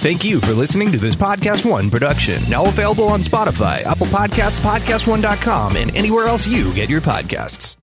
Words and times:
Thank 0.00 0.24
you 0.24 0.40
for 0.40 0.54
listening 0.54 0.92
to 0.92 0.98
this 0.98 1.14
Podcast 1.14 1.68
One 1.70 1.90
production. 1.90 2.42
Now 2.48 2.64
available 2.64 3.04
on 3.08 3.20
Spotify, 3.20 3.82
Apple 3.82 4.06
Podcasts, 4.06 4.58
PodcastOne.com, 4.60 5.76
and 5.76 5.94
anywhere 5.94 6.26
else 6.26 6.48
you 6.48 6.72
get 6.72 6.88
your 6.88 7.02
podcasts. 7.02 7.76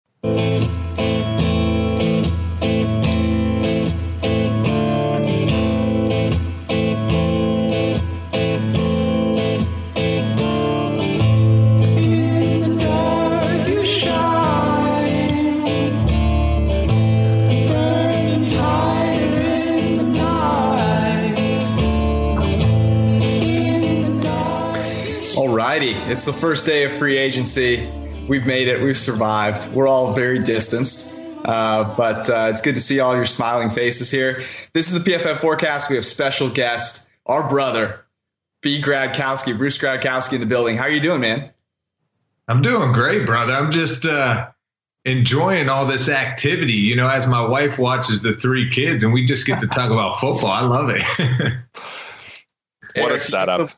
Alrighty, 25.77 26.09
it's 26.09 26.25
the 26.25 26.33
first 26.33 26.65
day 26.65 26.85
of 26.85 26.91
free 26.91 27.19
agency. 27.19 27.85
We've 28.27 28.47
made 28.47 28.67
it. 28.67 28.81
We've 28.81 28.97
survived. 28.97 29.71
We're 29.75 29.87
all 29.87 30.11
very 30.11 30.39
distanced, 30.39 31.15
uh, 31.45 31.95
but 31.95 32.27
uh, 32.31 32.47
it's 32.49 32.61
good 32.61 32.73
to 32.73 32.81
see 32.81 32.99
all 32.99 33.15
your 33.15 33.27
smiling 33.27 33.69
faces 33.69 34.09
here. 34.09 34.41
This 34.73 34.91
is 34.91 35.03
the 35.03 35.11
PFF 35.11 35.39
forecast. 35.39 35.91
We 35.91 35.95
have 35.95 36.03
special 36.03 36.49
guest, 36.49 37.11
our 37.27 37.47
brother, 37.47 38.07
B. 38.63 38.81
Gradkowski, 38.81 39.55
Bruce 39.55 39.77
Gradkowski 39.77 40.33
in 40.33 40.39
the 40.39 40.47
building. 40.47 40.77
How 40.77 40.85
are 40.85 40.89
you 40.89 40.99
doing, 40.99 41.21
man? 41.21 41.51
I'm 42.47 42.63
doing 42.63 42.91
great, 42.91 43.27
brother. 43.27 43.53
I'm 43.53 43.71
just 43.71 44.03
uh, 44.07 44.49
enjoying 45.05 45.69
all 45.69 45.85
this 45.85 46.09
activity. 46.09 46.73
You 46.73 46.95
know, 46.95 47.07
as 47.07 47.27
my 47.27 47.45
wife 47.45 47.77
watches 47.77 48.23
the 48.23 48.33
three 48.33 48.67
kids, 48.71 49.03
and 49.03 49.13
we 49.13 49.25
just 49.25 49.45
get 49.45 49.59
to 49.59 49.67
talk 49.67 49.91
about 49.91 50.19
football. 50.19 50.49
I 50.49 50.61
love 50.61 50.89
it. 50.89 51.03
what 52.95 53.11
a 53.11 53.19
setup! 53.19 53.69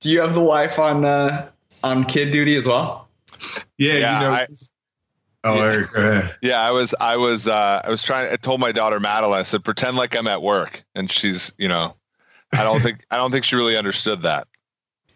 Do 0.00 0.10
you 0.10 0.20
have 0.20 0.34
the 0.34 0.40
wife 0.40 0.78
on 0.78 1.04
uh, 1.04 1.48
on 1.82 2.04
kid 2.04 2.30
duty 2.30 2.56
as 2.56 2.66
well? 2.66 3.08
Yeah, 3.76 3.94
yeah. 3.94 4.20
You 4.20 4.26
know, 4.26 4.32
I, 4.32 4.46
oh, 5.44 5.54
yeah. 5.54 5.62
Eric, 5.62 5.92
go 5.92 6.08
ahead. 6.08 6.36
Yeah, 6.42 6.60
I 6.60 6.70
was, 6.70 6.94
I 7.00 7.16
was, 7.16 7.48
uh, 7.48 7.82
I 7.84 7.90
was 7.90 8.02
trying. 8.02 8.32
I 8.32 8.36
told 8.36 8.60
my 8.60 8.72
daughter 8.72 9.00
Madeline. 9.00 9.40
I 9.40 9.42
said, 9.42 9.64
pretend 9.64 9.96
like 9.96 10.16
I'm 10.16 10.26
at 10.26 10.42
work, 10.42 10.82
and 10.94 11.10
she's, 11.10 11.52
you 11.58 11.68
know, 11.68 11.94
I 12.52 12.62
don't 12.62 12.80
think, 12.80 13.04
I 13.10 13.16
don't 13.16 13.30
think 13.30 13.44
she 13.44 13.56
really 13.56 13.76
understood 13.76 14.22
that. 14.22 14.48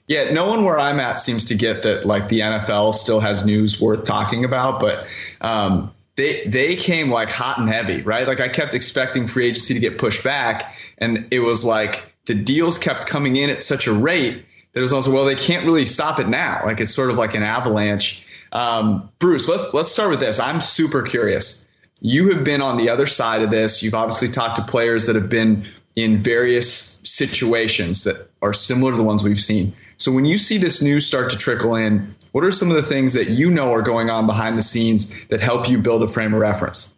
Yeah, 0.09 0.31
no 0.32 0.48
one 0.48 0.65
where 0.65 0.78
I'm 0.78 1.00
at 1.00 1.21
seems 1.21 1.44
to 1.47 1.54
get 1.54 1.82
that. 1.82 2.04
Like 2.04 2.28
the 2.28 2.41
NFL 2.41 2.94
still 2.94 3.21
has 3.21 3.47
news 3.47 3.81
worth 3.81 4.04
talking 4.04 4.44
about, 4.44 4.81
but 4.81 5.06
um, 5.41 5.92
they 6.16 6.44
they 6.44 6.76
came 6.76 7.10
like 7.10 7.31
hot 7.31 7.59
and 7.59 7.69
heavy, 7.69 8.03
right? 8.03 8.26
Like 8.26 8.41
I 8.41 8.48
kept 8.48 8.75
expecting 8.75 9.26
free 9.26 9.47
agency 9.47 9.75
to 9.75 9.81
get 9.81 9.98
pushed 9.98 10.25
back, 10.25 10.75
and 10.98 11.26
it 11.31 11.41
was 11.41 11.65
like 11.65 12.15
the 12.26 12.34
deals 12.34 12.78
kept 12.78 13.06
coming 13.06 13.37
in 13.37 13.48
at 13.48 13.62
such 13.62 13.87
a 13.87 13.92
rate 13.92 14.44
that 14.72 14.81
was 14.81 14.93
also 14.93 15.12
well 15.12 15.25
they 15.25 15.34
can't 15.34 15.65
really 15.65 15.87
stop 15.87 16.19
it 16.19 16.28
now. 16.28 16.60
Like 16.65 16.81
it's 16.81 16.94
sort 16.94 17.10
of 17.10 17.16
like 17.16 17.34
an 17.34 17.43
avalanche. 17.43 18.27
Um, 18.53 19.10
bruce 19.19 19.49
let's 19.49 19.72
let's 19.75 19.91
start 19.91 20.10
with 20.10 20.21
this. 20.21 20.41
I'm 20.41 20.60
super 20.60 21.03
curious. 21.03 21.69
You 22.00 22.31
have 22.31 22.44
been 22.44 22.60
on 22.60 22.77
the 22.77 22.88
other 22.88 23.06
side 23.06 23.43
of 23.43 23.50
this. 23.50 23.83
You've 23.83 23.94
obviously 23.94 24.28
talked 24.28 24.56
to 24.56 24.62
players 24.62 25.06
that 25.06 25.15
have 25.15 25.28
been 25.28 25.65
in 25.94 26.16
various 26.16 27.00
situations 27.05 28.05
that 28.05 28.28
are 28.41 28.53
similar 28.53 28.93
to 28.93 28.97
the 28.97 29.03
ones 29.03 29.22
we've 29.22 29.38
seen. 29.38 29.72
So 29.99 30.10
when 30.10 30.25
you 30.25 30.38
see 30.38 30.59
this 30.59 30.83
news 30.83 31.06
start 31.06 31.31
to 31.31 31.39
trickle 31.39 31.77
in 31.77 32.12
what 32.33 32.44
are 32.44 32.53
some 32.53 32.71
of 32.71 32.77
the 32.77 32.83
things 32.83 33.12
that 33.15 33.28
you 33.28 33.50
know 33.50 33.72
are 33.72 33.83
going 33.83 34.10
on 34.10 34.27
behind 34.27 34.56
the 34.59 34.62
scenes 34.62 35.25
that 35.27 35.41
help 35.41 35.69
you 35.69 35.78
build 35.78 36.03
a 36.03 36.09
frame 36.09 36.34
of 36.34 36.41
reference? 36.41 36.97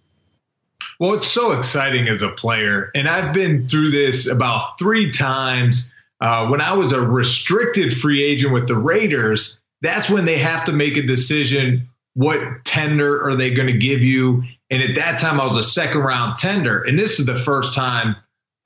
Well 1.01 1.13
it's 1.15 1.27
so 1.27 1.53
exciting 1.53 2.09
as 2.09 2.23
a 2.23 2.29
player 2.29 2.93
and 2.95 3.09
i've 3.09 3.35
been 3.35 3.69
through 3.69 3.91
this 3.91 4.29
about 4.29 4.79
three 4.79 5.11
times 5.11 5.93
uh, 6.21 6.47
when 6.49 6.61
I 6.61 6.73
was 6.73 6.93
a 6.93 7.01
restricted 7.01 7.93
free 7.97 8.23
agent 8.23 8.53
with 8.53 8.69
the 8.69 8.79
Raiders, 8.79 9.61
that's 9.83 10.09
when 10.09 10.25
they 10.25 10.39
have 10.39 10.65
to 10.67 10.73
make 10.73 10.97
a 10.97 11.03
decision 11.03 11.89
what 12.15 12.65
tender 12.65 13.21
are 13.23 13.35
they 13.35 13.51
going 13.51 13.67
to 13.67 13.77
give 13.77 14.01
you? 14.01 14.43
And 14.71 14.83
at 14.83 14.95
that 14.95 15.19
time, 15.19 15.41
I 15.41 15.47
was 15.47 15.59
a 15.59 15.69
second 15.69 16.01
round 16.01 16.37
tender. 16.37 16.83
And 16.83 16.99
this 16.99 17.21
is 17.21 17.27
the 17.27 17.37
first 17.37 17.75
time 17.75 18.17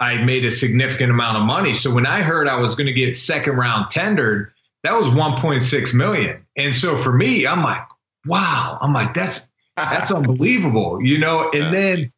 I 0.01 0.19
made 0.19 0.45
a 0.45 0.51
significant 0.51 1.11
amount 1.11 1.39
of 1.39 1.45
money. 1.45 1.75
So 1.75 1.93
when 1.93 2.07
I 2.07 2.23
heard 2.23 2.47
I 2.47 2.61
was 2.61 2.75
going 2.75 2.87
to 2.87 2.93
get 2.93 3.17
second 3.17 3.57
round 3.57 3.91
tendered, 3.91 4.53
that 4.85 4.95
was 4.95 5.09
1.6 5.09 5.95
million. 5.95 6.47
And 6.57 6.77
so 6.77 6.97
for 6.97 7.13
me, 7.13 7.47
I'm 7.47 7.63
like, 7.63 7.83
wow, 8.27 8.79
I'm 8.81 8.93
like, 8.93 9.15
that's 9.15 9.49
that's 9.77 10.13
unbelievable, 10.13 11.03
you 11.03 11.19
know. 11.19 11.51
And 11.53 11.75
then 11.75 12.13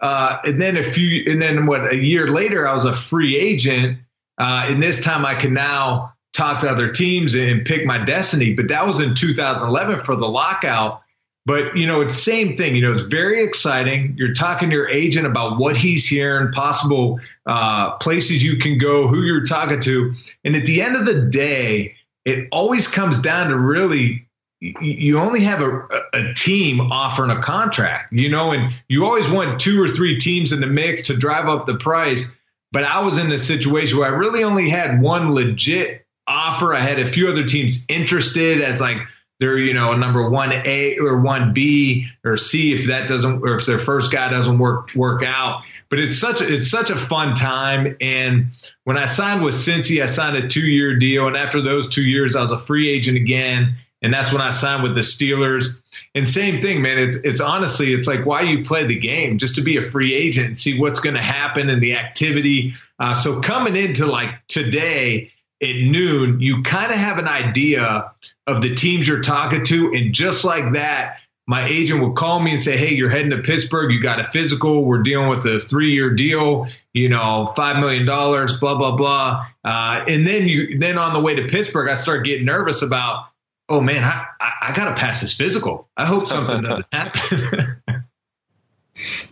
uh, 0.00 0.38
and 0.44 0.60
then 0.60 0.76
a 0.76 0.82
few 0.82 1.30
and 1.30 1.42
then 1.42 1.66
what 1.66 1.92
a 1.92 1.96
year 1.96 2.28
later, 2.28 2.66
I 2.66 2.74
was 2.74 2.84
a 2.84 2.92
free 2.92 3.36
agent 3.36 3.98
uh, 4.38 4.66
and 4.68 4.82
this 4.82 5.02
time 5.02 5.24
I 5.24 5.34
can 5.34 5.54
now 5.54 6.12
talk 6.32 6.58
to 6.60 6.68
other 6.68 6.90
teams 6.90 7.34
and 7.34 7.64
pick 7.64 7.86
my 7.86 7.98
destiny. 7.98 8.52
But 8.54 8.68
that 8.68 8.86
was 8.86 9.00
in 9.00 9.14
2011 9.14 10.04
for 10.04 10.16
the 10.16 10.28
lockout. 10.28 11.02
But 11.46 11.76
you 11.76 11.86
know, 11.86 12.00
it's 12.00 12.20
same 12.20 12.56
thing. 12.56 12.74
You 12.74 12.86
know, 12.86 12.92
it's 12.92 13.06
very 13.06 13.42
exciting. 13.42 14.14
You're 14.18 14.34
talking 14.34 14.68
to 14.70 14.76
your 14.76 14.88
agent 14.90 15.26
about 15.26 15.58
what 15.58 15.76
he's 15.76 16.06
hearing, 16.06 16.50
possible 16.52 17.20
uh, 17.46 17.92
places 17.98 18.42
you 18.42 18.56
can 18.56 18.78
go, 18.78 19.06
who 19.06 19.22
you're 19.22 19.46
talking 19.46 19.80
to, 19.82 20.12
and 20.44 20.56
at 20.56 20.66
the 20.66 20.82
end 20.82 20.96
of 20.96 21.06
the 21.06 21.22
day, 21.22 21.94
it 22.24 22.48
always 22.50 22.88
comes 22.88 23.22
down 23.22 23.48
to 23.48 23.56
really 23.56 24.26
you 24.60 25.18
only 25.18 25.40
have 25.40 25.60
a, 25.60 25.86
a 26.14 26.34
team 26.34 26.80
offering 26.80 27.30
a 27.30 27.40
contract, 27.40 28.12
you 28.12 28.28
know, 28.28 28.52
and 28.52 28.74
you 28.88 29.04
always 29.04 29.28
want 29.28 29.60
two 29.60 29.82
or 29.82 29.88
three 29.88 30.18
teams 30.18 30.50
in 30.50 30.60
the 30.60 30.66
mix 30.66 31.06
to 31.06 31.16
drive 31.16 31.46
up 31.46 31.66
the 31.66 31.76
price. 31.76 32.32
But 32.76 32.84
I 32.84 33.00
was 33.00 33.16
in 33.16 33.32
a 33.32 33.38
situation 33.38 33.98
where 33.98 34.06
I 34.06 34.14
really 34.14 34.44
only 34.44 34.68
had 34.68 35.00
one 35.00 35.32
legit 35.32 36.04
offer. 36.26 36.74
I 36.74 36.80
had 36.80 36.98
a 36.98 37.06
few 37.06 37.26
other 37.26 37.42
teams 37.42 37.86
interested 37.88 38.60
as 38.60 38.82
like 38.82 38.98
they're 39.40 39.56
you 39.56 39.72
know 39.72 39.92
a 39.92 39.96
number 39.96 40.28
one 40.28 40.52
A 40.52 40.98
or 40.98 41.18
one 41.18 41.54
B 41.54 42.06
or 42.22 42.36
C 42.36 42.74
if 42.74 42.86
that 42.86 43.08
doesn't 43.08 43.40
or 43.40 43.54
if 43.54 43.64
their 43.64 43.78
first 43.78 44.12
guy 44.12 44.28
doesn't 44.28 44.58
work 44.58 44.94
work 44.94 45.22
out. 45.22 45.62
But 45.88 46.00
it's 46.00 46.18
such 46.18 46.42
a, 46.42 46.52
it's 46.52 46.70
such 46.70 46.90
a 46.90 46.96
fun 46.96 47.34
time. 47.34 47.96
And 48.02 48.48
when 48.84 48.98
I 48.98 49.06
signed 49.06 49.42
with 49.42 49.54
Cincy, 49.54 50.02
I 50.02 50.06
signed 50.06 50.36
a 50.36 50.46
two 50.46 50.70
year 50.70 50.98
deal, 50.98 51.26
and 51.26 51.34
after 51.34 51.62
those 51.62 51.88
two 51.88 52.04
years, 52.04 52.36
I 52.36 52.42
was 52.42 52.52
a 52.52 52.58
free 52.58 52.90
agent 52.90 53.16
again. 53.16 53.74
And 54.02 54.12
that's 54.12 54.32
when 54.32 54.42
I 54.42 54.50
signed 54.50 54.82
with 54.82 54.94
the 54.94 55.00
Steelers. 55.00 55.68
And 56.14 56.28
same 56.28 56.60
thing, 56.60 56.82
man. 56.82 56.98
It's 56.98 57.16
it's 57.18 57.40
honestly, 57.40 57.92
it's 57.92 58.06
like 58.06 58.26
why 58.26 58.42
you 58.42 58.62
play 58.62 58.86
the 58.86 58.98
game 58.98 59.38
just 59.38 59.54
to 59.56 59.62
be 59.62 59.76
a 59.76 59.90
free 59.90 60.14
agent 60.14 60.46
and 60.46 60.58
see 60.58 60.78
what's 60.78 61.00
going 61.00 61.14
to 61.14 61.22
happen 61.22 61.70
in 61.70 61.80
the 61.80 61.94
activity. 61.94 62.74
Uh, 62.98 63.14
so 63.14 63.40
coming 63.40 63.76
into 63.76 64.06
like 64.06 64.30
today 64.48 65.30
at 65.62 65.76
noon, 65.76 66.38
you 66.40 66.62
kind 66.62 66.92
of 66.92 66.98
have 66.98 67.18
an 67.18 67.28
idea 67.28 68.12
of 68.46 68.62
the 68.62 68.74
teams 68.74 69.08
you're 69.08 69.22
talking 69.22 69.64
to, 69.64 69.92
and 69.94 70.12
just 70.12 70.44
like 70.44 70.72
that, 70.72 71.18
my 71.46 71.66
agent 71.66 72.00
will 72.00 72.12
call 72.12 72.40
me 72.40 72.50
and 72.52 72.62
say, 72.62 72.76
"Hey, 72.76 72.92
you're 72.94 73.08
heading 73.08 73.30
to 73.30 73.38
Pittsburgh. 73.38 73.92
You 73.92 74.02
got 74.02 74.20
a 74.20 74.24
physical. 74.24 74.84
We're 74.84 75.02
dealing 75.02 75.28
with 75.28 75.44
a 75.46 75.58
three-year 75.58 76.10
deal. 76.10 76.66
You 76.92 77.08
know, 77.08 77.52
five 77.56 77.78
million 77.78 78.04
dollars. 78.04 78.58
Blah 78.58 78.74
blah 78.74 78.94
blah." 78.94 79.46
Uh, 79.64 80.04
and 80.06 80.26
then 80.26 80.48
you, 80.48 80.78
then 80.78 80.98
on 80.98 81.14
the 81.14 81.20
way 81.20 81.34
to 81.34 81.46
Pittsburgh, 81.46 81.88
I 81.88 81.94
start 81.94 82.24
getting 82.24 82.44
nervous 82.44 82.82
about 82.82 83.28
oh 83.68 83.80
man, 83.80 84.04
I, 84.04 84.26
I, 84.40 84.52
I 84.68 84.72
got 84.74 84.86
to 84.86 84.94
pass 84.94 85.20
this 85.20 85.32
physical. 85.32 85.88
I 85.96 86.06
hope 86.06 86.28
something 86.28 86.62
doesn't 86.62 86.86
happen. 86.92 87.82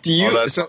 Do 0.03 0.13
you? 0.13 0.31
Oh, 0.37 0.47
so 0.47 0.69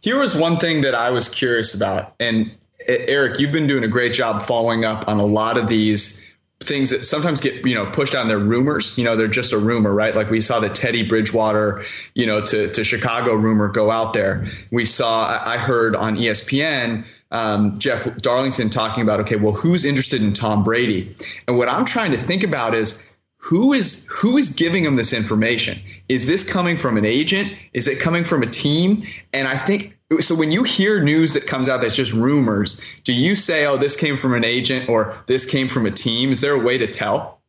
here 0.00 0.18
was 0.18 0.36
one 0.36 0.56
thing 0.56 0.82
that 0.82 0.94
I 0.94 1.10
was 1.10 1.28
curious 1.28 1.74
about, 1.74 2.14
and 2.20 2.50
Eric, 2.86 3.40
you've 3.40 3.52
been 3.52 3.66
doing 3.66 3.84
a 3.84 3.88
great 3.88 4.12
job 4.12 4.42
following 4.42 4.84
up 4.84 5.08
on 5.08 5.18
a 5.18 5.24
lot 5.24 5.56
of 5.56 5.68
these 5.68 6.30
things 6.62 6.90
that 6.90 7.04
sometimes 7.04 7.40
get 7.40 7.66
you 7.66 7.74
know 7.74 7.84
pushed 7.86 8.14
on 8.14 8.28
their 8.28 8.38
rumors 8.38 8.96
you 8.96 9.04
know 9.04 9.16
they're 9.16 9.28
just 9.28 9.52
a 9.52 9.58
rumor 9.58 9.92
right 9.92 10.14
like 10.14 10.30
we 10.30 10.40
saw 10.40 10.60
the 10.60 10.68
teddy 10.68 11.06
bridgewater 11.06 11.84
you 12.14 12.24
know 12.24 12.40
to, 12.40 12.70
to 12.70 12.82
chicago 12.82 13.34
rumor 13.34 13.68
go 13.68 13.90
out 13.90 14.14
there 14.14 14.46
we 14.70 14.84
saw 14.84 15.42
i 15.44 15.58
heard 15.58 15.94
on 15.94 16.16
espn 16.16 17.04
um, 17.34 17.76
jeff 17.76 18.16
darlington 18.16 18.70
talking 18.70 19.02
about 19.02 19.20
okay 19.20 19.36
well 19.36 19.52
who's 19.52 19.84
interested 19.84 20.22
in 20.22 20.32
tom 20.32 20.62
brady 20.62 21.14
and 21.46 21.58
what 21.58 21.68
i'm 21.68 21.84
trying 21.84 22.10
to 22.10 22.18
think 22.18 22.42
about 22.42 22.74
is 22.74 23.10
who 23.36 23.74
is 23.74 24.08
who 24.10 24.38
is 24.38 24.54
giving 24.54 24.84
him 24.84 24.96
this 24.96 25.12
information 25.12 25.76
is 26.08 26.26
this 26.26 26.50
coming 26.50 26.78
from 26.78 26.96
an 26.96 27.04
agent 27.04 27.52
is 27.74 27.86
it 27.86 28.00
coming 28.00 28.24
from 28.24 28.42
a 28.42 28.46
team 28.46 29.02
and 29.34 29.46
i 29.46 29.56
think 29.56 29.94
so 30.20 30.34
when 30.34 30.52
you 30.52 30.62
hear 30.62 31.02
news 31.02 31.34
that 31.34 31.46
comes 31.46 31.68
out 31.68 31.80
that's 31.80 31.96
just 31.96 32.12
rumors, 32.12 32.82
do 33.04 33.12
you 33.12 33.34
say, 33.34 33.66
"Oh, 33.66 33.76
this 33.76 33.96
came 33.96 34.16
from 34.16 34.34
an 34.34 34.44
agent" 34.44 34.88
or 34.88 35.16
"This 35.26 35.46
came 35.46 35.68
from 35.68 35.86
a 35.86 35.90
team"? 35.90 36.30
Is 36.30 36.40
there 36.40 36.54
a 36.54 36.58
way 36.58 36.78
to 36.78 36.86
tell? 36.86 37.40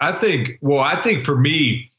I 0.00 0.12
think. 0.12 0.58
Well, 0.60 0.80
I 0.80 0.96
think 0.96 1.24
for 1.24 1.36
me, 1.36 1.90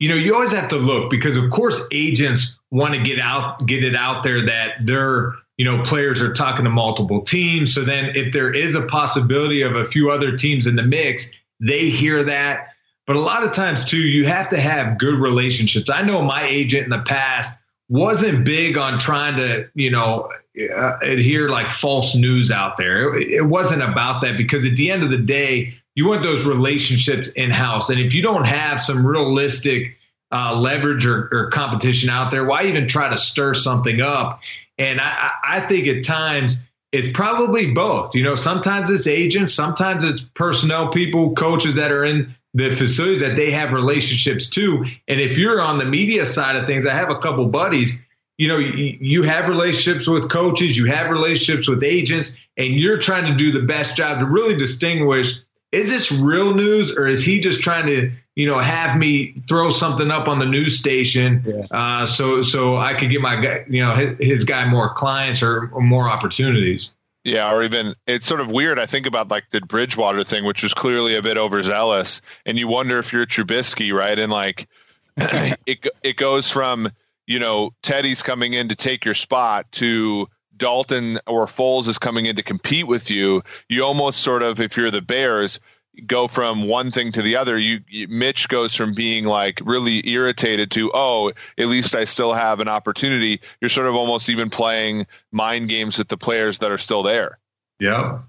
you 0.00 0.08
know, 0.08 0.16
you 0.16 0.34
always 0.34 0.52
have 0.52 0.68
to 0.68 0.76
look 0.76 1.10
because, 1.10 1.36
of 1.36 1.50
course, 1.50 1.86
agents 1.92 2.58
want 2.74 2.94
to 2.94 3.02
get 3.02 3.18
out, 3.18 3.66
get 3.66 3.82
it 3.82 3.94
out 3.94 4.22
there 4.22 4.44
that 4.44 4.84
their, 4.84 5.34
you 5.56 5.64
know, 5.64 5.82
players 5.82 6.20
are 6.20 6.32
talking 6.32 6.64
to 6.64 6.70
multiple 6.70 7.22
teams. 7.22 7.74
So 7.74 7.82
then, 7.82 8.14
if 8.16 8.32
there 8.32 8.52
is 8.52 8.74
a 8.74 8.84
possibility 8.86 9.62
of 9.62 9.76
a 9.76 9.84
few 9.84 10.10
other 10.10 10.36
teams 10.36 10.66
in 10.66 10.76
the 10.76 10.82
mix, 10.82 11.30
they 11.60 11.88
hear 11.88 12.22
that 12.24 12.68
but 13.06 13.16
a 13.16 13.20
lot 13.20 13.44
of 13.44 13.52
times, 13.52 13.84
too, 13.84 13.98
you 13.98 14.26
have 14.26 14.48
to 14.50 14.60
have 14.60 14.98
good 14.98 15.18
relationships. 15.18 15.90
I 15.90 16.02
know 16.02 16.22
my 16.22 16.44
agent 16.44 16.84
in 16.84 16.90
the 16.90 17.02
past 17.02 17.54
wasn't 17.88 18.44
big 18.44 18.78
on 18.78 18.98
trying 18.98 19.36
to, 19.36 19.68
you 19.74 19.90
know, 19.90 20.30
uh, 20.74 20.96
adhere 21.02 21.50
like 21.50 21.70
false 21.70 22.16
news 22.16 22.50
out 22.50 22.76
there. 22.76 23.14
It, 23.16 23.28
it 23.28 23.42
wasn't 23.42 23.82
about 23.82 24.22
that 24.22 24.38
because 24.38 24.64
at 24.64 24.76
the 24.76 24.90
end 24.90 25.02
of 25.02 25.10
the 25.10 25.18
day, 25.18 25.74
you 25.96 26.08
want 26.08 26.22
those 26.22 26.46
relationships 26.46 27.28
in 27.30 27.50
house. 27.50 27.90
And 27.90 28.00
if 28.00 28.14
you 28.14 28.22
don't 28.22 28.46
have 28.46 28.80
some 28.80 29.06
realistic 29.06 29.96
uh, 30.34 30.56
leverage 30.56 31.06
or, 31.06 31.28
or, 31.30 31.48
competition 31.50 32.10
out 32.10 32.30
there, 32.30 32.44
why 32.44 32.64
even 32.64 32.88
try 32.88 33.08
to 33.08 33.16
stir 33.16 33.54
something 33.54 34.00
up? 34.00 34.42
And 34.78 35.00
I, 35.00 35.30
I 35.44 35.60
think 35.60 35.86
at 35.86 36.04
times 36.04 36.60
it's 36.90 37.10
probably 37.12 37.70
both. 37.72 38.14
You 38.16 38.24
know, 38.24 38.34
sometimes 38.34 38.90
it's 38.90 39.06
agents, 39.06 39.54
sometimes 39.54 40.02
it's 40.02 40.22
personnel 40.34 40.88
people, 40.88 41.34
coaches 41.34 41.76
that 41.76 41.92
are 41.92 42.04
in 42.04 42.34
the 42.52 42.74
facilities 42.74 43.20
that 43.20 43.36
they 43.36 43.50
have 43.50 43.72
relationships 43.72 44.48
to. 44.50 44.84
And 45.06 45.20
if 45.20 45.38
you're 45.38 45.60
on 45.60 45.78
the 45.78 45.84
media 45.84 46.26
side 46.26 46.56
of 46.56 46.66
things, 46.66 46.84
I 46.84 46.94
have 46.94 47.10
a 47.10 47.18
couple 47.18 47.46
buddies, 47.46 47.98
you 48.36 48.48
know, 48.48 48.58
you, 48.58 48.96
you 49.00 49.22
have 49.22 49.48
relationships 49.48 50.08
with 50.08 50.28
coaches, 50.28 50.76
you 50.76 50.86
have 50.86 51.10
relationships 51.10 51.68
with 51.68 51.84
agents, 51.84 52.34
and 52.56 52.74
you're 52.74 52.98
trying 52.98 53.30
to 53.30 53.36
do 53.36 53.52
the 53.52 53.64
best 53.64 53.96
job 53.96 54.18
to 54.18 54.26
really 54.26 54.56
distinguish 54.56 55.40
is 55.74 55.90
this 55.90 56.12
real 56.12 56.54
news 56.54 56.96
or 56.96 57.08
is 57.08 57.24
he 57.24 57.40
just 57.40 57.60
trying 57.60 57.86
to 57.86 58.12
you 58.36 58.46
know 58.46 58.58
have 58.58 58.96
me 58.96 59.32
throw 59.48 59.70
something 59.70 60.10
up 60.10 60.28
on 60.28 60.38
the 60.38 60.46
news 60.46 60.78
station 60.78 61.42
yeah. 61.46 61.66
uh, 61.70 62.06
so 62.06 62.42
so 62.42 62.76
I 62.76 62.94
could 62.94 63.10
get 63.10 63.20
my 63.20 63.36
guy 63.36 63.64
you 63.68 63.82
know 63.82 63.94
his, 63.94 64.16
his 64.18 64.44
guy 64.44 64.64
more 64.64 64.92
clients 64.94 65.42
or, 65.42 65.70
or, 65.72 65.80
more 65.80 66.08
opportunities. 66.08 66.92
Yeah, 67.24 67.50
or 67.50 67.62
even 67.62 67.94
it's 68.06 68.26
sort 68.26 68.42
of 68.42 68.50
weird. 68.50 68.78
I 68.78 68.84
think 68.84 69.06
about 69.06 69.28
like 69.28 69.48
the 69.50 69.60
Bridgewater 69.62 70.24
thing, 70.24 70.44
which 70.44 70.62
was 70.62 70.74
clearly 70.74 71.16
a 71.16 71.22
bit 71.22 71.38
overzealous, 71.38 72.20
and 72.44 72.58
you 72.58 72.68
wonder 72.68 72.98
if 72.98 73.14
you're 73.14 73.24
Trubisky, 73.24 73.94
right? 73.94 74.18
And 74.18 74.30
like 74.30 74.68
it 75.16 75.86
it 76.02 76.16
goes 76.16 76.50
from 76.50 76.90
you 77.26 77.38
know 77.38 77.72
Teddy's 77.82 78.22
coming 78.22 78.52
in 78.52 78.68
to 78.68 78.74
take 78.74 79.06
your 79.06 79.14
spot 79.14 79.70
to 79.72 80.28
Dalton 80.56 81.18
or 81.26 81.46
Foles 81.46 81.88
is 81.88 81.98
coming 81.98 82.26
in 82.26 82.36
to 82.36 82.42
compete 82.42 82.86
with 82.86 83.10
you. 83.10 83.42
You 83.68 83.84
almost 83.84 84.20
sort 84.20 84.42
of, 84.42 84.60
if 84.60 84.76
you're 84.76 84.90
the 84.90 85.02
Bears, 85.02 85.60
go 86.06 86.28
from 86.28 86.68
one 86.68 86.90
thing 86.90 87.12
to 87.12 87.22
the 87.22 87.36
other. 87.36 87.58
You, 87.58 87.80
you, 87.88 88.08
Mitch 88.08 88.48
goes 88.48 88.74
from 88.74 88.94
being 88.94 89.24
like 89.24 89.60
really 89.64 90.06
irritated 90.08 90.70
to 90.72 90.90
oh, 90.94 91.32
at 91.58 91.66
least 91.68 91.94
I 91.94 92.04
still 92.04 92.32
have 92.32 92.60
an 92.60 92.68
opportunity. 92.68 93.40
You're 93.60 93.70
sort 93.70 93.86
of 93.86 93.94
almost 93.94 94.28
even 94.28 94.50
playing 94.50 95.06
mind 95.32 95.68
games 95.68 95.98
with 95.98 96.08
the 96.08 96.16
players 96.16 96.58
that 96.58 96.70
are 96.70 96.78
still 96.78 97.02
there. 97.02 97.38
Yeah, 97.78 98.20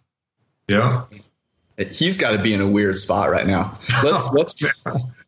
yeah. 0.67 1.03
He's 1.77 2.17
got 2.17 2.31
to 2.31 2.41
be 2.41 2.53
in 2.53 2.61
a 2.61 2.69
weird 2.69 2.95
spot 2.95 3.29
right 3.29 3.45
now. 3.45 3.77
Let's 4.03 4.31
let's 4.33 4.63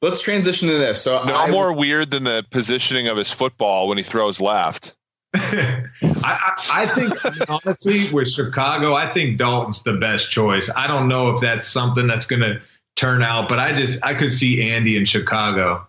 let's 0.01 0.21
transition 0.21 0.69
to 0.69 0.77
this. 0.77 1.01
So 1.01 1.21
no 1.25 1.35
I, 1.35 1.51
more 1.51 1.75
weird 1.75 2.11
than 2.11 2.23
the 2.23 2.45
positioning 2.49 3.07
of 3.07 3.17
his 3.17 3.31
football 3.31 3.87
when 3.87 3.97
he 3.97 4.03
throws 4.03 4.39
left. 4.39 4.95
I, 5.33 5.89
I, 6.23 6.53
I, 6.73 6.85
think 6.85 7.49
honestly 7.49 8.11
with 8.13 8.29
Chicago, 8.29 8.93
I 8.93 9.07
think 9.07 9.37
Dalton's 9.37 9.83
the 9.83 9.93
best 9.93 10.31
choice. 10.31 10.69
I 10.75 10.87
don't 10.87 11.07
know 11.07 11.33
if 11.33 11.41
that's 11.41 11.67
something 11.67 12.07
that's 12.07 12.25
going 12.25 12.41
to 12.41 12.61
turn 12.95 13.21
out, 13.21 13.49
but 13.49 13.59
I 13.59 13.73
just 13.73 14.03
I 14.03 14.13
could 14.13 14.31
see 14.31 14.69
Andy 14.71 14.97
in 14.97 15.05
Chicago. 15.05 15.85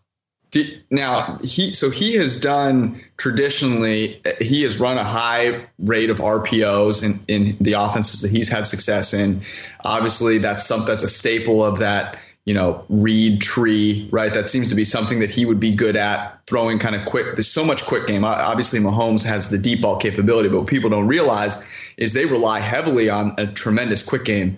Now 0.90 1.38
he 1.44 1.72
so 1.74 1.90
he 1.90 2.14
has 2.14 2.40
done 2.40 3.00
traditionally 3.18 4.20
he 4.40 4.62
has 4.62 4.80
run 4.80 4.96
a 4.96 5.04
high 5.04 5.66
rate 5.78 6.08
of 6.08 6.18
RPOs 6.18 7.04
in, 7.04 7.20
in 7.28 7.56
the 7.60 7.74
offenses 7.74 8.22
that 8.22 8.30
he's 8.30 8.48
had 8.48 8.66
success 8.66 9.12
in. 9.12 9.42
Obviously, 9.84 10.38
that's 10.38 10.66
something 10.66 10.86
that's 10.86 11.02
a 11.02 11.08
staple 11.08 11.62
of 11.62 11.78
that 11.80 12.18
you 12.48 12.54
know, 12.54 12.82
Reid 12.88 13.42
tree, 13.42 14.08
right? 14.10 14.32
That 14.32 14.48
seems 14.48 14.70
to 14.70 14.74
be 14.74 14.82
something 14.82 15.18
that 15.18 15.28
he 15.28 15.44
would 15.44 15.60
be 15.60 15.70
good 15.70 15.96
at 15.96 16.40
throwing 16.46 16.78
kind 16.78 16.96
of 16.96 17.04
quick. 17.04 17.34
There's 17.34 17.46
so 17.46 17.62
much 17.62 17.84
quick 17.84 18.06
game. 18.06 18.24
Obviously, 18.24 18.80
Mahomes 18.80 19.22
has 19.26 19.50
the 19.50 19.58
deep 19.58 19.82
ball 19.82 19.98
capability, 19.98 20.48
but 20.48 20.60
what 20.60 20.66
people 20.66 20.88
don't 20.88 21.06
realize 21.06 21.68
is 21.98 22.14
they 22.14 22.24
rely 22.24 22.60
heavily 22.60 23.10
on 23.10 23.34
a 23.36 23.46
tremendous 23.46 24.02
quick 24.02 24.24
game. 24.24 24.56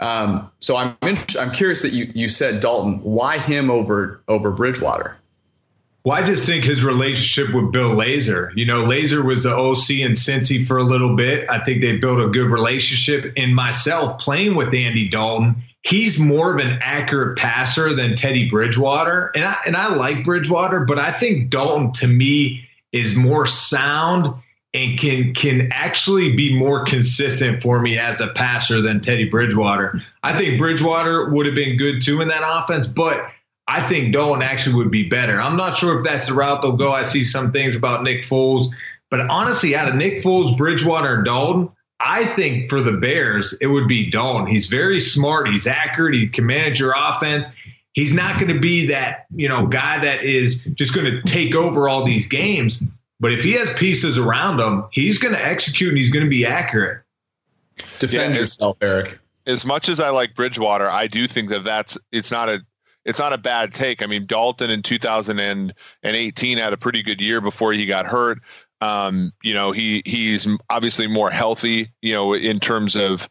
Um, 0.00 0.50
so 0.60 0.76
I'm 0.76 0.96
I'm 1.38 1.50
curious 1.50 1.82
that 1.82 1.92
you 1.92 2.10
you 2.14 2.26
said 2.26 2.60
Dalton. 2.60 3.00
Why 3.02 3.36
him 3.36 3.70
over 3.70 4.22
over 4.28 4.50
Bridgewater? 4.50 5.18
Well, 6.04 6.16
I 6.16 6.22
just 6.22 6.46
think 6.46 6.64
his 6.64 6.82
relationship 6.84 7.54
with 7.54 7.70
Bill 7.70 7.90
Lazor. 7.90 8.56
You 8.56 8.64
know, 8.64 8.82
Lazor 8.84 9.22
was 9.22 9.42
the 9.42 9.54
OC 9.54 9.90
in 10.06 10.12
Cincy 10.12 10.66
for 10.66 10.78
a 10.78 10.84
little 10.84 11.16
bit. 11.16 11.50
I 11.50 11.58
think 11.58 11.82
they 11.82 11.98
built 11.98 12.18
a 12.18 12.28
good 12.28 12.50
relationship. 12.50 13.32
And 13.36 13.54
myself 13.54 14.20
playing 14.20 14.54
with 14.54 14.72
Andy 14.72 15.08
Dalton 15.08 15.62
he's 15.86 16.18
more 16.18 16.52
of 16.52 16.64
an 16.64 16.78
accurate 16.82 17.38
passer 17.38 17.94
than 17.94 18.16
Teddy 18.16 18.48
Bridgewater. 18.48 19.30
And 19.36 19.44
I, 19.44 19.56
and 19.66 19.76
I 19.76 19.94
like 19.94 20.24
Bridgewater, 20.24 20.80
but 20.80 20.98
I 20.98 21.12
think 21.12 21.48
Dalton 21.48 21.92
to 21.92 22.08
me 22.08 22.68
is 22.92 23.14
more 23.14 23.46
sound 23.46 24.26
and 24.74 24.98
can 24.98 25.32
can 25.32 25.70
actually 25.72 26.32
be 26.34 26.58
more 26.58 26.84
consistent 26.84 27.62
for 27.62 27.80
me 27.80 27.98
as 27.98 28.20
a 28.20 28.28
passer 28.28 28.82
than 28.82 29.00
Teddy 29.00 29.28
Bridgewater. 29.28 30.00
I 30.22 30.36
think 30.36 30.58
Bridgewater 30.58 31.30
would 31.30 31.46
have 31.46 31.54
been 31.54 31.76
good 31.76 32.02
too 32.02 32.20
in 32.20 32.28
that 32.28 32.42
offense, 32.44 32.88
but 32.88 33.24
I 33.68 33.80
think 33.88 34.12
Dalton 34.12 34.42
actually 34.42 34.74
would 34.76 34.90
be 34.90 35.08
better. 35.08 35.40
I'm 35.40 35.56
not 35.56 35.78
sure 35.78 35.98
if 35.98 36.04
that's 36.04 36.26
the 36.26 36.34
route 36.34 36.62
they'll 36.62 36.72
go. 36.72 36.92
I 36.92 37.04
see 37.04 37.24
some 37.24 37.52
things 37.52 37.76
about 37.76 38.02
Nick 38.02 38.24
Foles, 38.24 38.66
but 39.08 39.20
honestly, 39.20 39.76
out 39.76 39.88
of 39.88 39.94
Nick 39.94 40.22
Foles, 40.22 40.56
Bridgewater, 40.56 41.14
and 41.14 41.24
Dalton, 41.24 41.70
I 42.00 42.24
think 42.24 42.68
for 42.68 42.80
the 42.80 42.92
Bears, 42.92 43.54
it 43.60 43.68
would 43.68 43.88
be 43.88 44.10
Dalton. 44.10 44.46
He's 44.46 44.66
very 44.66 45.00
smart. 45.00 45.48
He's 45.48 45.66
accurate. 45.66 46.14
He 46.14 46.28
can 46.28 46.46
manage 46.46 46.78
your 46.78 46.94
offense. 46.96 47.46
He's 47.92 48.12
not 48.12 48.38
going 48.38 48.52
to 48.52 48.60
be 48.60 48.86
that, 48.88 49.26
you 49.34 49.48
know, 49.48 49.66
guy 49.66 49.98
that 50.00 50.22
is 50.22 50.64
just 50.74 50.94
going 50.94 51.10
to 51.10 51.22
take 51.22 51.54
over 51.54 51.88
all 51.88 52.04
these 52.04 52.26
games. 52.26 52.82
But 53.18 53.32
if 53.32 53.42
he 53.42 53.52
has 53.52 53.72
pieces 53.74 54.18
around 54.18 54.60
him, 54.60 54.84
he's 54.92 55.18
going 55.18 55.34
to 55.34 55.42
execute 55.42 55.88
and 55.88 55.96
he's 55.96 56.10
going 56.10 56.24
to 56.24 56.30
be 56.30 56.44
accurate. 56.44 57.02
Defend 57.98 58.34
yeah, 58.34 58.40
yourself, 58.40 58.76
Eric. 58.82 59.18
As 59.46 59.64
much 59.64 59.88
as 59.88 60.00
I 60.00 60.10
like 60.10 60.34
Bridgewater, 60.34 60.90
I 60.90 61.06
do 61.06 61.26
think 61.26 61.48
that 61.48 61.64
that's 61.64 61.96
it's 62.12 62.30
not 62.30 62.48
a 62.48 62.60
it's 63.06 63.18
not 63.18 63.32
a 63.32 63.38
bad 63.38 63.72
take. 63.72 64.02
I 64.02 64.06
mean, 64.06 64.26
Dalton 64.26 64.68
in 64.68 64.82
2018 64.82 66.58
had 66.58 66.72
a 66.72 66.76
pretty 66.76 67.02
good 67.02 67.20
year 67.20 67.40
before 67.40 67.72
he 67.72 67.86
got 67.86 68.04
hurt. 68.04 68.40
Um, 68.80 69.32
you 69.42 69.54
know, 69.54 69.72
he 69.72 70.02
he's 70.04 70.46
obviously 70.68 71.06
more 71.06 71.30
healthy, 71.30 71.88
you 72.02 72.14
know, 72.14 72.34
in 72.34 72.60
terms 72.60 72.96
of 72.96 73.28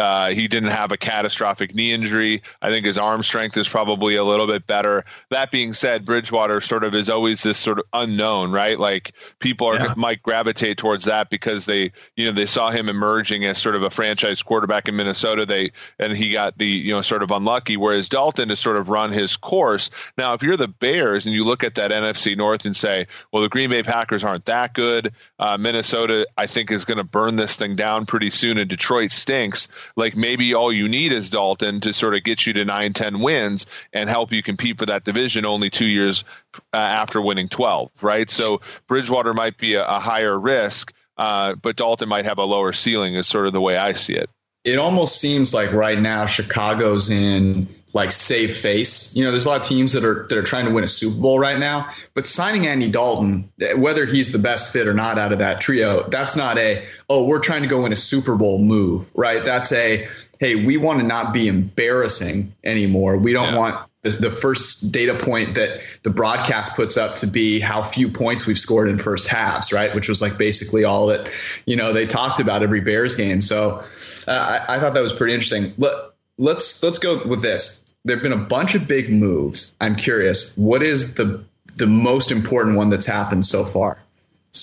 uh, 0.00 0.30
he 0.30 0.48
didn't 0.48 0.70
have 0.70 0.90
a 0.90 0.96
catastrophic 0.96 1.74
knee 1.74 1.92
injury. 1.92 2.42
I 2.62 2.70
think 2.70 2.86
his 2.86 2.98
arm 2.98 3.22
strength 3.22 3.56
is 3.56 3.68
probably 3.68 4.16
a 4.16 4.24
little 4.24 4.46
bit 4.46 4.66
better. 4.66 5.04
That 5.28 5.50
being 5.50 5.74
said, 5.74 6.04
Bridgewater 6.04 6.60
sort 6.60 6.82
of 6.84 6.94
is 6.94 7.10
always 7.10 7.42
this 7.42 7.58
sort 7.58 7.78
of 7.78 7.84
unknown, 7.92 8.50
right? 8.50 8.78
Like 8.78 9.12
people 9.38 9.66
are 9.66 9.76
yeah. 9.76 9.94
might 9.96 10.22
gravitate 10.22 10.78
towards 10.78 11.04
that 11.04 11.28
because 11.28 11.66
they, 11.66 11.92
you 12.16 12.24
know, 12.24 12.32
they 12.32 12.46
saw 12.46 12.70
him 12.70 12.88
emerging 12.88 13.44
as 13.44 13.58
sort 13.58 13.76
of 13.76 13.82
a 13.82 13.90
franchise 13.90 14.42
quarterback 14.42 14.88
in 14.88 14.96
Minnesota. 14.96 15.44
They 15.44 15.70
and 15.98 16.16
he 16.16 16.32
got 16.32 16.58
the, 16.58 16.66
you 16.66 16.92
know, 16.92 17.02
sort 17.02 17.22
of 17.22 17.30
unlucky. 17.30 17.76
Whereas 17.76 18.08
Dalton 18.08 18.48
has 18.48 18.58
sort 18.58 18.78
of 18.78 18.88
run 18.88 19.12
his 19.12 19.36
course. 19.36 19.90
Now, 20.16 20.32
if 20.32 20.42
you're 20.42 20.56
the 20.56 20.68
Bears 20.68 21.26
and 21.26 21.34
you 21.34 21.44
look 21.44 21.62
at 21.62 21.74
that 21.74 21.90
NFC 21.90 22.36
North 22.36 22.64
and 22.64 22.74
say, 22.74 23.06
well, 23.32 23.42
the 23.42 23.48
Green 23.48 23.68
Bay 23.68 23.82
Packers 23.82 24.24
aren't 24.24 24.46
that 24.46 24.72
good. 24.72 25.12
Uh, 25.38 25.58
Minnesota, 25.58 26.26
I 26.38 26.46
think, 26.46 26.70
is 26.72 26.84
going 26.84 26.98
to 26.98 27.04
burn 27.04 27.36
this 27.36 27.56
thing 27.56 27.76
down 27.76 28.06
pretty 28.06 28.30
soon, 28.30 28.56
and 28.58 28.68
Detroit 28.68 29.10
stinks 29.10 29.68
like 29.96 30.16
maybe 30.16 30.54
all 30.54 30.72
you 30.72 30.88
need 30.88 31.12
is 31.12 31.30
Dalton 31.30 31.80
to 31.80 31.92
sort 31.92 32.14
of 32.14 32.22
get 32.22 32.46
you 32.46 32.52
to 32.54 32.64
nine, 32.64 32.92
10 32.92 33.20
wins 33.20 33.66
and 33.92 34.08
help 34.08 34.32
you 34.32 34.42
compete 34.42 34.78
for 34.78 34.86
that 34.86 35.04
division 35.04 35.44
only 35.46 35.70
two 35.70 35.86
years 35.86 36.24
uh, 36.72 36.76
after 36.76 37.20
winning 37.20 37.48
12, 37.48 37.90
right? 38.02 38.28
So 38.28 38.60
Bridgewater 38.86 39.34
might 39.34 39.56
be 39.56 39.74
a, 39.74 39.86
a 39.86 39.98
higher 39.98 40.38
risk, 40.38 40.92
uh, 41.16 41.54
but 41.54 41.76
Dalton 41.76 42.08
might 42.08 42.24
have 42.24 42.38
a 42.38 42.44
lower 42.44 42.72
ceiling, 42.72 43.14
is 43.14 43.26
sort 43.26 43.46
of 43.46 43.52
the 43.52 43.60
way 43.60 43.76
I 43.76 43.92
see 43.94 44.14
it. 44.14 44.30
It 44.64 44.78
almost 44.78 45.20
seems 45.20 45.54
like 45.54 45.72
right 45.72 45.98
now 45.98 46.26
Chicago's 46.26 47.10
in 47.10 47.66
like 47.92 48.12
save 48.12 48.56
face. 48.56 49.14
You 49.16 49.24
know, 49.24 49.30
there's 49.30 49.46
a 49.46 49.48
lot 49.48 49.60
of 49.60 49.66
teams 49.66 49.92
that 49.92 50.04
are 50.04 50.26
that 50.28 50.38
are 50.38 50.42
trying 50.42 50.66
to 50.66 50.72
win 50.72 50.84
a 50.84 50.88
Super 50.88 51.20
Bowl 51.20 51.38
right 51.38 51.58
now, 51.58 51.88
but 52.14 52.26
signing 52.26 52.66
Andy 52.66 52.90
Dalton, 52.90 53.50
whether 53.76 54.06
he's 54.06 54.32
the 54.32 54.38
best 54.38 54.72
fit 54.72 54.86
or 54.86 54.94
not 54.94 55.18
out 55.18 55.32
of 55.32 55.38
that 55.38 55.60
trio, 55.60 56.08
that's 56.08 56.36
not 56.36 56.58
a 56.58 56.84
oh, 57.08 57.24
we're 57.24 57.40
trying 57.40 57.62
to 57.62 57.68
go 57.68 57.82
win 57.82 57.92
a 57.92 57.96
Super 57.96 58.36
Bowl 58.36 58.58
move, 58.58 59.10
right? 59.14 59.44
That's 59.44 59.72
a 59.72 60.08
hey, 60.38 60.54
we 60.54 60.76
want 60.76 61.00
to 61.00 61.06
not 61.06 61.34
be 61.34 61.48
embarrassing 61.48 62.54
anymore. 62.64 63.18
We 63.18 63.32
don't 63.32 63.52
yeah. 63.52 63.58
want 63.58 63.90
the, 64.02 64.10
the 64.10 64.30
first 64.30 64.90
data 64.90 65.14
point 65.14 65.54
that 65.56 65.82
the 66.02 66.10
broadcast 66.10 66.74
puts 66.74 66.96
up 66.96 67.16
to 67.16 67.26
be 67.26 67.60
how 67.60 67.82
few 67.82 68.08
points 68.08 68.46
we've 68.46 68.58
scored 68.58 68.88
in 68.88 68.96
first 68.96 69.28
halves, 69.28 69.72
right? 69.72 69.94
Which 69.94 70.08
was 70.08 70.22
like 70.22 70.38
basically 70.38 70.84
all 70.84 71.06
that, 71.08 71.28
you 71.66 71.76
know, 71.76 71.92
they 71.92 72.06
talked 72.06 72.40
about 72.40 72.62
every 72.62 72.80
Bears 72.80 73.16
game. 73.16 73.42
So 73.42 73.82
uh, 74.26 74.62
I, 74.68 74.76
I, 74.76 74.78
thought 74.78 74.94
that 74.94 75.02
was 75.02 75.12
pretty 75.12 75.34
interesting. 75.34 75.74
Let, 75.76 75.92
let's 76.38 76.82
let's 76.82 76.98
go 76.98 77.20
with 77.26 77.42
this. 77.42 77.79
There've 78.04 78.22
been 78.22 78.32
a 78.32 78.36
bunch 78.36 78.74
of 78.74 78.88
big 78.88 79.12
moves. 79.12 79.74
I'm 79.80 79.96
curious, 79.96 80.56
what 80.56 80.82
is 80.82 81.14
the 81.14 81.44
the 81.76 81.86
most 81.86 82.32
important 82.32 82.76
one 82.76 82.90
that's 82.90 83.06
happened 83.06 83.46
so 83.46 83.64
far? 83.64 83.98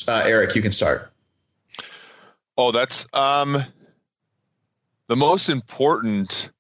Uh, 0.08 0.24
Eric, 0.26 0.56
you 0.56 0.62
can 0.62 0.72
start. 0.72 1.12
Oh, 2.58 2.72
that's 2.72 3.08
um, 3.14 3.58
the 5.08 5.16
most 5.16 5.50
important 5.50 6.52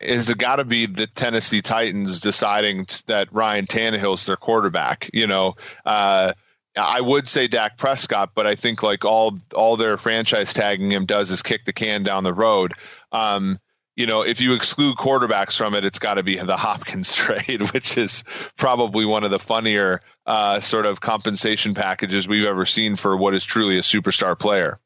is 0.00 0.30
it 0.30 0.38
got 0.38 0.56
to 0.56 0.64
be 0.64 0.86
the 0.86 1.06
Tennessee 1.06 1.60
Titans 1.60 2.20
deciding 2.20 2.86
that 3.06 3.32
Ryan 3.32 3.66
Tannehill's 3.66 4.26
their 4.26 4.36
quarterback. 4.36 5.10
You 5.12 5.26
know, 5.26 5.56
uh, 5.84 6.34
I 6.76 7.00
would 7.00 7.26
say 7.26 7.48
Dak 7.48 7.76
Prescott, 7.76 8.30
but 8.34 8.46
I 8.46 8.54
think 8.54 8.82
like 8.82 9.04
all 9.04 9.36
all 9.54 9.76
their 9.76 9.96
franchise 9.96 10.54
tagging 10.54 10.92
him 10.92 11.06
does 11.06 11.30
is 11.30 11.42
kick 11.42 11.64
the 11.64 11.72
can 11.72 12.02
down 12.02 12.24
the 12.24 12.34
road. 12.34 12.74
Um, 13.10 13.58
you 13.98 14.06
know, 14.06 14.22
if 14.22 14.40
you 14.40 14.54
exclude 14.54 14.94
quarterbacks 14.94 15.58
from 15.58 15.74
it, 15.74 15.84
it's 15.84 15.98
got 15.98 16.14
to 16.14 16.22
be 16.22 16.36
the 16.36 16.56
Hopkins 16.56 17.14
trade, 17.16 17.72
which 17.72 17.98
is 17.98 18.22
probably 18.56 19.04
one 19.04 19.24
of 19.24 19.32
the 19.32 19.40
funnier 19.40 20.00
uh, 20.24 20.60
sort 20.60 20.86
of 20.86 21.00
compensation 21.00 21.74
packages 21.74 22.28
we've 22.28 22.46
ever 22.46 22.64
seen 22.64 22.94
for 22.94 23.16
what 23.16 23.34
is 23.34 23.44
truly 23.44 23.76
a 23.76 23.82
superstar 23.82 24.38
player. 24.38 24.78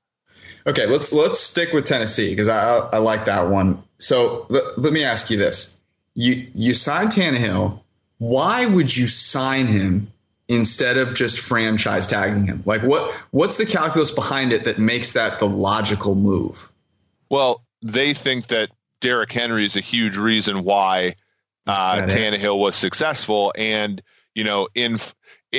Okay, 0.66 0.86
let's 0.86 1.12
let's 1.12 1.38
stick 1.38 1.72
with 1.72 1.84
Tennessee 1.84 2.30
because 2.30 2.48
I, 2.48 2.78
I 2.92 2.98
like 2.98 3.26
that 3.26 3.48
one. 3.48 3.82
So 3.98 4.46
let, 4.48 4.78
let 4.78 4.92
me 4.92 5.04
ask 5.04 5.28
you 5.28 5.36
this: 5.36 5.82
you 6.14 6.46
you 6.54 6.72
signed 6.72 7.10
Tannehill. 7.10 7.80
Why 8.18 8.66
would 8.66 8.96
you 8.96 9.08
sign 9.08 9.66
him 9.66 10.10
instead 10.46 10.96
of 10.96 11.14
just 11.14 11.40
franchise 11.40 12.06
tagging 12.06 12.46
him? 12.46 12.62
Like 12.64 12.82
what 12.82 13.12
what's 13.32 13.58
the 13.58 13.66
calculus 13.66 14.12
behind 14.12 14.52
it 14.52 14.64
that 14.64 14.78
makes 14.78 15.12
that 15.14 15.40
the 15.40 15.48
logical 15.48 16.14
move? 16.14 16.70
Well, 17.28 17.64
they 17.82 18.14
think 18.14 18.46
that 18.46 18.70
Derrick 19.02 19.30
Henry 19.30 19.66
is 19.66 19.76
a 19.76 19.80
huge 19.80 20.16
reason 20.16 20.64
why 20.64 21.16
uh, 21.66 22.06
Tannehill 22.06 22.58
was 22.58 22.74
successful. 22.74 23.52
And 23.56 24.02
you 24.34 24.44
know, 24.44 24.68
in 24.74 24.98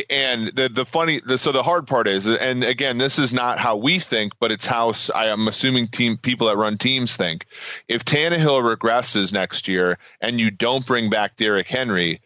and 0.10 0.48
the 0.48 0.70
the 0.70 0.86
funny 0.86 1.20
the, 1.20 1.38
so 1.38 1.52
the 1.52 1.62
hard 1.62 1.86
part 1.86 2.08
is, 2.08 2.26
and 2.26 2.64
again, 2.64 2.98
this 2.98 3.20
is 3.20 3.32
not 3.32 3.60
how 3.60 3.76
we 3.78 4.00
think, 4.00 4.34
but 4.40 4.52
it's 4.52 4.66
how 4.66 4.94
I 5.14 5.28
am 5.28 5.48
assuming 5.48 5.88
team 5.88 6.18
people 6.18 6.48
that 6.48 6.58
run 6.58 6.78
teams 6.78 7.16
think. 7.16 7.46
If 7.88 8.04
Tannehill 8.04 8.76
regresses 8.76 9.32
next 9.32 9.68
year 9.68 10.00
and 10.20 10.40
you 10.40 10.50
don't 10.50 10.86
bring 10.86 11.12
back 11.12 11.36
Derrick 11.36 11.68
Henry, 11.68 12.22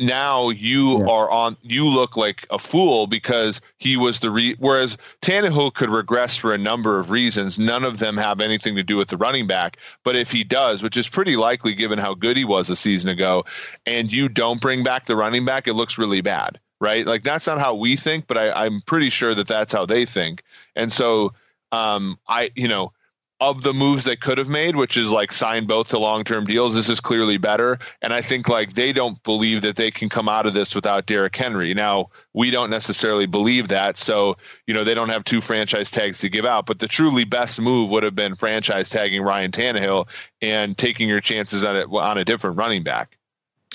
now 0.00 0.48
you 0.50 0.98
yeah. 0.98 1.06
are 1.06 1.30
on 1.30 1.56
you 1.62 1.86
look 1.86 2.16
like 2.16 2.44
a 2.50 2.58
fool 2.58 3.06
because 3.06 3.60
he 3.78 3.96
was 3.96 4.20
the 4.20 4.30
re 4.30 4.56
whereas 4.58 4.96
Tannehill 5.22 5.74
could 5.74 5.90
regress 5.90 6.36
for 6.36 6.52
a 6.52 6.58
number 6.58 6.98
of 6.98 7.10
reasons. 7.10 7.58
None 7.58 7.84
of 7.84 7.98
them 7.98 8.16
have 8.16 8.40
anything 8.40 8.74
to 8.76 8.82
do 8.82 8.96
with 8.96 9.08
the 9.08 9.16
running 9.16 9.46
back 9.46 9.76
but 10.04 10.16
if 10.16 10.32
he 10.32 10.42
does 10.42 10.82
which 10.82 10.96
is 10.96 11.08
pretty 11.08 11.36
likely 11.36 11.74
given 11.74 11.98
how 11.98 12.14
good 12.14 12.36
he 12.36 12.44
was 12.44 12.68
a 12.68 12.76
season 12.76 13.10
ago 13.10 13.44
and 13.86 14.10
you 14.10 14.28
don't 14.28 14.60
bring 14.60 14.82
back 14.82 15.06
the 15.06 15.16
running 15.16 15.44
back 15.44 15.68
it 15.68 15.74
looks 15.74 15.98
really 15.98 16.20
bad 16.20 16.58
right? 16.80 17.06
Like 17.06 17.22
that's 17.22 17.46
not 17.46 17.58
how 17.58 17.74
we 17.74 17.94
think 17.94 18.26
but 18.26 18.36
I, 18.36 18.64
I'm 18.64 18.80
pretty 18.82 19.10
sure 19.10 19.34
that 19.34 19.46
that's 19.46 19.72
how 19.72 19.86
they 19.86 20.04
think. 20.04 20.42
And 20.74 20.90
so 20.90 21.32
um 21.70 22.18
I 22.26 22.50
you 22.56 22.66
know 22.66 22.92
of 23.40 23.62
the 23.62 23.72
moves 23.72 24.04
they 24.04 24.16
could 24.16 24.36
have 24.36 24.48
made, 24.48 24.76
which 24.76 24.96
is 24.96 25.10
like 25.10 25.32
sign 25.32 25.64
both 25.64 25.88
to 25.88 25.98
long 25.98 26.24
term 26.24 26.44
deals, 26.44 26.74
this 26.74 26.88
is 26.88 27.00
clearly 27.00 27.38
better. 27.38 27.78
And 28.02 28.12
I 28.12 28.20
think 28.20 28.48
like 28.48 28.74
they 28.74 28.92
don't 28.92 29.22
believe 29.22 29.62
that 29.62 29.76
they 29.76 29.90
can 29.90 30.08
come 30.08 30.28
out 30.28 30.46
of 30.46 30.52
this 30.52 30.74
without 30.74 31.06
Derrick 31.06 31.34
Henry. 31.34 31.72
Now, 31.72 32.10
we 32.34 32.50
don't 32.50 32.70
necessarily 32.70 33.26
believe 33.26 33.68
that. 33.68 33.96
So, 33.96 34.36
you 34.66 34.74
know, 34.74 34.84
they 34.84 34.94
don't 34.94 35.08
have 35.08 35.24
two 35.24 35.40
franchise 35.40 35.90
tags 35.90 36.18
to 36.20 36.28
give 36.28 36.44
out. 36.44 36.66
But 36.66 36.80
the 36.80 36.88
truly 36.88 37.24
best 37.24 37.60
move 37.60 37.90
would 37.90 38.02
have 38.02 38.14
been 38.14 38.34
franchise 38.34 38.90
tagging 38.90 39.22
Ryan 39.22 39.50
Tannehill 39.50 40.08
and 40.42 40.76
taking 40.76 41.08
your 41.08 41.20
chances 41.20 41.64
on 41.64 41.76
it 41.76 41.88
on 41.90 42.18
a 42.18 42.24
different 42.24 42.58
running 42.58 42.82
back. 42.82 43.16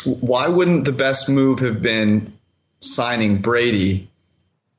Why 0.04 0.48
wouldn't 0.48 0.86
the 0.86 0.92
best 0.92 1.28
move 1.30 1.60
have 1.60 1.82
been 1.82 2.32
signing 2.82 3.38
Brady? 3.40 4.08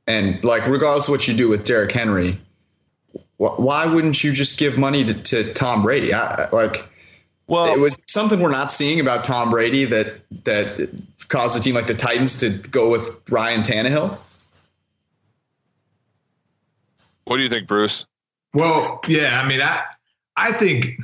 And 0.07 0.43
like, 0.45 0.64
regardless 0.66 1.09
of 1.09 1.12
what 1.12 1.26
you 1.26 1.35
do 1.35 1.49
with 1.49 1.64
Derrick 1.64 1.90
Henry, 1.90 2.38
why 3.38 3.87
wouldn't 3.87 4.23
you 4.25 4.33
just 4.33 4.59
give 4.59 4.78
money 4.78 5.05
to, 5.05 5.14
to 5.14 5.52
Tom 5.52 5.83
Brady? 5.83 6.14
I, 6.14 6.49
like, 6.50 6.88
well, 7.49 7.73
it 7.73 7.78
was 7.78 8.00
something 8.07 8.40
we're 8.40 8.50
not 8.50 8.73
seeing 8.73 8.99
about 8.99 9.25
Tom 9.25 9.50
Brady 9.50 9.85
that 9.85 10.21
that 10.45 10.90
caused 11.28 11.59
a 11.59 11.61
team 11.62 11.75
like 11.75 11.87
the 11.87 11.95
Titans 11.95 12.38
to 12.40 12.50
go 12.50 12.90
with 12.90 13.21
Ryan 13.31 13.61
Tannehill. 13.61 14.23
What 17.25 17.37
do 17.37 17.43
you 17.43 17.49
think, 17.49 17.69
Bruce? 17.69 18.07
Well, 18.55 19.00
yeah, 19.07 19.40
I 19.40 19.47
mean, 19.47 19.61
I 19.61 19.83
I 20.37 20.52
think 20.52 21.00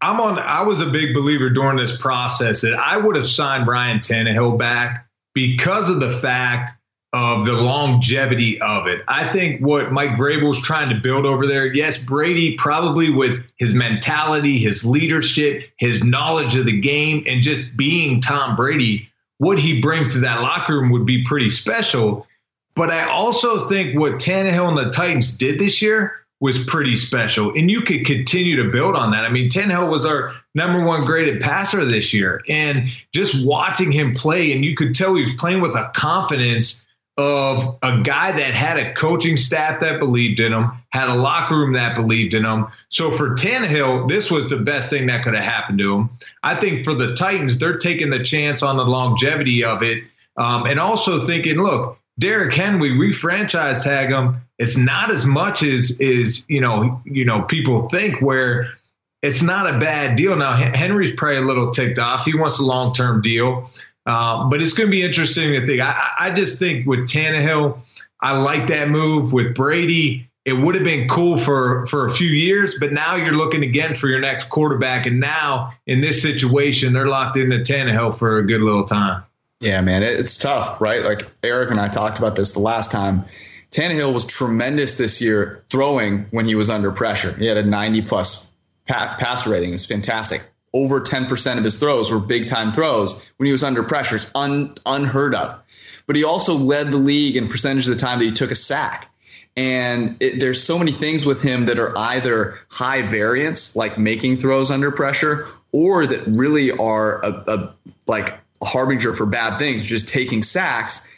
I'm 0.00 0.20
on. 0.20 0.38
I 0.38 0.62
was 0.62 0.80
a 0.80 0.86
big 0.86 1.14
believer 1.14 1.48
during 1.50 1.76
this 1.76 1.96
process 2.00 2.60
that 2.60 2.74
I 2.74 2.96
would 2.96 3.16
have 3.16 3.26
signed 3.26 3.66
Ryan 3.66 3.98
Tannehill 3.98 4.58
back 4.58 5.08
because 5.32 5.88
of 5.88 6.00
the 6.00 6.10
fact 6.10 6.72
of 7.16 7.46
the 7.46 7.54
longevity 7.54 8.60
of 8.60 8.86
it. 8.86 9.02
I 9.08 9.26
think 9.26 9.62
what 9.62 9.90
Mike 9.90 10.10
Vrabel's 10.10 10.60
trying 10.60 10.90
to 10.90 11.00
build 11.00 11.24
over 11.24 11.46
there, 11.46 11.72
yes, 11.72 11.96
Brady 11.96 12.56
probably 12.56 13.08
with 13.08 13.42
his 13.56 13.72
mentality, 13.72 14.58
his 14.58 14.84
leadership, 14.84 15.66
his 15.78 16.04
knowledge 16.04 16.56
of 16.56 16.66
the 16.66 16.78
game, 16.78 17.24
and 17.26 17.40
just 17.40 17.74
being 17.74 18.20
Tom 18.20 18.54
Brady, 18.54 19.08
what 19.38 19.58
he 19.58 19.80
brings 19.80 20.12
to 20.12 20.20
that 20.20 20.42
locker 20.42 20.74
room 20.74 20.90
would 20.90 21.06
be 21.06 21.24
pretty 21.24 21.48
special. 21.48 22.26
But 22.74 22.90
I 22.90 23.08
also 23.08 23.66
think 23.66 23.98
what 23.98 24.14
Tannehill 24.14 24.68
and 24.68 24.76
the 24.76 24.90
Titans 24.90 25.34
did 25.34 25.58
this 25.58 25.80
year 25.80 26.16
was 26.40 26.62
pretty 26.64 26.96
special. 26.96 27.50
And 27.56 27.70
you 27.70 27.80
could 27.80 28.04
continue 28.04 28.62
to 28.62 28.70
build 28.70 28.94
on 28.94 29.10
that. 29.12 29.24
I 29.24 29.30
mean, 29.30 29.48
Tannehill 29.48 29.90
was 29.90 30.04
our 30.04 30.34
number 30.54 30.84
one 30.84 31.00
graded 31.00 31.40
passer 31.40 31.82
this 31.86 32.12
year. 32.12 32.42
And 32.46 32.90
just 33.14 33.46
watching 33.46 33.90
him 33.90 34.12
play, 34.12 34.52
and 34.52 34.66
you 34.66 34.76
could 34.76 34.94
tell 34.94 35.14
he 35.14 35.22
was 35.24 35.32
playing 35.38 35.62
with 35.62 35.74
a 35.74 35.90
confidence 35.94 36.82
of 37.16 37.78
a 37.82 38.02
guy 38.02 38.30
that 38.32 38.54
had 38.54 38.78
a 38.78 38.92
coaching 38.92 39.36
staff 39.36 39.80
that 39.80 39.98
believed 39.98 40.38
in 40.38 40.52
him, 40.52 40.70
had 40.90 41.08
a 41.08 41.14
locker 41.14 41.56
room 41.56 41.72
that 41.72 41.94
believed 41.94 42.34
in 42.34 42.44
him. 42.44 42.66
So 42.88 43.10
for 43.10 43.34
Tannehill, 43.34 44.08
this 44.08 44.30
was 44.30 44.50
the 44.50 44.58
best 44.58 44.90
thing 44.90 45.06
that 45.06 45.24
could 45.24 45.34
have 45.34 45.44
happened 45.44 45.78
to 45.78 45.94
him. 45.94 46.10
I 46.42 46.54
think 46.54 46.84
for 46.84 46.94
the 46.94 47.14
Titans, 47.14 47.58
they're 47.58 47.78
taking 47.78 48.10
the 48.10 48.22
chance 48.22 48.62
on 48.62 48.76
the 48.76 48.84
longevity 48.84 49.64
of 49.64 49.82
it, 49.82 50.04
um, 50.36 50.66
and 50.66 50.78
also 50.78 51.24
thinking, 51.24 51.56
look, 51.56 51.98
Derrick 52.18 52.54
Henry, 52.54 52.96
we 52.96 53.12
franchise 53.12 53.82
tag 53.82 54.10
him. 54.10 54.40
It's 54.58 54.76
not 54.76 55.10
as 55.10 55.26
much 55.26 55.62
as 55.62 55.98
is 56.00 56.46
you 56.48 56.60
know 56.60 57.00
you 57.04 57.24
know 57.24 57.42
people 57.42 57.88
think 57.90 58.22
where 58.22 58.68
it's 59.22 59.42
not 59.42 59.66
a 59.66 59.78
bad 59.78 60.16
deal. 60.16 60.34
Now 60.36 60.52
Henry's 60.52 61.12
probably 61.12 61.38
a 61.38 61.42
little 61.42 61.72
ticked 61.72 61.98
off. 61.98 62.24
He 62.24 62.34
wants 62.34 62.58
a 62.58 62.64
long 62.64 62.94
term 62.94 63.20
deal. 63.20 63.68
Um, 64.06 64.48
but 64.50 64.62
it's 64.62 64.72
going 64.72 64.86
to 64.86 64.90
be 64.90 65.02
interesting 65.02 65.52
to 65.52 65.66
think. 65.66 65.80
I, 65.80 66.10
I 66.18 66.30
just 66.30 66.58
think 66.58 66.86
with 66.86 67.00
Tannehill, 67.00 67.84
I 68.20 68.36
like 68.38 68.68
that 68.68 68.88
move. 68.88 69.32
With 69.32 69.54
Brady, 69.54 70.28
it 70.44 70.52
would 70.52 70.76
have 70.76 70.84
been 70.84 71.08
cool 71.08 71.36
for 71.36 71.86
for 71.86 72.06
a 72.06 72.12
few 72.12 72.28
years, 72.28 72.76
but 72.78 72.92
now 72.92 73.16
you're 73.16 73.34
looking 73.34 73.64
again 73.64 73.94
for 73.94 74.08
your 74.08 74.20
next 74.20 74.48
quarterback. 74.48 75.06
And 75.06 75.18
now 75.18 75.72
in 75.86 76.00
this 76.00 76.22
situation, 76.22 76.92
they're 76.92 77.08
locked 77.08 77.36
into 77.36 77.58
Tannehill 77.58 78.16
for 78.16 78.38
a 78.38 78.46
good 78.46 78.60
little 78.60 78.84
time. 78.84 79.24
Yeah, 79.60 79.80
man, 79.80 80.02
it's 80.02 80.38
tough, 80.38 80.80
right? 80.80 81.02
Like 81.02 81.22
Eric 81.42 81.70
and 81.70 81.80
I 81.80 81.88
talked 81.88 82.18
about 82.18 82.36
this 82.36 82.52
the 82.52 82.60
last 82.60 82.92
time. 82.92 83.24
Tannehill 83.70 84.14
was 84.14 84.24
tremendous 84.24 84.98
this 84.98 85.20
year 85.20 85.64
throwing 85.68 86.26
when 86.30 86.46
he 86.46 86.54
was 86.54 86.70
under 86.70 86.92
pressure. 86.92 87.32
He 87.36 87.46
had 87.46 87.56
a 87.56 87.64
90 87.64 88.02
plus 88.02 88.54
pass 88.86 89.46
rating. 89.46 89.70
It 89.70 89.72
was 89.72 89.86
fantastic 89.86 90.42
over 90.76 91.00
10% 91.00 91.56
of 91.56 91.64
his 91.64 91.80
throws 91.80 92.10
were 92.12 92.20
big 92.20 92.46
time 92.46 92.70
throws 92.70 93.24
when 93.38 93.46
he 93.46 93.52
was 93.52 93.64
under 93.64 93.82
pressure. 93.82 94.16
It's 94.16 94.30
un, 94.34 94.74
unheard 94.84 95.34
of. 95.34 95.62
But 96.06 96.16
he 96.16 96.24
also 96.24 96.54
led 96.54 96.88
the 96.88 96.98
league 96.98 97.34
in 97.34 97.48
percentage 97.48 97.88
of 97.88 97.94
the 97.94 98.00
time 98.00 98.18
that 98.18 98.26
he 98.26 98.30
took 98.30 98.50
a 98.50 98.54
sack. 98.54 99.10
And 99.56 100.16
it, 100.20 100.38
there's 100.38 100.62
so 100.62 100.78
many 100.78 100.92
things 100.92 101.24
with 101.24 101.40
him 101.40 101.64
that 101.64 101.78
are 101.78 101.96
either 101.96 102.58
high 102.70 103.00
variance, 103.00 103.74
like 103.74 103.96
making 103.96 104.36
throws 104.36 104.70
under 104.70 104.92
pressure, 104.92 105.46
or 105.72 106.06
that 106.06 106.26
really 106.26 106.72
are 106.72 107.24
a, 107.24 107.30
a 107.48 107.74
like 108.06 108.38
a 108.60 108.66
harbinger 108.66 109.14
for 109.14 109.24
bad 109.24 109.58
things, 109.58 109.88
just 109.88 110.10
taking 110.10 110.42
sacks. 110.42 111.10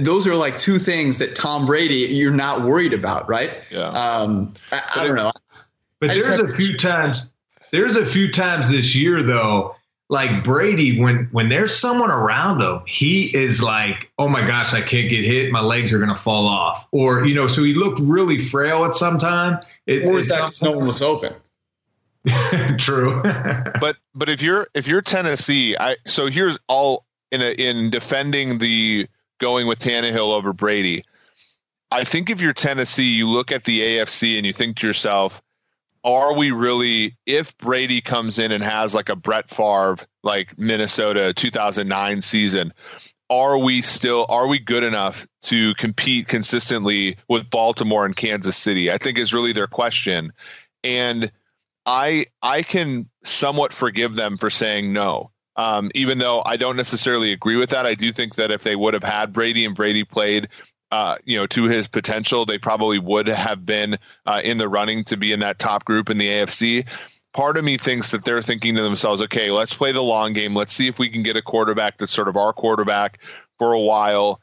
Those 0.00 0.26
are 0.26 0.34
like 0.34 0.58
two 0.58 0.80
things 0.80 1.18
that 1.18 1.36
Tom 1.36 1.66
Brady 1.66 1.94
you're 1.94 2.32
not 2.32 2.62
worried 2.62 2.94
about, 2.94 3.28
right? 3.28 3.62
Yeah. 3.70 3.86
Um, 3.86 4.54
I, 4.72 4.82
I 4.96 5.06
don't 5.06 5.16
know. 5.16 5.30
But 6.00 6.08
there's 6.08 6.26
a 6.40 6.48
few 6.48 6.76
times. 6.76 7.30
There's 7.74 7.96
a 7.96 8.06
few 8.06 8.30
times 8.30 8.70
this 8.70 8.94
year 8.94 9.20
though, 9.24 9.74
like 10.08 10.44
Brady, 10.44 11.00
when 11.00 11.28
when 11.32 11.48
there's 11.48 11.74
someone 11.76 12.10
around 12.12 12.60
him, 12.60 12.82
he 12.86 13.36
is 13.36 13.60
like, 13.60 14.12
"Oh 14.16 14.28
my 14.28 14.46
gosh, 14.46 14.72
I 14.72 14.80
can't 14.80 15.10
get 15.10 15.24
hit. 15.24 15.50
My 15.50 15.60
legs 15.60 15.92
are 15.92 15.98
gonna 15.98 16.14
fall 16.14 16.46
off." 16.46 16.86
Or 16.92 17.26
you 17.26 17.34
know, 17.34 17.48
so 17.48 17.64
he 17.64 17.74
looked 17.74 17.98
really 17.98 18.38
frail 18.38 18.84
at 18.84 18.94
some 18.94 19.18
time. 19.18 19.58
It, 19.86 20.06
Or 20.06 20.18
is 20.18 20.26
it's 20.26 20.36
that 20.36 20.40
'cause 20.42 20.62
no 20.62 20.70
one 20.70 20.86
was 20.86 21.02
open? 21.02 21.34
true? 22.78 23.20
but 23.80 23.96
but 24.14 24.28
if 24.28 24.40
you're 24.40 24.68
if 24.74 24.86
you're 24.86 25.02
Tennessee, 25.02 25.76
I 25.76 25.96
so 26.06 26.26
here's 26.26 26.56
all 26.68 27.04
in 27.32 27.42
a, 27.42 27.50
in 27.54 27.90
defending 27.90 28.58
the 28.58 29.08
going 29.38 29.66
with 29.66 29.80
Tannehill 29.80 30.32
over 30.32 30.52
Brady. 30.52 31.04
I 31.90 32.04
think 32.04 32.30
if 32.30 32.40
you're 32.40 32.52
Tennessee, 32.52 33.10
you 33.16 33.28
look 33.28 33.50
at 33.50 33.64
the 33.64 33.80
AFC 33.80 34.36
and 34.36 34.46
you 34.46 34.52
think 34.52 34.76
to 34.76 34.86
yourself, 34.86 35.42
are 36.04 36.34
we 36.34 36.50
really 36.50 37.16
if 37.26 37.56
Brady 37.58 38.00
comes 38.00 38.38
in 38.38 38.52
and 38.52 38.62
has 38.62 38.94
like 38.94 39.08
a 39.08 39.16
Brett 39.16 39.50
Favre 39.50 39.96
like 40.22 40.56
Minnesota 40.58 41.32
2009 41.32 42.22
season, 42.22 42.72
are 43.30 43.56
we 43.56 43.80
still 43.82 44.26
are 44.28 44.46
we 44.46 44.58
good 44.58 44.84
enough 44.84 45.26
to 45.42 45.74
compete 45.74 46.28
consistently 46.28 47.16
with 47.28 47.48
Baltimore 47.50 48.04
and 48.04 48.14
Kansas 48.14 48.56
City? 48.56 48.92
I 48.92 48.98
think 48.98 49.18
is 49.18 49.32
really 49.32 49.52
their 49.52 49.66
question. 49.66 50.32
And 50.82 51.32
I 51.86 52.26
I 52.42 52.62
can 52.62 53.08
somewhat 53.24 53.72
forgive 53.72 54.14
them 54.14 54.36
for 54.36 54.50
saying 54.50 54.92
no. 54.92 55.30
Um, 55.56 55.90
even 55.94 56.18
though 56.18 56.42
I 56.44 56.56
don't 56.56 56.76
necessarily 56.76 57.32
agree 57.32 57.56
with 57.56 57.70
that, 57.70 57.86
I 57.86 57.94
do 57.94 58.12
think 58.12 58.34
that 58.34 58.50
if 58.50 58.64
they 58.64 58.74
would 58.74 58.92
have 58.92 59.04
had 59.04 59.32
Brady 59.32 59.64
and 59.64 59.74
Brady 59.74 60.02
played, 60.02 60.48
uh, 60.94 61.16
you 61.24 61.36
know, 61.36 61.44
to 61.44 61.64
his 61.64 61.88
potential, 61.88 62.46
they 62.46 62.56
probably 62.56 63.00
would 63.00 63.26
have 63.26 63.66
been 63.66 63.98
uh, 64.26 64.40
in 64.44 64.58
the 64.58 64.68
running 64.68 65.02
to 65.02 65.16
be 65.16 65.32
in 65.32 65.40
that 65.40 65.58
top 65.58 65.84
group 65.84 66.08
in 66.08 66.18
the 66.18 66.28
AFC. 66.28 66.86
Part 67.32 67.56
of 67.56 67.64
me 67.64 67.76
thinks 67.76 68.12
that 68.12 68.24
they're 68.24 68.42
thinking 68.42 68.76
to 68.76 68.82
themselves, 68.82 69.20
okay, 69.22 69.50
let's 69.50 69.74
play 69.74 69.90
the 69.90 70.04
long 70.04 70.34
game. 70.34 70.54
Let's 70.54 70.72
see 70.72 70.86
if 70.86 71.00
we 71.00 71.08
can 71.08 71.24
get 71.24 71.36
a 71.36 71.42
quarterback 71.42 71.98
that's 71.98 72.12
sort 72.12 72.28
of 72.28 72.36
our 72.36 72.52
quarterback 72.52 73.20
for 73.58 73.72
a 73.72 73.80
while, 73.80 74.40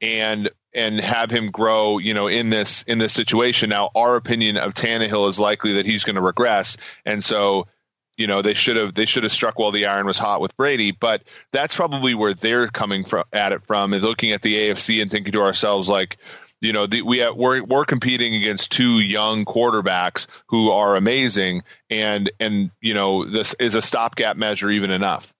and 0.00 0.50
and 0.74 0.98
have 0.98 1.30
him 1.30 1.52
grow, 1.52 1.98
you 1.98 2.14
know, 2.14 2.26
in 2.26 2.50
this 2.50 2.82
in 2.82 2.98
this 2.98 3.12
situation. 3.12 3.70
Now, 3.70 3.90
our 3.94 4.16
opinion 4.16 4.56
of 4.56 4.74
Tannehill 4.74 5.28
is 5.28 5.38
likely 5.38 5.74
that 5.74 5.86
he's 5.86 6.02
going 6.02 6.16
to 6.16 6.20
regress, 6.20 6.76
and 7.06 7.22
so, 7.22 7.68
you 8.16 8.26
know, 8.26 8.42
they 8.42 8.54
should 8.54 8.76
have 8.76 8.94
they 8.94 9.06
should 9.06 9.22
have 9.22 9.32
struck 9.32 9.58
while 9.58 9.70
the 9.70 9.86
iron 9.86 10.06
was 10.06 10.18
hot 10.18 10.40
with 10.40 10.56
Brady. 10.56 10.90
But 10.90 11.22
that's 11.50 11.74
probably 11.74 12.14
where 12.14 12.34
they're 12.34 12.68
coming 12.68 13.04
from 13.04 13.24
at 13.32 13.52
it 13.52 13.64
from, 13.64 13.94
is 13.94 14.02
looking 14.02 14.32
at 14.32 14.42
the 14.42 14.54
AFC 14.54 15.00
and 15.00 15.10
thinking 15.10 15.32
to 15.32 15.42
ourselves 15.42 15.88
like. 15.88 16.18
You 16.60 16.72
know, 16.72 16.86
the, 16.86 17.02
we 17.02 17.18
have, 17.18 17.34
we're 17.34 17.64
we're 17.64 17.84
competing 17.84 18.36
against 18.36 18.70
two 18.70 19.00
young 19.00 19.44
quarterbacks 19.44 20.28
who 20.46 20.70
are 20.70 20.94
amazing, 20.94 21.64
and 21.90 22.30
and 22.38 22.70
you 22.80 22.94
know 22.94 23.24
this 23.24 23.54
is 23.54 23.74
a 23.74 23.82
stopgap 23.82 24.36
measure 24.36 24.70
even 24.70 24.92
enough. 24.92 25.34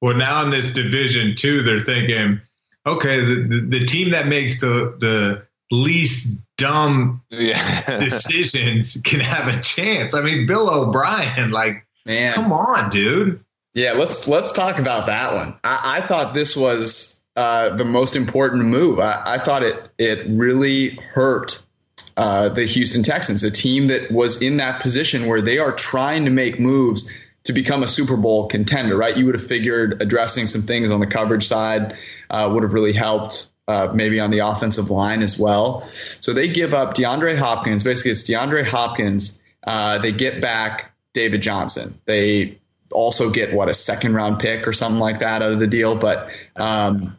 well, 0.00 0.16
now 0.16 0.42
in 0.44 0.50
this 0.50 0.72
division 0.72 1.36
too, 1.36 1.62
they're 1.62 1.78
thinking, 1.78 2.40
okay, 2.84 3.20
the, 3.20 3.34
the, 3.48 3.78
the 3.78 3.86
team 3.86 4.10
that 4.10 4.26
makes 4.26 4.60
the 4.60 4.96
the 4.98 5.46
least 5.70 6.36
dumb 6.56 7.22
Yeah, 7.30 7.98
decisions 7.98 8.98
can 9.04 9.20
have 9.20 9.52
a 9.52 9.60
chance. 9.60 10.14
I 10.14 10.22
mean, 10.22 10.46
Bill 10.46 10.68
O'Brien, 10.68 11.50
like, 11.50 11.84
Man, 12.06 12.34
come 12.34 12.52
on, 12.52 12.90
dude. 12.90 13.40
Yeah, 13.74 13.92
let's 13.92 14.28
let's 14.28 14.52
talk 14.52 14.78
about 14.78 15.06
that 15.06 15.34
one. 15.34 15.54
I, 15.64 15.98
I 15.98 16.00
thought 16.00 16.34
this 16.34 16.56
was 16.56 17.24
uh, 17.34 17.70
the 17.70 17.84
most 17.84 18.14
important 18.14 18.64
move. 18.66 19.00
I, 19.00 19.22
I 19.24 19.38
thought 19.38 19.62
it 19.62 19.88
it 19.98 20.26
really 20.28 20.90
hurt 20.90 21.64
uh, 22.16 22.50
the 22.50 22.66
Houston 22.66 23.02
Texans, 23.02 23.42
a 23.42 23.50
team 23.50 23.88
that 23.88 24.12
was 24.12 24.40
in 24.42 24.58
that 24.58 24.80
position 24.80 25.26
where 25.26 25.40
they 25.40 25.58
are 25.58 25.72
trying 25.72 26.24
to 26.26 26.30
make 26.30 26.60
moves 26.60 27.10
to 27.44 27.52
become 27.52 27.82
a 27.82 27.88
Super 27.88 28.16
Bowl 28.16 28.46
contender. 28.46 28.96
Right? 28.96 29.16
You 29.16 29.26
would 29.26 29.34
have 29.34 29.46
figured 29.46 30.00
addressing 30.00 30.46
some 30.46 30.60
things 30.60 30.90
on 30.90 31.00
the 31.00 31.06
coverage 31.06 31.46
side 31.46 31.96
uh, 32.30 32.50
would 32.52 32.62
have 32.62 32.74
really 32.74 32.92
helped. 32.92 33.50
Uh, 33.66 33.90
maybe 33.94 34.20
on 34.20 34.30
the 34.30 34.40
offensive 34.40 34.90
line 34.90 35.22
as 35.22 35.38
well. 35.38 35.80
So 35.88 36.34
they 36.34 36.48
give 36.48 36.74
up 36.74 36.92
DeAndre 36.92 37.38
Hopkins. 37.38 37.82
Basically, 37.82 38.10
it's 38.10 38.22
DeAndre 38.22 38.66
Hopkins. 38.66 39.42
Uh, 39.66 39.96
they 39.96 40.12
get 40.12 40.42
back 40.42 40.92
David 41.14 41.40
Johnson. 41.40 41.98
They 42.04 42.58
also 42.92 43.30
get 43.30 43.54
what 43.54 43.70
a 43.70 43.74
second 43.74 44.14
round 44.14 44.38
pick 44.38 44.68
or 44.68 44.72
something 44.72 45.00
like 45.00 45.18
that 45.20 45.40
out 45.40 45.50
of 45.50 45.60
the 45.60 45.66
deal. 45.66 45.96
But 45.96 46.28
um, 46.56 47.16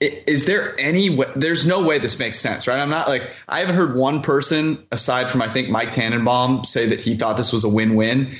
is 0.00 0.46
there 0.46 0.78
any 0.80 1.10
way? 1.10 1.26
There's 1.36 1.66
no 1.66 1.82
way 1.82 1.98
this 1.98 2.18
makes 2.18 2.38
sense, 2.38 2.66
right? 2.66 2.78
I'm 2.78 2.88
not 2.88 3.08
like 3.08 3.30
I 3.48 3.60
haven't 3.60 3.76
heard 3.76 3.96
one 3.96 4.22
person 4.22 4.82
aside 4.92 5.28
from 5.28 5.42
I 5.42 5.48
think 5.48 5.68
Mike 5.68 5.92
Tannenbaum 5.92 6.64
say 6.64 6.86
that 6.86 7.00
he 7.00 7.16
thought 7.16 7.36
this 7.36 7.52
was 7.52 7.64
a 7.64 7.68
win-win. 7.68 8.34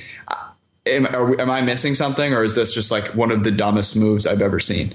Am, 0.87 1.07
am 1.07 1.51
I 1.51 1.61
missing 1.61 1.95
something, 1.95 2.33
or 2.33 2.43
is 2.43 2.55
this 2.55 2.73
just 2.73 2.91
like 2.91 3.15
one 3.15 3.31
of 3.31 3.45
the 3.45 3.51
dumbest 3.51 3.97
moves 3.97 4.27
I've 4.27 4.41
ever 4.41 4.59
seen? 4.59 4.93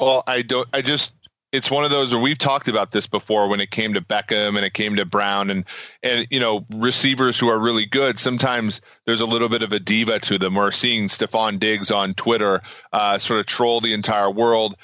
Well, 0.00 0.22
I 0.26 0.42
don't. 0.42 0.68
I 0.72 0.82
just. 0.82 1.12
It's 1.52 1.70
one 1.70 1.84
of 1.84 1.90
those 1.90 2.12
where 2.12 2.20
we've 2.20 2.36
talked 2.36 2.68
about 2.68 2.90
this 2.90 3.06
before 3.06 3.48
when 3.48 3.60
it 3.60 3.70
came 3.70 3.94
to 3.94 4.00
Beckham 4.00 4.56
and 4.56 4.64
it 4.66 4.74
came 4.74 4.96
to 4.96 5.06
Brown 5.06 5.48
and 5.48 5.64
and 6.02 6.26
you 6.30 6.40
know 6.40 6.66
receivers 6.74 7.38
who 7.38 7.48
are 7.48 7.58
really 7.58 7.86
good. 7.86 8.18
Sometimes 8.18 8.80
there's 9.06 9.20
a 9.20 9.26
little 9.26 9.48
bit 9.48 9.62
of 9.62 9.72
a 9.72 9.78
diva 9.78 10.18
to 10.20 10.38
them. 10.38 10.56
We're 10.56 10.72
seeing 10.72 11.08
Stefon 11.08 11.58
Diggs 11.58 11.90
on 11.90 12.14
Twitter 12.14 12.62
uh, 12.92 13.16
sort 13.16 13.40
of 13.40 13.46
troll 13.46 13.80
the 13.80 13.94
entire 13.94 14.30
world. 14.30 14.76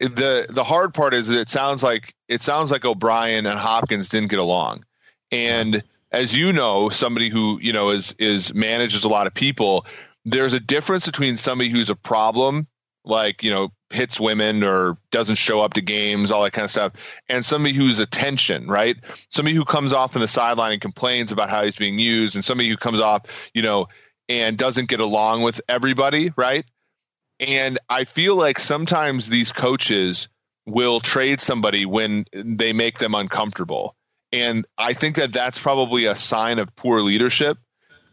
the 0.00 0.46
The 0.48 0.64
hard 0.64 0.94
part 0.94 1.14
is 1.14 1.28
that 1.28 1.38
it 1.38 1.50
sounds 1.50 1.82
like 1.82 2.14
it 2.28 2.42
sounds 2.42 2.72
like 2.72 2.84
O'Brien 2.84 3.46
and 3.46 3.58
Hopkins 3.58 4.08
didn't 4.08 4.30
get 4.30 4.40
along, 4.40 4.84
and 5.30 5.82
as 6.12 6.34
you 6.34 6.52
know, 6.52 6.88
somebody 6.88 7.28
who 7.28 7.58
you 7.60 7.72
know 7.72 7.90
is 7.90 8.14
is 8.18 8.52
manages 8.54 9.04
a 9.04 9.08
lot 9.08 9.26
of 9.26 9.34
people. 9.34 9.86
There's 10.24 10.54
a 10.54 10.60
difference 10.60 11.06
between 11.06 11.36
somebody 11.36 11.70
who's 11.70 11.90
a 11.90 11.94
problem 11.94 12.66
like 13.06 13.42
you 13.42 13.50
know 13.50 13.70
hits 13.90 14.18
women 14.18 14.64
or 14.64 14.98
doesn't 15.10 15.36
show 15.36 15.60
up 15.60 15.74
to 15.74 15.80
games 15.80 16.32
all 16.32 16.42
that 16.42 16.52
kind 16.52 16.64
of 16.64 16.70
stuff. 16.70 16.92
And 17.28 17.44
somebody 17.44 17.72
who's 17.74 18.00
attention 18.00 18.66
right? 18.66 18.96
Somebody 19.30 19.56
who 19.56 19.64
comes 19.64 19.92
off 19.92 20.16
on 20.16 20.20
the 20.20 20.28
sideline 20.28 20.72
and 20.72 20.80
complains 20.80 21.32
about 21.32 21.48
how 21.48 21.64
he's 21.64 21.76
being 21.76 21.98
used 21.98 22.34
and 22.34 22.44
somebody 22.44 22.68
who 22.68 22.76
comes 22.76 23.00
off 23.00 23.50
you 23.54 23.62
know 23.62 23.88
and 24.28 24.58
doesn't 24.58 24.88
get 24.88 25.00
along 25.00 25.42
with 25.42 25.60
everybody 25.68 26.32
right? 26.36 26.66
And 27.38 27.78
i 27.88 28.04
feel 28.04 28.34
like 28.34 28.58
sometimes 28.58 29.28
these 29.28 29.52
coaches 29.52 30.28
will 30.66 30.98
trade 30.98 31.40
somebody 31.40 31.86
when 31.86 32.24
they 32.32 32.72
make 32.72 32.98
them 32.98 33.14
uncomfortable. 33.14 33.94
And 34.32 34.66
i 34.78 34.92
think 34.92 35.16
that 35.16 35.32
that's 35.32 35.60
probably 35.60 36.06
a 36.06 36.16
sign 36.16 36.58
of 36.58 36.74
poor 36.74 37.00
leadership. 37.00 37.56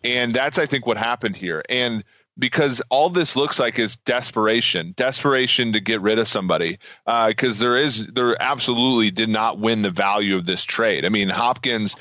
And 0.04 0.36
that's 0.36 0.60
i 0.60 0.68
think 0.68 0.86
what 0.86 0.98
happened 0.98 1.36
here. 1.36 1.64
And 1.68 2.04
because 2.38 2.82
all 2.90 3.10
this 3.10 3.36
looks 3.36 3.60
like 3.60 3.78
is 3.78 3.98
desperation, 3.98 4.94
desperation 4.96 5.74
to 5.74 5.80
get 5.80 6.02
rid 6.02 6.20
of 6.20 6.28
somebody. 6.28 6.80
Because 7.06 7.62
uh, 7.62 7.66
there 7.66 7.78
is, 7.78 8.08
there 8.08 8.42
absolutely 8.42 9.12
did 9.12 9.30
not 9.30 9.60
win 9.60 9.82
the 9.82 9.92
value 9.92 10.36
of 10.36 10.46
this 10.46 10.64
trade. 10.64 11.06
I 11.06 11.10
mean, 11.10 11.30
Hopkins 11.30 11.96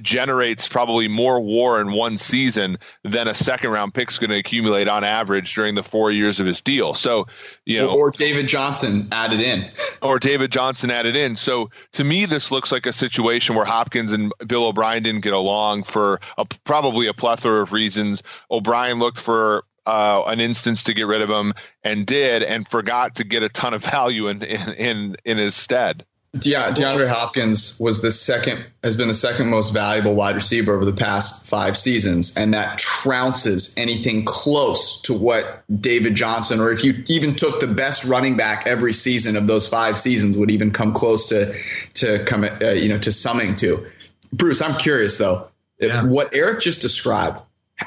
generates 0.00 0.66
probably 0.66 1.06
more 1.06 1.40
war 1.40 1.80
in 1.80 1.92
one 1.92 2.16
season 2.16 2.78
than 3.04 3.28
a 3.28 3.34
second 3.34 3.70
round 3.70 3.92
pick's 3.92 4.18
going 4.18 4.30
to 4.30 4.38
accumulate 4.38 4.88
on 4.88 5.04
average 5.04 5.54
during 5.54 5.74
the 5.74 5.82
four 5.82 6.10
years 6.10 6.40
of 6.40 6.46
his 6.46 6.62
deal. 6.62 6.94
So, 6.94 7.26
you 7.66 7.78
know, 7.78 7.90
or 7.90 8.10
David 8.10 8.48
Johnson 8.48 9.08
added 9.12 9.40
in, 9.40 9.70
or 10.02 10.18
David 10.18 10.50
Johnson 10.50 10.90
added 10.90 11.14
in. 11.14 11.36
So 11.36 11.70
to 11.92 12.04
me, 12.04 12.24
this 12.24 12.50
looks 12.50 12.72
like 12.72 12.86
a 12.86 12.92
situation 12.92 13.54
where 13.54 13.66
Hopkins 13.66 14.12
and 14.12 14.32
Bill 14.46 14.66
O'Brien 14.66 15.02
didn't 15.02 15.20
get 15.20 15.34
along 15.34 15.82
for 15.82 16.20
a, 16.38 16.46
probably 16.64 17.06
a 17.06 17.14
plethora 17.14 17.60
of 17.60 17.72
reasons. 17.72 18.22
O'Brien 18.50 18.98
looked 18.98 19.18
for 19.18 19.64
uh, 19.84 20.24
an 20.26 20.40
instance 20.40 20.84
to 20.84 20.94
get 20.94 21.06
rid 21.06 21.22
of 21.22 21.30
him 21.30 21.54
and 21.84 22.06
did, 22.06 22.42
and 22.42 22.66
forgot 22.66 23.14
to 23.16 23.24
get 23.24 23.42
a 23.42 23.48
ton 23.48 23.74
of 23.74 23.84
value 23.84 24.28
in 24.28 24.42
in 24.42 24.72
in, 24.72 25.16
in 25.24 25.38
his 25.38 25.54
stead. 25.54 26.04
De- 26.38 26.52
DeAndre 26.52 27.08
Hopkins 27.08 27.78
was 27.80 28.02
the 28.02 28.10
second 28.10 28.64
has 28.82 28.96
been 28.96 29.08
the 29.08 29.14
second 29.14 29.48
most 29.48 29.72
valuable 29.72 30.14
wide 30.14 30.34
receiver 30.34 30.74
over 30.74 30.84
the 30.84 30.92
past 30.92 31.48
five 31.48 31.76
seasons, 31.76 32.36
and 32.36 32.52
that 32.54 32.78
trounces 32.78 33.74
anything 33.76 34.24
close 34.24 35.00
to 35.02 35.12
what 35.12 35.64
David 35.80 36.14
Johnson, 36.14 36.60
or 36.60 36.70
if 36.70 36.84
you 36.84 37.02
even 37.08 37.34
took 37.34 37.60
the 37.60 37.66
best 37.66 38.04
running 38.04 38.36
back 38.36 38.66
every 38.66 38.92
season 38.92 39.36
of 39.36 39.46
those 39.46 39.68
five 39.68 39.96
seasons, 39.98 40.38
would 40.38 40.50
even 40.50 40.70
come 40.70 40.92
close 40.92 41.28
to 41.28 41.54
to 41.94 42.24
come 42.24 42.44
uh, 42.44 42.70
you 42.70 42.88
know 42.88 42.98
to 42.98 43.12
summing 43.12 43.56
to. 43.56 43.86
Bruce, 44.32 44.60
I'm 44.60 44.76
curious 44.78 45.18
though, 45.18 45.48
Yeah. 45.80 46.04
what 46.04 46.34
Eric 46.34 46.60
just 46.60 46.80
described 46.82 47.40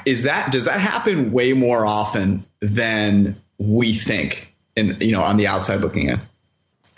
is 0.06 0.22
that 0.24 0.52
does 0.52 0.64
that 0.66 0.80
happen 0.80 1.32
way 1.32 1.52
more 1.52 1.84
often 1.84 2.44
than 2.60 3.40
we 3.58 3.92
think, 3.92 4.54
in 4.76 4.96
you 5.00 5.12
know 5.12 5.22
on 5.22 5.36
the 5.36 5.46
outside 5.46 5.80
looking 5.80 6.08
in? 6.08 6.20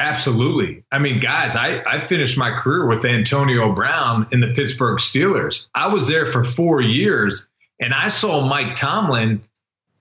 Absolutely. 0.02 0.82
I 0.90 0.98
mean, 0.98 1.20
guys, 1.20 1.54
I, 1.54 1.80
I 1.86 2.00
finished 2.00 2.36
my 2.36 2.50
career 2.50 2.86
with 2.86 3.04
Antonio 3.04 3.72
Brown 3.72 4.26
in 4.32 4.40
the 4.40 4.48
Pittsburgh 4.48 4.98
Steelers. 4.98 5.68
I 5.76 5.86
was 5.86 6.08
there 6.08 6.26
for 6.26 6.42
four 6.42 6.80
years, 6.80 7.48
and 7.78 7.94
I 7.94 8.08
saw 8.08 8.44
Mike 8.44 8.74
Tomlin 8.74 9.40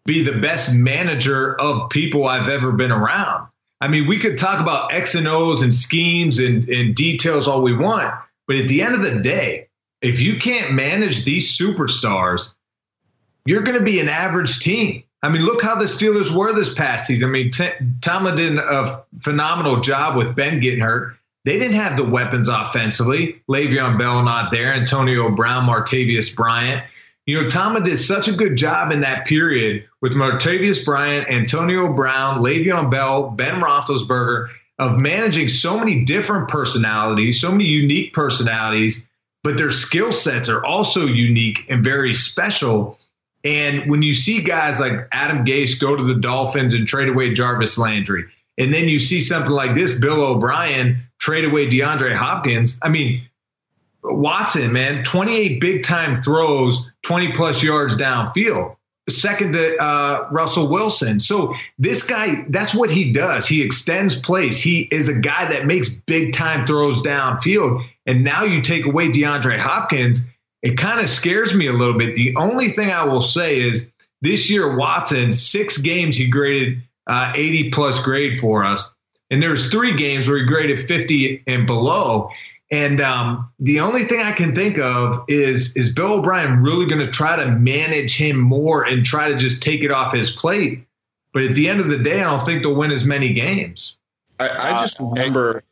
be 0.06 0.24
the 0.24 0.40
best 0.40 0.74
manager 0.74 1.56
of 1.62 1.92
people 1.92 2.28
I've 2.28 2.50
ever 2.50 2.72
been 2.72 2.92
around. 2.92 3.48
I 3.80 3.90
mean, 3.90 4.08
we 4.08 4.18
could 4.18 4.40
talk 4.40 4.60
about 4.60 4.92
X 4.92 5.14
and 5.14 5.28
O's 5.28 5.62
and 5.62 5.72
schemes 5.72 6.40
and, 6.40 6.68
and 6.68 6.96
details 6.96 7.48
all 7.48 7.62
we 7.62 7.78
want, 7.78 8.12
but 8.48 8.56
at 8.56 8.68
the 8.68 8.82
end 8.82 8.96
of 8.96 9.04
the 9.04 9.20
day, 9.20 9.68
if 10.02 10.20
you 10.20 10.38
can't 10.38 10.74
manage 10.74 11.26
these 11.26 11.56
superstars, 11.56 12.50
you're 13.46 13.62
going 13.62 13.78
to 13.78 13.86
be 13.86 14.00
an 14.00 14.10
average 14.10 14.58
team. 14.62 15.04
I 15.24 15.30
mean, 15.30 15.44
look 15.44 15.62
how 15.62 15.76
the 15.76 15.86
Steelers 15.86 16.36
were 16.36 16.54
this 16.54 16.74
past 16.74 17.06
season. 17.08 17.30
I 17.30 17.32
mean, 17.32 17.52
T- 17.52 17.70
Tomlin 18.02 18.36
did 18.36 18.58
a 18.58 19.04
phenomenal 19.20 19.80
job 19.80 20.16
with 20.16 20.36
Ben 20.36 20.60
getting 20.60 20.82
hurt. 20.82 21.16
They 21.46 21.60
didn't 21.60 21.76
have 21.76 21.98
the 21.98 22.06
weapons 22.06 22.50
offensively. 22.50 23.42
Le'Veon 23.50 23.98
Bell 23.98 24.24
not 24.24 24.52
there. 24.52 24.74
Antonio 24.74 25.30
Brown, 25.32 25.68
Martavis 25.68 26.36
Bryant. 26.36 26.84
You 27.28 27.42
know, 27.42 27.50
Tomlin 27.50 27.84
did 27.84 27.98
such 27.98 28.28
a 28.28 28.34
good 28.34 28.56
job 28.56 28.92
in 28.92 29.02
that 29.02 29.26
period 29.26 29.88
with 30.02 30.14
Martavis 30.14 30.84
Bryant, 30.84 31.30
Antonio 31.30 31.94
Brown, 31.94 32.44
Le'Veon 32.44 32.90
Bell, 32.90 33.30
Ben 33.30 33.62
Roethlisberger 33.62 34.50
of 34.80 34.98
managing 34.98 35.48
so 35.48 35.78
many 35.78 36.04
different 36.04 36.48
personalities, 36.48 37.40
so 37.40 37.52
many 37.52 37.66
unique 37.66 38.14
personalities, 38.14 39.08
but 39.44 39.58
their 39.58 39.72
skill 39.72 40.12
sets 40.12 40.50
are 40.50 40.66
also 40.66 41.06
unique 41.06 41.66
and 41.70 41.84
very 41.84 42.16
special. 42.16 42.98
And 43.44 43.90
when 43.90 44.02
you 44.02 44.14
see 44.14 44.42
guys 44.42 44.80
like 44.80 45.08
Adam 45.12 45.44
Gase 45.44 45.80
go 45.80 45.96
to 45.96 46.04
the 46.04 46.16
Dolphins 46.16 46.74
and 46.74 46.88
trade 46.88 47.10
away 47.10 47.34
Jarvis 47.34 47.78
Landry, 47.78 48.26
and 48.58 48.74
then 48.74 48.88
you 48.88 49.00
see 49.00 49.20
something 49.20 49.52
like 49.52 49.74
this, 49.74 49.98
Bill 49.98 50.24
O'Brien 50.24 51.02
trade 51.20 51.46
away 51.46 51.68
DeAndre 51.68 52.14
Hopkins. 52.14 52.78
I 52.82 52.90
mean, 52.90 53.28
Watson, 54.04 54.72
man, 54.74 55.04
28 55.04 55.62
big 55.62 55.84
time 55.84 56.16
throws, 56.16 56.90
20 57.04 57.32
plus 57.34 57.64
yards 57.64 57.96
downfield, 57.96 58.76
second 59.10 59.54
to 59.54 59.78
uh, 59.78 60.28
Russell 60.32 60.70
Wilson. 60.70 61.20
So 61.20 61.56
this 61.78 62.04
guy, 62.04 62.46
that's 62.50 62.74
what 62.74 62.90
he 62.90 63.12
does. 63.12 63.48
He 63.48 63.62
extends 63.62 64.20
plays. 64.20 64.62
He 64.62 64.82
is 64.92 65.10
a 65.10 65.20
guy 65.20 65.46
that 65.52 65.66
makes 65.66 65.90
big 65.90 66.34
time 66.34 66.66
throws 66.66 67.02
downfield. 67.04 67.84
And 68.06 68.24
now 68.24 68.44
you 68.44 68.62
take 68.62 68.86
away 68.86 69.10
DeAndre 69.10 69.60
Hopkins 69.60 70.26
it 70.62 70.78
kind 70.78 71.00
of 71.00 71.10
scares 71.10 71.54
me 71.56 71.68
a 71.68 71.74
little 71.74 71.98
bit. 71.98 72.16
The 72.16 72.36
only 72.38 72.70
thing 72.70 72.92
I 72.92 73.04
will 73.04 73.22
say 73.22 73.60
is 73.60 73.88
this 74.22 74.50
year, 74.50 74.76
Watson, 74.76 75.34
six 75.34 75.78
games 75.78 76.16
he 76.16 76.28
graded 76.28 76.82
uh, 77.08 77.34
80 77.36 77.72
plus 77.72 78.02
grade 78.04 78.40
for 78.40 78.64
us. 78.64 78.94
And 79.32 79.42
there's 79.42 79.72
three 79.72 79.96
games 79.96 80.28
where 80.28 80.38
he 80.38 80.46
graded 80.46 80.80
50 80.80 81.44
and 81.48 81.66
below. 81.66 82.30
And 82.70 83.02
um, 83.02 83.50
the 83.60 83.80
only 83.80 84.06
thing 84.06 84.22
I 84.22 84.32
can 84.32 84.56
think 84.56 84.78
of 84.78 85.24
is 85.28 85.76
is 85.76 85.92
Bill 85.92 86.20
O'Brien 86.20 86.60
really 86.60 86.86
going 86.86 87.04
to 87.04 87.12
try 87.12 87.36
to 87.36 87.52
manage 87.52 88.16
him 88.16 88.38
more 88.38 88.86
and 88.86 89.06
try 89.06 89.30
to 89.30 89.38
just 89.38 89.62
take 89.62 89.82
it 89.82 89.92
off 89.92 90.14
his 90.14 90.32
plate? 90.32 90.86
But 91.34 91.44
at 91.44 91.56
the 91.56 91.68
end 91.68 91.80
of 91.80 91.90
the 91.90 91.98
day, 91.98 92.22
I 92.22 92.30
don't 92.30 92.46
think 92.46 92.64
they'll 92.64 92.76
win 92.76 92.92
as 92.92 93.06
many 93.06 93.34
games. 93.34 93.98
I, 94.40 94.50
I 94.50 94.80
just 94.80 95.02
uh, 95.02 95.06
remember 95.06 95.64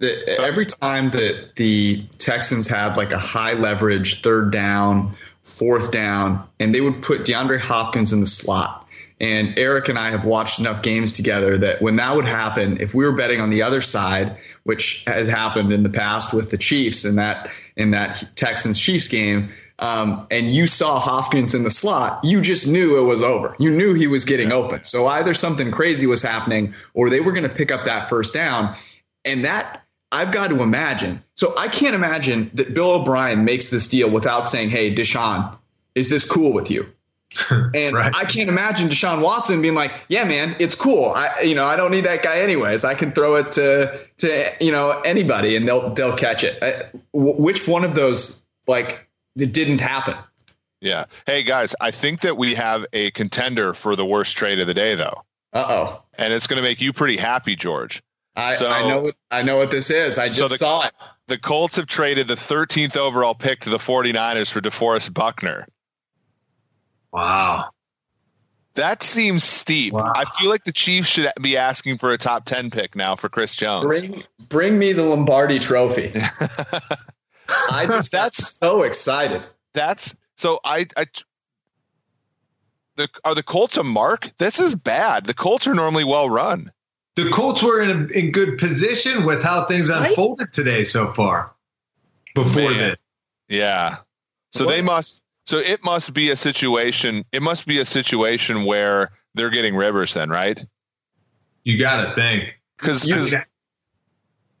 the, 0.00 0.40
every 0.40 0.66
time 0.66 1.10
that 1.10 1.56
the 1.56 2.02
Texans 2.18 2.66
had 2.66 2.96
like 2.96 3.12
a 3.12 3.18
high 3.18 3.52
leverage 3.52 4.22
third 4.22 4.50
down, 4.50 5.14
fourth 5.42 5.92
down, 5.92 6.42
and 6.58 6.74
they 6.74 6.80
would 6.80 7.02
put 7.02 7.20
DeAndre 7.20 7.60
Hopkins 7.60 8.12
in 8.12 8.20
the 8.20 8.26
slot. 8.26 8.86
And 9.20 9.56
Eric 9.58 9.90
and 9.90 9.98
I 9.98 10.10
have 10.10 10.24
watched 10.24 10.58
enough 10.58 10.80
games 10.80 11.12
together 11.12 11.58
that 11.58 11.82
when 11.82 11.96
that 11.96 12.16
would 12.16 12.24
happen, 12.24 12.80
if 12.80 12.94
we 12.94 13.04
were 13.04 13.12
betting 13.12 13.38
on 13.38 13.50
the 13.50 13.60
other 13.60 13.82
side, 13.82 14.38
which 14.64 15.04
has 15.04 15.28
happened 15.28 15.74
in 15.74 15.82
the 15.82 15.90
past 15.90 16.32
with 16.32 16.50
the 16.50 16.56
Chiefs 16.56 17.04
in 17.04 17.16
that 17.16 17.50
in 17.76 17.90
that 17.90 18.24
Texans 18.36 18.80
Chiefs 18.80 19.08
game, 19.08 19.50
um, 19.80 20.26
and 20.30 20.50
you 20.50 20.66
saw 20.66 20.98
Hopkins 20.98 21.54
in 21.54 21.64
the 21.64 21.70
slot, 21.70 22.20
you 22.24 22.40
just 22.40 22.66
knew 22.66 22.98
it 22.98 23.04
was 23.04 23.22
over. 23.22 23.54
You 23.58 23.70
knew 23.70 23.92
he 23.92 24.06
was 24.06 24.24
getting 24.24 24.52
open. 24.52 24.84
So 24.84 25.06
either 25.06 25.34
something 25.34 25.70
crazy 25.70 26.06
was 26.06 26.22
happening, 26.22 26.74
or 26.94 27.10
they 27.10 27.20
were 27.20 27.32
going 27.32 27.48
to 27.48 27.54
pick 27.54 27.70
up 27.70 27.84
that 27.84 28.08
first 28.08 28.32
down, 28.32 28.74
and 29.26 29.44
that 29.44 29.82
I've 30.12 30.32
got 30.32 30.48
to 30.48 30.62
imagine. 30.62 31.22
So 31.34 31.54
I 31.58 31.68
can't 31.68 31.94
imagine 31.94 32.50
that 32.54 32.74
Bill 32.74 32.92
O'Brien 32.92 33.44
makes 33.44 33.70
this 33.70 33.88
deal 33.88 34.10
without 34.10 34.48
saying, 34.48 34.70
"Hey, 34.70 34.94
Deshaun, 34.94 35.56
is 35.94 36.10
this 36.10 36.24
cool 36.24 36.52
with 36.52 36.70
you?" 36.70 36.86
And 37.74 37.94
right. 37.94 38.14
I 38.14 38.24
can't 38.24 38.48
imagine 38.48 38.88
Deshaun 38.88 39.22
Watson 39.22 39.62
being 39.62 39.74
like, 39.74 39.92
"Yeah, 40.08 40.24
man, 40.24 40.56
it's 40.58 40.74
cool. 40.74 41.12
I, 41.14 41.42
you 41.42 41.54
know, 41.54 41.64
I 41.64 41.76
don't 41.76 41.92
need 41.92 42.04
that 42.04 42.22
guy 42.22 42.40
anyways. 42.40 42.84
I 42.84 42.94
can 42.94 43.12
throw 43.12 43.36
it 43.36 43.52
to 43.52 44.00
to 44.18 44.52
you 44.60 44.72
know 44.72 45.00
anybody, 45.00 45.56
and 45.56 45.66
they'll 45.66 45.94
they'll 45.94 46.16
catch 46.16 46.42
it." 46.42 46.62
I, 46.62 46.90
which 47.12 47.68
one 47.68 47.84
of 47.84 47.94
those 47.94 48.44
like 48.66 49.08
it 49.36 49.52
didn't 49.52 49.80
happen? 49.80 50.16
Yeah. 50.80 51.04
Hey 51.26 51.42
guys, 51.42 51.74
I 51.80 51.90
think 51.90 52.20
that 52.20 52.36
we 52.36 52.54
have 52.54 52.86
a 52.92 53.10
contender 53.12 53.74
for 53.74 53.96
the 53.96 54.04
worst 54.04 54.36
trade 54.36 54.58
of 54.58 54.66
the 54.66 54.74
day, 54.74 54.94
though. 54.94 55.22
Uh 55.52 55.66
oh. 55.68 56.02
And 56.14 56.32
it's 56.32 56.46
going 56.46 56.56
to 56.56 56.62
make 56.62 56.80
you 56.80 56.92
pretty 56.92 57.16
happy, 57.16 57.56
George. 57.56 58.02
I, 58.36 58.56
so, 58.56 58.68
I 58.68 58.88
know 58.88 59.12
I 59.30 59.42
know 59.42 59.56
what 59.56 59.70
this 59.70 59.90
is. 59.90 60.18
I 60.18 60.28
just 60.28 60.38
so 60.38 60.48
the, 60.48 60.56
saw 60.56 60.86
it. 60.86 60.92
The 61.26 61.38
Colts 61.38 61.76
have 61.76 61.86
traded 61.86 62.28
the 62.28 62.34
13th 62.34 62.96
overall 62.96 63.34
pick 63.34 63.60
to 63.60 63.70
the 63.70 63.78
49ers 63.78 64.50
for 64.50 64.60
DeForest 64.60 65.12
Buckner. 65.14 65.66
Wow. 67.12 67.70
That 68.74 69.02
seems 69.02 69.42
steep. 69.42 69.92
Wow. 69.92 70.12
I 70.14 70.24
feel 70.24 70.48
like 70.48 70.64
the 70.64 70.72
Chiefs 70.72 71.08
should 71.08 71.30
be 71.40 71.56
asking 71.56 71.98
for 71.98 72.12
a 72.12 72.18
top 72.18 72.44
10 72.44 72.70
pick 72.70 72.94
now 72.94 73.16
for 73.16 73.28
Chris 73.28 73.56
Jones. 73.56 73.84
Bring 73.84 74.24
bring 74.48 74.78
me 74.78 74.92
the 74.92 75.04
Lombardi 75.04 75.58
trophy. 75.58 76.12
I 77.72 77.86
just 77.86 78.12
that's 78.12 78.56
so 78.56 78.82
excited. 78.82 79.42
That's 79.74 80.16
so 80.36 80.60
I 80.64 80.86
I 80.96 81.06
the 82.96 83.08
are 83.24 83.34
the 83.34 83.42
Colts 83.42 83.76
a 83.76 83.82
mark? 83.82 84.30
This 84.38 84.60
is 84.60 84.74
bad. 84.74 85.26
The 85.26 85.34
Colts 85.34 85.66
are 85.66 85.74
normally 85.74 86.04
well 86.04 86.30
run 86.30 86.70
the 87.16 87.28
Colts 87.30 87.62
were 87.62 87.80
in 87.80 87.90
a, 87.90 88.18
in 88.18 88.30
good 88.30 88.58
position 88.58 89.24
with 89.24 89.42
how 89.42 89.64
things 89.64 89.88
unfolded 89.88 90.44
right? 90.44 90.52
today 90.52 90.84
so 90.84 91.12
far. 91.12 91.52
Before 92.34 92.72
that, 92.72 92.98
yeah. 93.48 93.96
So 94.52 94.66
what? 94.66 94.72
they 94.72 94.82
must. 94.82 95.22
So 95.46 95.58
it 95.58 95.82
must 95.82 96.14
be 96.14 96.30
a 96.30 96.36
situation. 96.36 97.24
It 97.32 97.42
must 97.42 97.66
be 97.66 97.78
a 97.78 97.84
situation 97.84 98.64
where 98.64 99.10
they're 99.34 99.50
getting 99.50 99.74
Rivers, 99.74 100.14
then, 100.14 100.30
right? 100.30 100.64
You 101.64 101.78
got 101.78 102.04
to 102.04 102.14
think 102.14 102.58
because. 102.78 103.04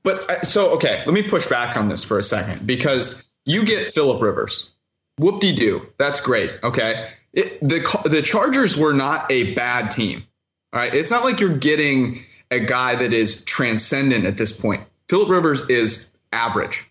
But 0.02 0.30
uh, 0.30 0.42
so 0.42 0.70
okay, 0.70 1.02
let 1.06 1.12
me 1.12 1.22
push 1.22 1.48
back 1.48 1.76
on 1.76 1.88
this 1.88 2.02
for 2.02 2.18
a 2.18 2.22
second 2.22 2.66
because 2.66 3.24
you 3.44 3.64
get 3.64 3.86
Philip 3.86 4.22
Rivers, 4.22 4.72
whoop 5.18 5.40
de 5.40 5.54
doo, 5.54 5.86
that's 5.98 6.20
great. 6.20 6.52
Okay, 6.62 7.10
it, 7.34 7.60
the 7.60 7.80
the 8.06 8.22
Chargers 8.22 8.76
were 8.76 8.94
not 8.94 9.30
a 9.30 9.54
bad 9.54 9.90
team. 9.90 10.24
All 10.72 10.80
right, 10.80 10.94
it's 10.94 11.10
not 11.10 11.24
like 11.24 11.38
you're 11.38 11.56
getting 11.56 12.24
a 12.50 12.60
guy 12.60 12.94
that 12.96 13.12
is 13.12 13.44
transcendent 13.44 14.24
at 14.24 14.36
this 14.36 14.58
point. 14.58 14.82
Philip 15.08 15.28
Rivers 15.28 15.68
is 15.68 16.14
average. 16.32 16.86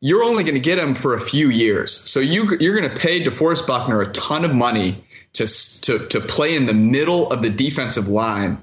You're 0.00 0.22
only 0.22 0.44
going 0.44 0.54
to 0.54 0.60
get 0.60 0.78
him 0.78 0.94
for 0.94 1.14
a 1.14 1.20
few 1.20 1.50
years. 1.50 1.92
So 1.92 2.20
you, 2.20 2.56
you're 2.58 2.78
going 2.78 2.90
to 2.90 2.96
pay 2.96 3.22
DeForest 3.22 3.66
Buckner 3.66 4.00
a 4.00 4.10
ton 4.12 4.44
of 4.44 4.54
money 4.54 5.04
to, 5.34 5.46
to, 5.82 6.06
to 6.06 6.20
play 6.20 6.56
in 6.56 6.66
the 6.66 6.74
middle 6.74 7.30
of 7.30 7.42
the 7.42 7.50
defensive 7.50 8.08
line 8.08 8.58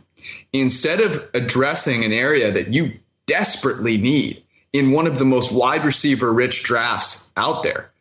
instead 0.51 0.99
of 0.99 1.29
addressing 1.33 2.03
an 2.03 2.11
area 2.11 2.51
that 2.51 2.69
you 2.69 2.93
desperately 3.27 3.97
need 3.97 4.43
in 4.73 4.91
one 4.91 5.07
of 5.07 5.17
the 5.17 5.25
most 5.25 5.53
wide 5.53 5.85
receiver 5.85 6.33
rich 6.33 6.63
drafts 6.63 7.31
out 7.37 7.63
there. 7.63 7.91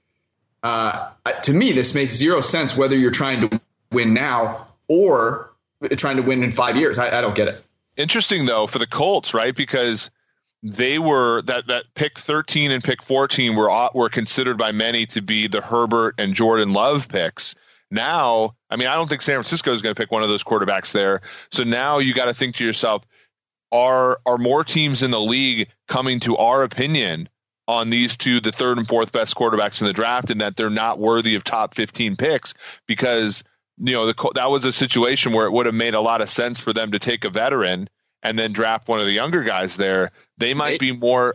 Uh, 0.62 1.10
to 1.42 1.52
me, 1.52 1.72
this 1.72 1.94
makes 1.94 2.14
zero 2.14 2.40
sense 2.40 2.76
whether 2.76 2.96
you're 2.96 3.10
trying 3.10 3.48
to 3.48 3.60
win 3.92 4.14
now 4.14 4.66
or 4.88 5.52
trying 5.96 6.16
to 6.16 6.22
win 6.22 6.42
in 6.42 6.50
five 6.50 6.76
years. 6.76 6.98
I, 6.98 7.18
I 7.18 7.20
don't 7.20 7.34
get 7.34 7.48
it. 7.48 7.65
Interesting 7.96 8.46
though 8.46 8.66
for 8.66 8.78
the 8.78 8.86
Colts, 8.86 9.34
right? 9.34 9.54
Because 9.54 10.10
they 10.62 10.98
were 10.98 11.42
that 11.42 11.66
that 11.68 11.84
pick 11.94 12.18
13 12.18 12.70
and 12.70 12.82
pick 12.82 13.02
14 13.02 13.54
were 13.54 13.88
were 13.94 14.08
considered 14.08 14.58
by 14.58 14.72
many 14.72 15.06
to 15.06 15.22
be 15.22 15.46
the 15.46 15.60
Herbert 15.60 16.14
and 16.18 16.34
Jordan 16.34 16.72
Love 16.72 17.08
picks. 17.08 17.54
Now, 17.90 18.54
I 18.68 18.76
mean, 18.76 18.88
I 18.88 18.94
don't 18.94 19.08
think 19.08 19.22
San 19.22 19.36
Francisco 19.36 19.72
is 19.72 19.80
going 19.80 19.94
to 19.94 20.00
pick 20.00 20.10
one 20.10 20.22
of 20.22 20.28
those 20.28 20.42
quarterbacks 20.42 20.92
there. 20.92 21.20
So 21.52 21.62
now 21.62 21.98
you 21.98 22.14
got 22.14 22.24
to 22.24 22.34
think 22.34 22.56
to 22.56 22.64
yourself, 22.64 23.04
are 23.72 24.20
are 24.26 24.38
more 24.38 24.64
teams 24.64 25.02
in 25.02 25.10
the 25.10 25.20
league 25.20 25.68
coming 25.88 26.20
to 26.20 26.36
our 26.36 26.62
opinion 26.62 27.28
on 27.68 27.90
these 27.90 28.16
two, 28.16 28.40
the 28.40 28.52
third 28.52 28.78
and 28.78 28.86
fourth 28.86 29.12
best 29.12 29.34
quarterbacks 29.34 29.80
in 29.80 29.86
the 29.86 29.92
draft, 29.92 30.30
and 30.30 30.40
that 30.40 30.56
they're 30.56 30.70
not 30.70 30.98
worthy 30.98 31.34
of 31.34 31.44
top 31.44 31.74
15 31.74 32.16
picks 32.16 32.54
because 32.86 33.42
you 33.78 33.92
know, 33.92 34.06
the, 34.06 34.30
that 34.34 34.50
was 34.50 34.64
a 34.64 34.72
situation 34.72 35.32
where 35.32 35.46
it 35.46 35.52
would 35.52 35.66
have 35.66 35.74
made 35.74 35.94
a 35.94 36.00
lot 36.00 36.20
of 36.20 36.30
sense 36.30 36.60
for 36.60 36.72
them 36.72 36.92
to 36.92 36.98
take 36.98 37.24
a 37.24 37.30
veteran 37.30 37.88
and 38.22 38.38
then 38.38 38.52
draft 38.52 38.88
one 38.88 39.00
of 39.00 39.06
the 39.06 39.12
younger 39.12 39.42
guys 39.42 39.76
there. 39.76 40.10
They 40.38 40.54
might 40.54 40.80
be 40.80 40.92
more 40.92 41.34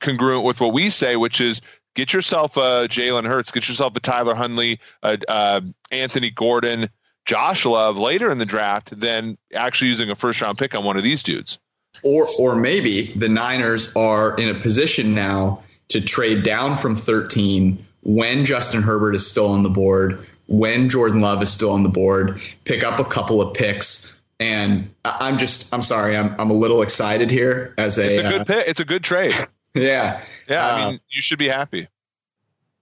congruent 0.00 0.44
with 0.44 0.60
what 0.60 0.72
we 0.72 0.90
say, 0.90 1.16
which 1.16 1.40
is 1.40 1.60
get 1.94 2.12
yourself 2.12 2.56
a 2.56 2.86
Jalen 2.88 3.26
Hurts, 3.26 3.50
get 3.50 3.68
yourself 3.68 3.96
a 3.96 4.00
Tyler 4.00 4.34
Huntley, 4.34 4.78
a, 5.02 5.18
uh, 5.28 5.60
Anthony 5.90 6.30
Gordon, 6.30 6.88
Josh 7.24 7.66
Love 7.66 7.98
later 7.98 8.30
in 8.30 8.38
the 8.38 8.46
draft 8.46 8.98
than 8.98 9.36
actually 9.54 9.88
using 9.88 10.10
a 10.10 10.14
first 10.14 10.40
round 10.40 10.58
pick 10.58 10.74
on 10.74 10.84
one 10.84 10.96
of 10.96 11.02
these 11.02 11.22
dudes. 11.22 11.58
or 12.02 12.26
or 12.38 12.56
maybe 12.56 13.12
the 13.14 13.28
Niners 13.28 13.94
are 13.96 14.36
in 14.36 14.48
a 14.48 14.54
position 14.54 15.14
now 15.14 15.62
to 15.88 16.00
trade 16.00 16.42
down 16.42 16.76
from 16.76 16.94
13 16.94 17.84
when 18.02 18.44
Justin 18.44 18.82
Herbert 18.82 19.14
is 19.14 19.26
still 19.26 19.48
on 19.48 19.62
the 19.62 19.68
board, 19.68 20.26
when 20.48 20.88
Jordan 20.88 21.20
Love 21.20 21.42
is 21.42 21.52
still 21.52 21.70
on 21.70 21.84
the 21.84 21.88
board, 21.88 22.40
pick 22.64 22.82
up 22.82 22.98
a 22.98 23.04
couple 23.04 23.40
of 23.40 23.54
picks. 23.54 24.20
And 24.40 24.92
I'm 25.04 25.36
just, 25.36 25.72
I'm 25.72 25.82
sorry, 25.82 26.16
I'm, 26.16 26.34
I'm 26.38 26.50
a 26.50 26.54
little 26.54 26.82
excited 26.82 27.30
here 27.30 27.74
as 27.78 27.98
a. 27.98 28.10
It's 28.10 28.20
a 28.20 28.22
good 28.22 28.40
uh, 28.40 28.44
pick. 28.44 28.68
It's 28.68 28.80
a 28.80 28.84
good 28.84 29.04
trade. 29.04 29.34
Yeah. 29.74 30.24
Yeah. 30.48 30.66
Uh, 30.66 30.76
I 30.76 30.90
mean, 30.90 31.00
you 31.10 31.20
should 31.20 31.38
be 31.38 31.46
happy. 31.46 31.86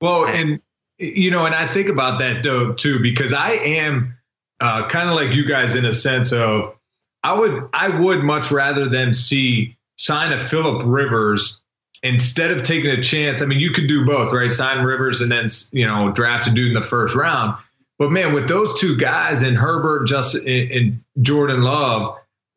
Well, 0.01 0.25
and, 0.25 0.63
you 0.99 1.31
know, 1.31 1.45
and 1.45 1.55
I 1.55 1.71
think 1.71 1.89
about 1.89 2.21
that 2.21 2.43
though, 2.43 2.73
too, 2.73 3.01
because 3.03 3.35
I 3.35 3.51
am 3.51 4.17
uh, 4.61 4.87
kind 4.89 5.11
of 5.11 5.17
like 5.17 5.35
you 5.35 5.45
guys 5.47 5.77
in 5.77 5.85
a 5.85 5.93
sense 5.93 6.33
of 6.33 6.75
I 7.23 7.35
would, 7.39 7.69
I 7.75 7.89
would 7.89 8.23
much 8.23 8.51
rather 8.51 8.89
than 8.89 9.13
see 9.13 9.77
sign 9.97 10.33
a 10.33 10.39
Philip 10.39 10.83
Rivers 10.87 11.61
instead 12.03 12.51
of 12.51 12.63
taking 12.63 12.91
a 12.91 13.03
chance, 13.03 13.43
I 13.43 13.47
mean, 13.47 13.61
you 13.61 13.71
could 13.71 13.87
do 13.87 14.05
both, 14.05 14.33
right? 14.33 14.51
Sign 14.51 14.85
Rivers 14.85 15.21
and 15.21 15.31
then 15.31 15.49
you 15.73 15.87
know 15.87 16.13
draft 16.13 16.47
a 16.47 16.51
dude 16.51 16.69
in 16.69 16.75
the 16.75 16.83
first 16.83 17.15
round. 17.15 17.57
But 17.99 18.11
man, 18.11 18.35
with 18.35 18.49
those 18.49 18.79
two 18.79 18.97
guys 18.97 19.43
and 19.43 19.57
Herbert, 19.57 20.07
Justin, 20.07 20.47
and 20.47 21.03
Jordan 21.23 21.63
Love, 21.63 22.17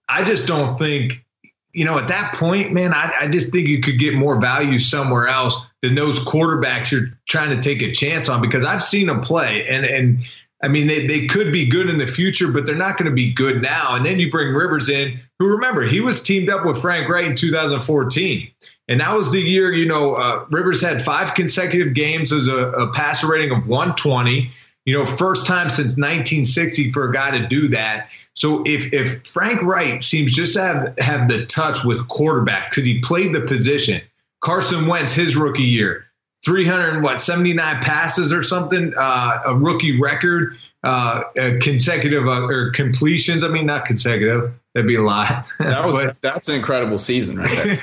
I 0.10 0.24
just 0.24 0.48
don't 0.48 0.78
think, 0.78 1.24
you 1.72 1.86
know, 1.86 1.98
at 1.98 2.10
that 2.10 2.34
point, 2.36 2.74
man, 2.74 2.94
I, 2.94 3.14
I 3.22 3.28
just 3.28 3.52
think 3.52 3.68
you 3.68 3.82
could 3.82 4.00
get 4.00 4.14
more 4.16 4.42
value 4.42 4.80
somewhere 4.80 5.28
else 5.28 5.66
than 5.82 5.96
those 5.96 6.20
quarterbacks 6.20 6.92
you're 6.92 7.18
trying 7.30 7.56
to 7.56 7.62
take 7.62 7.82
a 7.82 7.94
chance 7.94 8.28
on. 8.28 8.42
Because 8.42 8.66
I've 8.66 8.84
seen 8.84 9.08
them 9.08 9.22
play, 9.22 9.68
and 9.70 9.86
and 9.86 10.24
I 10.62 10.68
mean, 10.68 10.88
they, 10.88 11.08
they 11.08 11.26
could 11.26 11.54
be 11.54 11.66
good 11.66 11.90
in 11.90 11.98
the 11.98 12.08
future, 12.08 12.52
but 12.52 12.66
they're 12.66 12.76
not 12.76 12.98
going 12.98 13.10
to 13.10 13.16
be 13.16 13.32
good 13.32 13.62
now. 13.62 13.96
And 13.96 14.06
then 14.06 14.20
you 14.20 14.30
bring 14.30 14.54
Rivers 14.54 14.90
in, 14.90 15.20
who 15.38 15.50
remember, 15.50 15.84
he 15.84 16.02
was 16.02 16.22
teamed 16.22 16.50
up 16.50 16.66
with 16.66 16.82
Frank 16.82 17.08
Reich 17.08 17.26
in 17.26 17.36
2014. 17.36 18.52
And 18.90 19.00
that 19.00 19.14
was 19.14 19.32
the 19.32 19.40
year, 19.40 19.72
you 19.72 19.86
know, 19.86 20.16
uh, 20.16 20.46
Rivers 20.50 20.82
had 20.82 21.02
five 21.02 21.34
consecutive 21.34 21.94
games 21.94 22.34
as 22.34 22.50
a, 22.50 22.72
a 22.72 22.92
passer 22.92 23.28
rating 23.28 23.52
of 23.52 23.68
120. 23.70 24.52
You 24.86 24.98
know, 24.98 25.06
first 25.06 25.46
time 25.46 25.70
since 25.70 25.98
1960 25.98 26.92
for 26.92 27.08
a 27.08 27.14
guy 27.14 27.32
to 27.38 27.46
do 27.48 27.68
that. 27.70 28.10
So 28.34 28.64
if 28.66 28.92
if 28.92 29.28
Frank 29.28 29.62
Reich 29.62 30.02
seems 30.02 30.34
just 30.34 30.56
to 30.56 30.62
have, 30.62 31.00
have 31.00 31.30
the 31.30 31.46
touch 31.46 31.84
with 31.84 32.08
quarterback 32.08 32.72
because 32.72 32.86
he 32.86 33.00
played 33.00 33.36
the 33.36 33.42
position, 33.42 34.02
Carson 34.42 34.88
Wentz 34.88 35.14
his 35.14 35.36
rookie 35.36 35.62
year, 35.62 36.09
300 36.46 37.04
what 37.04 37.22
79 37.22 37.82
passes 37.82 38.32
or 38.32 38.42
something, 38.44 38.94
uh, 38.98 39.40
a 39.46 39.56
rookie 39.56 40.00
record, 40.00 40.58
uh, 40.84 41.24
consecutive 41.62 42.28
uh, 42.28 42.46
or 42.48 42.72
completions. 42.72 43.44
I 43.44 43.50
mean, 43.50 43.66
not 43.66 43.86
consecutive. 43.86 44.54
That'd 44.74 44.88
be 44.88 44.96
a 44.96 45.02
lot. 45.02 45.52
That 45.60 45.86
was 45.86 45.96
but, 45.98 46.22
that's 46.22 46.48
an 46.50 46.56
incredible 46.56 46.98
season, 46.98 47.38
right 47.38 47.50
there. 47.64 47.78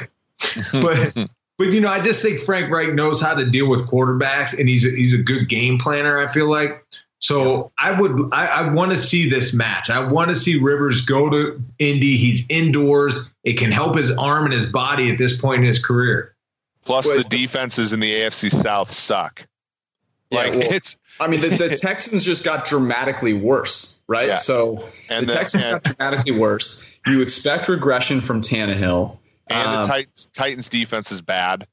but 0.83 1.29
but 1.59 1.69
you 1.69 1.81
know, 1.81 1.89
I 1.89 2.01
just 2.01 2.23
think 2.23 2.41
Frank 2.41 2.71
Reich 2.71 2.95
knows 2.95 3.21
how 3.21 3.35
to 3.35 3.45
deal 3.45 3.69
with 3.69 3.87
quarterbacks, 3.87 4.59
and 4.59 4.69
he's 4.69 4.87
a, 4.87 4.91
he's 4.91 5.15
a 5.15 5.19
good 5.19 5.49
game 5.49 5.79
planner. 5.79 6.19
I 6.19 6.29
feel 6.29 6.49
like. 6.49 6.85
So 7.19 7.73
I 7.79 7.99
would 7.99 8.29
I, 8.33 8.47
I 8.47 8.73
want 8.73 8.91
to 8.93 8.99
see 8.99 9.29
this 9.29 9.55
match. 9.55 9.89
I 9.89 10.01
want 10.01 10.29
to 10.29 10.35
see 10.35 10.59
Rivers 10.59 11.01
go 11.01 11.31
to 11.31 11.61
Indy. 11.79 12.17
He's 12.17 12.47
indoors. 12.51 13.29
It 13.43 13.55
can 13.55 13.73
help 13.73 13.97
his 13.97 14.11
arm 14.13 14.45
and 14.45 14.53
his 14.53 14.67
body 14.67 15.11
at 15.11 15.17
this 15.17 15.37
point 15.37 15.61
in 15.61 15.67
his 15.67 15.83
career. 15.83 16.36
Plus, 16.87 17.07
well, 17.07 17.17
the 17.17 17.25
defenses 17.25 17.93
in 17.93 18.01
the 18.01 18.13
AFC 18.13 18.51
South 18.51 18.93
suck. 18.93 19.45
Yeah, 20.31 20.39
like 20.39 20.53
well, 20.53 20.73
it's. 20.73 20.97
I 21.21 21.27
mean, 21.27 21.41
the, 21.41 21.49
the 21.49 21.77
Texans 21.81 22.25
just 22.25 22.45
got 22.45 22.65
dramatically 22.65 23.35
worse, 23.35 24.01
right? 24.07 24.29
Yeah. 24.29 24.37
So 24.37 24.89
and 25.11 25.27
the, 25.27 25.33
the 25.33 25.39
Texans 25.39 25.65
and, 25.65 25.73
got 25.75 25.83
dramatically 25.83 26.39
worse. 26.39 26.91
You 27.07 27.23
expect 27.23 27.69
regression 27.69 28.21
from 28.21 28.41
Tannehill. 28.41 29.19
And 29.49 29.69
um, 29.69 29.83
the 29.83 29.89
Titans, 29.89 30.29
Titans 30.33 30.69
defense 30.69 31.11
is 31.11 31.23
bad. 31.23 31.67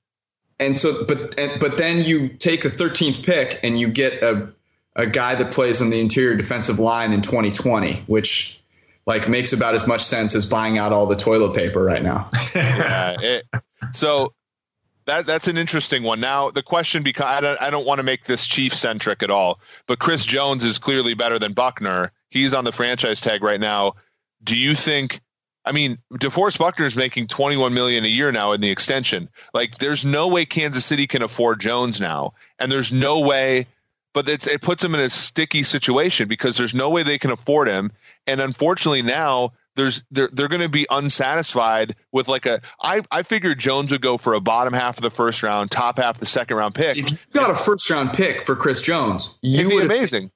And 0.60 0.76
so, 0.76 1.06
but 1.06 1.38
and, 1.38 1.60
but 1.60 1.78
then 1.78 2.04
you 2.04 2.28
take 2.28 2.63
the 2.63 2.69
13th 2.69 3.23
pick 3.23 3.60
and 3.63 3.80
you 3.80 3.89
get 3.89 4.23
a 4.23 4.52
a 4.95 5.06
guy 5.06 5.36
that 5.36 5.52
plays 5.52 5.82
on 5.82 5.89
the 5.91 5.99
interior 5.99 6.36
defensive 6.36 6.80
line 6.80 7.13
in 7.13 7.21
2020, 7.21 8.04
which 8.08 8.63
like 9.06 9.30
makes 9.30 9.54
about 9.54 9.76
as 9.76 9.88
much 9.88 10.02
sense 10.02 10.34
as 10.34 10.45
buying 10.45 10.78
out 10.78 10.91
all 10.91 11.06
the 11.06 11.15
toilet 11.15 11.56
paper 11.56 11.84
right 11.84 12.02
now. 12.02 12.30
yeah. 12.56 13.15
It, 13.19 13.43
so 13.91 14.34
that 15.06 15.26
that's 15.26 15.48
an 15.48 15.58
interesting 15.58 16.04
one. 16.04 16.20
Now 16.20 16.50
the 16.50 16.63
question 16.63 17.04
because 17.04 17.26
I 17.26 17.42
don't 17.42 17.62
I 17.62 17.70
don't 17.70 17.86
want 17.86 18.00
to 18.00 18.04
make 18.04 18.26
this 18.26 18.48
chief 18.48 18.74
centric 18.74 19.24
at 19.24 19.32
all, 19.32 19.60
but 19.88 20.00
Chris 20.00 20.26
Jones 20.26 20.63
is 20.63 20.78
clearly 20.78 21.13
better 21.13 21.39
than 21.39 21.54
Buckner. 21.54 22.12
He's 22.30 22.54
on 22.54 22.63
the 22.63 22.72
franchise 22.72 23.22
tag 23.22 23.44
right 23.44 23.60
now. 23.60 23.94
Do 24.44 24.58
you 24.58 24.76
think 24.76 25.22
I 25.66 25.72
mean, 25.72 25.98
DeForest 26.13 26.60
Buckner 26.60 26.86
is 26.86 26.96
making 26.96 27.28
21 27.28 27.74
million 27.74 28.04
a 28.04 28.10
year 28.10 28.32
now 28.32 28.52
in 28.52 28.60
the 28.60 28.70
extension. 28.70 29.30
Like, 29.54 29.78
there's 29.78 30.04
no 30.04 30.28
way 30.28 30.46
Kansas 30.46 30.84
City 30.84 31.08
can 31.08 31.22
afford 31.22 31.62
Jones 31.62 32.02
now, 32.02 32.34
and 32.60 32.72
there's 32.72 32.92
no 32.92 33.20
way. 33.20 33.68
But 34.13 34.28
it 34.30 34.62
puts 34.62 34.84
them 34.84 34.94
in 34.94 35.02
a 35.02 35.10
sticky 35.10 35.63
situation 35.63 36.28
because 36.28 36.56
there's 36.56 36.76
no 36.76 36.89
way 36.89 37.02
they 37.02 37.18
can 37.18 37.32
afford 37.32 37.68
him, 37.68 37.92
and 38.28 38.42
unfortunately 38.42 39.02
now 39.02 39.54
there's 39.76 40.04
they're 40.12 40.30
they're 40.32 40.48
going 40.48 40.62
to 40.62 40.70
be 40.70 40.86
unsatisfied 40.90 41.96
with 42.12 42.28
like 42.28 42.46
a. 42.46 42.62
I 42.82 43.02
I 43.12 43.24
figured 43.24 43.60
Jones 43.60 43.92
would 43.92 44.02
go 44.02 44.18
for 44.18 44.34
a 44.34 44.40
bottom 44.40 44.74
half 44.74 44.98
of 44.98 45.04
the 45.04 45.10
first 45.10 45.44
round, 45.44 45.72
top 45.72 45.98
half 45.98 46.16
of 46.16 46.20
the 46.20 46.26
second 46.26 46.58
round 46.58 46.76
pick. 46.76 46.98
If 46.98 47.12
you 47.12 47.18
got 47.34 47.50
a 47.50 47.56
first 47.56 47.90
round 47.90 48.14
pick 48.14 48.44
for 48.44 48.56
Chris 48.56 48.82
Jones, 48.82 49.38
you 49.42 49.70
would 49.70 49.80
be 49.80 49.86
amazing. 49.86 50.32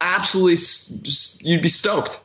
Absolutely, 0.00 0.54
just 0.54 1.44
you'd 1.44 1.62
be 1.62 1.68
stoked. 1.68 2.22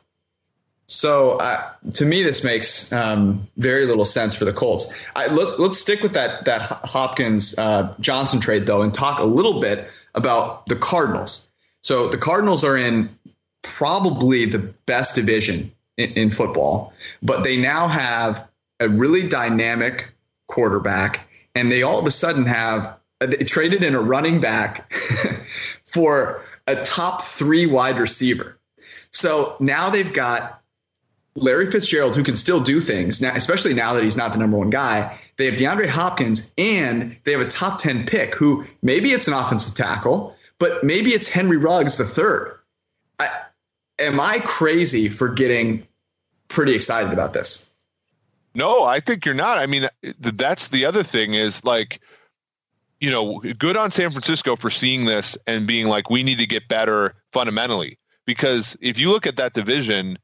So 0.86 1.38
uh, 1.38 1.70
to 1.94 2.04
me, 2.04 2.22
this 2.22 2.44
makes 2.44 2.92
um, 2.92 3.48
very 3.56 3.86
little 3.86 4.04
sense 4.04 4.36
for 4.36 4.44
the 4.44 4.52
Colts. 4.52 4.94
I, 5.16 5.26
let, 5.28 5.58
us 5.58 5.78
stick 5.78 6.02
with 6.02 6.12
that 6.14 6.44
that 6.44 6.62
Hopkins 6.84 7.58
uh, 7.58 7.94
Johnson 8.00 8.40
trade 8.40 8.66
though, 8.66 8.82
and 8.82 8.92
talk 8.92 9.18
a 9.18 9.24
little 9.24 9.60
bit 9.60 9.88
about 10.14 10.66
the 10.66 10.76
Cardinals. 10.76 11.50
So 11.82 12.08
the 12.08 12.18
Cardinals 12.18 12.62
are 12.62 12.76
in 12.76 13.10
probably 13.62 14.44
the 14.44 14.58
best 14.58 15.14
division 15.14 15.72
in, 15.96 16.30
football, 16.30 16.92
but 17.22 17.44
they 17.44 17.56
now 17.56 17.88
have 17.88 18.48
a 18.80 18.88
really 18.88 19.28
dynamic 19.28 20.12
quarterback, 20.48 21.28
and 21.54 21.70
they 21.70 21.82
all 21.82 21.98
of 21.98 22.06
a 22.06 22.10
sudden 22.10 22.44
have 22.44 22.98
uh, 23.20 23.26
they 23.26 23.44
traded 23.44 23.82
in 23.82 23.94
a 23.94 24.00
running 24.00 24.40
back 24.40 24.92
for 25.84 26.42
a 26.66 26.76
top 26.76 27.22
three 27.22 27.66
wide 27.66 27.98
receiver. 27.98 28.58
So 29.10 29.56
now 29.60 29.90
they've 29.90 30.12
got 30.12 30.62
Larry 31.34 31.66
Fitzgerald, 31.66 32.16
who 32.16 32.22
can 32.22 32.36
still 32.36 32.60
do 32.60 32.80
things 32.80 33.22
now, 33.22 33.34
especially 33.34 33.74
now 33.74 33.94
that 33.94 34.04
he's 34.04 34.16
not 34.16 34.32
the 34.32 34.38
number 34.38 34.58
one 34.58 34.70
guy. 34.70 35.18
They 35.36 35.46
have 35.46 35.54
DeAndre 35.54 35.88
Hopkins 35.88 36.52
and 36.58 37.16
they 37.24 37.32
have 37.32 37.40
a 37.40 37.48
top 37.48 37.78
10 37.80 38.06
pick 38.06 38.34
who 38.34 38.66
maybe 38.82 39.12
it's 39.12 39.28
an 39.28 39.34
offensive 39.34 39.74
tackle, 39.74 40.36
but 40.58 40.84
maybe 40.84 41.10
it's 41.10 41.28
Henry 41.28 41.56
Ruggs 41.56 41.96
the 41.96 42.04
third. 42.04 42.58
Am 44.02 44.20
I 44.20 44.40
crazy 44.40 45.08
for 45.08 45.28
getting 45.28 45.86
pretty 46.48 46.74
excited 46.74 47.12
about 47.12 47.32
this? 47.32 47.72
No, 48.54 48.84
I 48.84 49.00
think 49.00 49.24
you're 49.24 49.34
not. 49.34 49.58
I 49.58 49.66
mean, 49.66 49.88
that's 50.18 50.68
the 50.68 50.84
other 50.84 51.02
thing 51.02 51.34
is 51.34 51.64
like, 51.64 52.00
you 53.00 53.10
know, 53.10 53.38
good 53.58 53.76
on 53.76 53.90
San 53.90 54.10
Francisco 54.10 54.56
for 54.56 54.70
seeing 54.70 55.04
this 55.04 55.38
and 55.46 55.66
being 55.66 55.88
like, 55.88 56.10
we 56.10 56.22
need 56.22 56.38
to 56.38 56.46
get 56.46 56.68
better 56.68 57.14
fundamentally. 57.32 57.96
Because 58.26 58.76
if 58.80 58.98
you 58.98 59.10
look 59.10 59.26
at 59.26 59.36
that 59.36 59.54
division, 59.54 60.18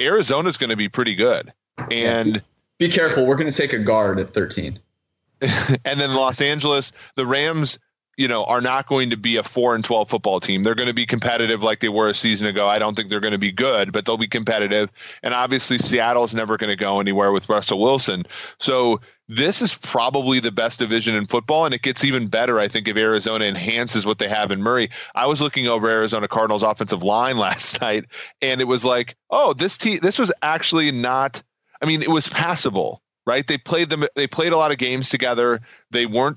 Arizona's 0.00 0.56
going 0.56 0.70
to 0.70 0.76
be 0.76 0.88
pretty 0.88 1.14
good. 1.14 1.52
And 1.90 2.42
be 2.78 2.88
careful, 2.88 3.26
we're 3.26 3.36
going 3.36 3.52
to 3.52 3.62
take 3.62 3.72
a 3.72 3.78
guard 3.78 4.18
at 4.18 4.30
13. 4.30 4.78
and 5.40 6.00
then 6.00 6.14
Los 6.14 6.40
Angeles, 6.40 6.92
the 7.16 7.26
Rams, 7.26 7.78
you 8.20 8.28
know, 8.28 8.44
are 8.44 8.60
not 8.60 8.86
going 8.86 9.08
to 9.08 9.16
be 9.16 9.36
a 9.36 9.42
4 9.42 9.74
and 9.74 9.82
12 9.82 10.10
football 10.10 10.40
team. 10.40 10.62
They're 10.62 10.74
going 10.74 10.88
to 10.88 10.94
be 10.94 11.06
competitive 11.06 11.62
like 11.62 11.80
they 11.80 11.88
were 11.88 12.08
a 12.08 12.12
season 12.12 12.48
ago. 12.48 12.68
I 12.68 12.78
don't 12.78 12.94
think 12.94 13.08
they're 13.08 13.18
going 13.18 13.32
to 13.32 13.38
be 13.38 13.50
good, 13.50 13.92
but 13.92 14.04
they'll 14.04 14.18
be 14.18 14.28
competitive. 14.28 14.90
And 15.22 15.32
obviously 15.32 15.78
Seattle's 15.78 16.34
never 16.34 16.58
going 16.58 16.68
to 16.68 16.76
go 16.76 17.00
anywhere 17.00 17.32
with 17.32 17.48
Russell 17.48 17.80
Wilson. 17.80 18.24
So 18.58 19.00
this 19.26 19.62
is 19.62 19.72
probably 19.72 20.38
the 20.38 20.52
best 20.52 20.80
division 20.80 21.14
in 21.14 21.28
football, 21.28 21.64
and 21.64 21.72
it 21.72 21.80
gets 21.80 22.04
even 22.04 22.26
better, 22.26 22.58
I 22.58 22.68
think, 22.68 22.88
if 22.88 22.96
Arizona 22.98 23.46
enhances 23.46 24.04
what 24.04 24.18
they 24.18 24.28
have 24.28 24.50
in 24.50 24.60
Murray. 24.60 24.90
I 25.14 25.26
was 25.26 25.40
looking 25.40 25.66
over 25.66 25.88
Arizona 25.88 26.28
Cardinals 26.28 26.62
offensive 26.62 27.02
line 27.02 27.38
last 27.38 27.80
night, 27.80 28.04
and 28.42 28.60
it 28.60 28.66
was 28.66 28.84
like, 28.84 29.16
oh, 29.30 29.54
this 29.54 29.78
team, 29.78 30.00
this 30.02 30.18
was 30.18 30.30
actually 30.42 30.90
not. 30.90 31.42
I 31.80 31.86
mean, 31.86 32.02
it 32.02 32.10
was 32.10 32.28
passable, 32.28 33.00
right? 33.24 33.46
They 33.46 33.56
played 33.56 33.88
them. 33.88 34.04
They 34.14 34.26
played 34.26 34.52
a 34.52 34.58
lot 34.58 34.72
of 34.72 34.78
games 34.78 35.08
together. 35.08 35.60
They 35.90 36.04
weren't. 36.04 36.36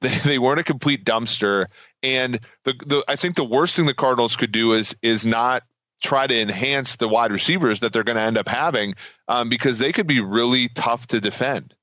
They, 0.06 0.16
they 0.24 0.38
weren't 0.38 0.60
a 0.60 0.64
complete 0.64 1.04
dumpster. 1.04 1.66
And 2.02 2.40
the, 2.64 2.72
the 2.86 3.04
I 3.06 3.16
think 3.16 3.36
the 3.36 3.44
worst 3.44 3.76
thing 3.76 3.84
the 3.84 3.92
Cardinals 3.92 4.34
could 4.34 4.50
do 4.50 4.72
is 4.72 4.96
is 5.02 5.26
not 5.26 5.62
try 6.02 6.26
to 6.26 6.40
enhance 6.40 6.96
the 6.96 7.06
wide 7.06 7.30
receivers 7.30 7.80
that 7.80 7.92
they're 7.92 8.04
going 8.04 8.16
to 8.16 8.22
end 8.22 8.38
up 8.38 8.48
having 8.48 8.94
um, 9.28 9.50
because 9.50 9.78
they 9.78 9.92
could 9.92 10.06
be 10.06 10.20
really 10.20 10.68
tough 10.68 11.06
to 11.08 11.20
defend. 11.20 11.74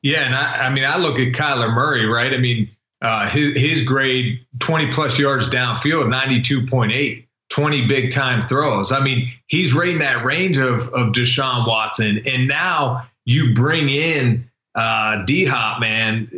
Yeah, 0.00 0.20
and 0.20 0.34
I, 0.34 0.66
I 0.66 0.70
mean, 0.70 0.84
I 0.84 0.96
look 0.96 1.18
at 1.18 1.32
Kyler 1.32 1.72
Murray, 1.72 2.06
right? 2.06 2.32
I 2.32 2.38
mean, 2.38 2.70
uh, 3.02 3.28
his 3.28 3.60
his 3.60 3.82
grade 3.84 4.44
20 4.60 4.92
plus 4.92 5.18
yards 5.18 5.48
downfield, 5.48 6.12
92.8, 6.12 7.26
20 7.50 7.86
big 7.86 8.12
time 8.12 8.46
throws. 8.46 8.92
I 8.92 9.00
mean, 9.00 9.30
he's 9.46 9.74
right 9.74 9.90
in 9.90 9.98
that 9.98 10.24
range 10.24 10.58
of, 10.58 10.88
of 10.88 11.12
Deshaun 11.12 11.66
Watson. 11.66 12.22
And 12.26 12.48
now 12.48 13.06
you 13.24 13.54
bring 13.54 13.88
in 13.88 14.50
uh, 14.74 15.24
D 15.24 15.44
Hop, 15.44 15.80
man. 15.80 16.30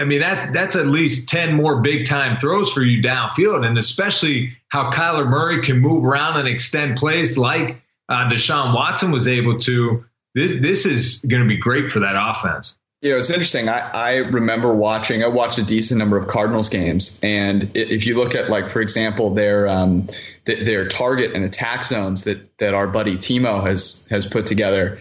I 0.00 0.04
mean, 0.04 0.20
that's 0.20 0.52
that's 0.52 0.76
at 0.76 0.86
least 0.86 1.28
10 1.28 1.54
more 1.54 1.80
big 1.80 2.06
time 2.06 2.36
throws 2.38 2.72
for 2.72 2.82
you 2.82 3.02
downfield. 3.02 3.66
And 3.66 3.76
especially 3.76 4.56
how 4.68 4.90
Kyler 4.90 5.28
Murray 5.28 5.60
can 5.62 5.78
move 5.78 6.04
around 6.04 6.38
and 6.38 6.48
extend 6.48 6.96
plays 6.96 7.36
like 7.36 7.80
uh, 8.08 8.28
Deshaun 8.28 8.74
Watson 8.74 9.10
was 9.10 9.28
able 9.28 9.58
to. 9.60 10.04
This, 10.34 10.52
this 10.60 10.86
is 10.86 11.24
going 11.28 11.42
to 11.42 11.48
be 11.48 11.56
great 11.56 11.90
for 11.90 11.98
that 12.00 12.14
offense. 12.16 12.76
Yeah, 13.02 13.14
it's 13.14 13.30
interesting. 13.30 13.68
I, 13.68 13.90
I 13.94 14.16
remember 14.16 14.74
watching. 14.74 15.24
I 15.24 15.26
watched 15.26 15.58
a 15.58 15.64
decent 15.64 15.98
number 15.98 16.18
of 16.18 16.28
Cardinals 16.28 16.68
games, 16.68 17.18
and 17.22 17.70
if 17.74 18.06
you 18.06 18.14
look 18.14 18.34
at, 18.34 18.50
like, 18.50 18.68
for 18.68 18.82
example, 18.82 19.30
their 19.30 19.66
um, 19.66 20.06
their 20.44 20.86
target 20.86 21.32
and 21.32 21.42
attack 21.42 21.84
zones 21.84 22.24
that 22.24 22.58
that 22.58 22.74
our 22.74 22.86
buddy 22.86 23.16
Timo 23.16 23.66
has 23.66 24.06
has 24.10 24.26
put 24.26 24.44
together, 24.44 25.00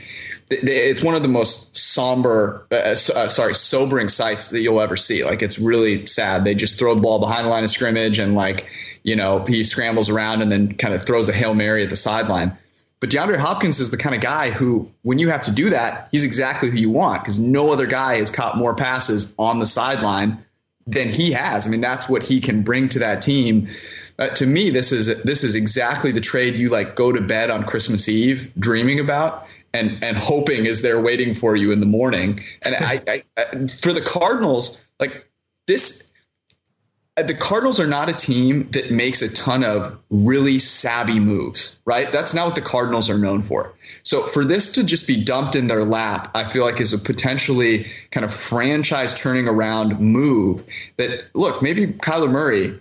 it's 0.50 1.04
one 1.04 1.16
of 1.16 1.22
the 1.22 1.28
most 1.28 1.78
somber, 1.78 2.66
uh, 2.72 2.76
uh, 2.76 2.96
sorry, 2.96 3.54
sobering 3.54 4.10
sights 4.10 4.50
that 4.50 4.62
you'll 4.62 4.82
ever 4.82 4.96
see. 4.96 5.24
Like, 5.24 5.42
it's 5.42 5.60
really 5.60 6.06
sad. 6.08 6.44
They 6.44 6.56
just 6.56 6.80
throw 6.80 6.96
the 6.96 7.02
ball 7.02 7.20
behind 7.20 7.46
the 7.46 7.50
line 7.50 7.64
of 7.64 7.70
scrimmage, 7.70 8.20
and 8.20 8.36
like, 8.36 8.68
you 9.04 9.16
know, 9.16 9.46
he 9.46 9.64
scrambles 9.64 10.10
around 10.10 10.42
and 10.42 10.52
then 10.52 10.74
kind 10.74 10.94
of 10.94 11.04
throws 11.04 11.30
a 11.30 11.34
hail 11.34 11.54
mary 11.54 11.84
at 11.84 11.90
the 11.90 11.96
sideline. 11.96 12.58
But 13.00 13.12
DeAndre 13.12 13.38
Hopkins 13.38 13.80
is 13.80 13.92
the 13.92 13.98
kind 13.98 14.14
of 14.14 14.22
guy 14.22 14.50
who, 14.50 14.92
when 15.04 15.20
you 15.20 15.30
have 15.30 15.44
to 15.44 15.52
do 15.52 15.70
that, 15.70 16.10
he's 16.12 16.26
exactly 16.26 16.70
who 16.70 16.78
you 16.78 16.90
want 16.90 17.22
because 17.22 17.40
no 17.40 17.72
other 17.72 17.86
guy 17.86 18.18
has 18.18 18.30
caught 18.30 18.58
more 18.58 18.76
passes 18.76 19.34
on 19.40 19.60
the 19.60 19.66
sideline 19.66 20.44
than 20.86 21.08
he 21.08 21.32
has. 21.32 21.66
I 21.66 21.70
mean, 21.70 21.80
that's 21.80 22.10
what 22.10 22.24
he 22.24 22.42
can 22.42 22.64
bring 22.64 22.90
to 22.90 23.00
that 23.00 23.22
team. 23.22 23.70
Uh, 24.18 24.28
to 24.30 24.46
me, 24.46 24.70
this 24.70 24.92
is 24.92 25.24
this 25.24 25.46
is 25.46 25.56
exactly 25.56 26.12
the 26.12 26.20
trade 26.20 26.56
you 26.56 26.68
like 26.68 26.96
go 26.96 27.14
to 27.14 27.22
bed 27.22 27.50
on 27.50 27.64
Christmas 27.64 28.10
Eve 28.10 28.52
dreaming 28.60 29.00
about 29.00 29.48
and 29.74 30.04
and 30.04 30.18
hoping 30.18 30.66
is 30.66 30.82
there 30.82 31.00
waiting 31.00 31.34
for 31.34 31.56
you 31.56 31.72
in 31.72 31.80
the 31.80 31.86
morning. 31.86 32.40
And 32.64 32.76
I, 32.76 33.02
I, 33.08 33.24
I 33.38 33.68
for 33.82 33.94
the 33.94 34.02
Cardinals, 34.02 34.86
like 35.00 35.30
this 35.68 36.10
uh, 37.20 37.24
the 37.24 37.34
Cardinals 37.34 37.80
are 37.80 37.88
not 37.88 38.10
a 38.10 38.14
team 38.14 38.70
that 38.72 38.92
makes 38.92 39.22
a 39.22 39.34
ton 39.34 39.64
of 39.64 39.98
really 40.10 40.58
savvy 40.58 41.20
moves, 41.20 41.82
right? 41.86 42.12
That's 42.12 42.34
not 42.34 42.46
what 42.46 42.56
the 42.56 42.62
Cardinals 42.62 43.10
are 43.10 43.18
known 43.18 43.42
for. 43.42 43.76
So 44.04 44.22
for 44.22 44.46
this 44.46 44.74
to 44.74 44.86
just 44.86 45.06
be 45.08 45.22
dumped 45.22 45.56
in 45.56 45.68
their 45.68 45.84
lap, 45.84 46.32
I 46.34 46.46
feel 46.46 46.64
like 46.64 46.80
is 46.80 46.94
a 46.94 46.98
potentially 46.98 47.88
kind 48.12 48.24
of 48.24 48.34
franchise 48.34 49.20
turning 49.20 49.48
around 49.48 50.00
move 50.00 50.64
that 50.98 51.30
look, 51.34 51.62
maybe 51.62 51.88
Kyler 51.88 52.32
Murray 52.32 52.80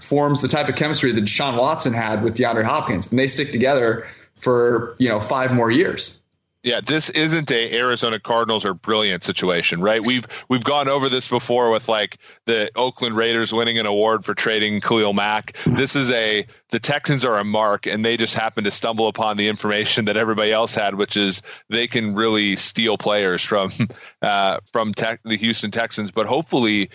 forms 0.00 0.42
the 0.42 0.48
type 0.48 0.68
of 0.68 0.74
chemistry 0.74 1.12
that 1.12 1.24
Deshaun 1.24 1.56
Watson 1.56 1.92
had 1.92 2.24
with 2.24 2.34
DeAndre 2.34 2.64
Hopkins 2.64 3.10
and 3.10 3.18
they 3.18 3.28
stick 3.28 3.52
together 3.52 4.08
for, 4.34 4.96
you 4.98 5.08
know, 5.08 5.20
five 5.20 5.54
more 5.54 5.70
years. 5.70 6.22
Yeah, 6.66 6.80
this 6.80 7.10
isn't 7.10 7.48
a 7.52 7.78
Arizona 7.78 8.18
Cardinals 8.18 8.64
or 8.64 8.74
brilliant 8.74 9.22
situation, 9.22 9.80
right? 9.80 10.04
We've 10.04 10.26
we've 10.48 10.64
gone 10.64 10.88
over 10.88 11.08
this 11.08 11.28
before 11.28 11.70
with 11.70 11.88
like 11.88 12.18
the 12.46 12.72
Oakland 12.74 13.16
Raiders 13.16 13.52
winning 13.52 13.78
an 13.78 13.86
award 13.86 14.24
for 14.24 14.34
trading 14.34 14.80
Khalil 14.80 15.12
Mack. 15.12 15.56
This 15.64 15.94
is 15.94 16.10
a 16.10 16.44
the 16.70 16.80
Texans 16.80 17.24
are 17.24 17.38
a 17.38 17.44
mark, 17.44 17.86
and 17.86 18.04
they 18.04 18.16
just 18.16 18.34
happen 18.34 18.64
to 18.64 18.72
stumble 18.72 19.06
upon 19.06 19.36
the 19.36 19.46
information 19.46 20.06
that 20.06 20.16
everybody 20.16 20.50
else 20.50 20.74
had, 20.74 20.96
which 20.96 21.16
is 21.16 21.40
they 21.68 21.86
can 21.86 22.16
really 22.16 22.56
steal 22.56 22.98
players 22.98 23.42
from 23.42 23.70
uh, 24.22 24.58
from 24.72 24.92
tech, 24.92 25.20
the 25.24 25.36
Houston 25.36 25.70
Texans. 25.70 26.10
But 26.10 26.26
hopefully, 26.26 26.90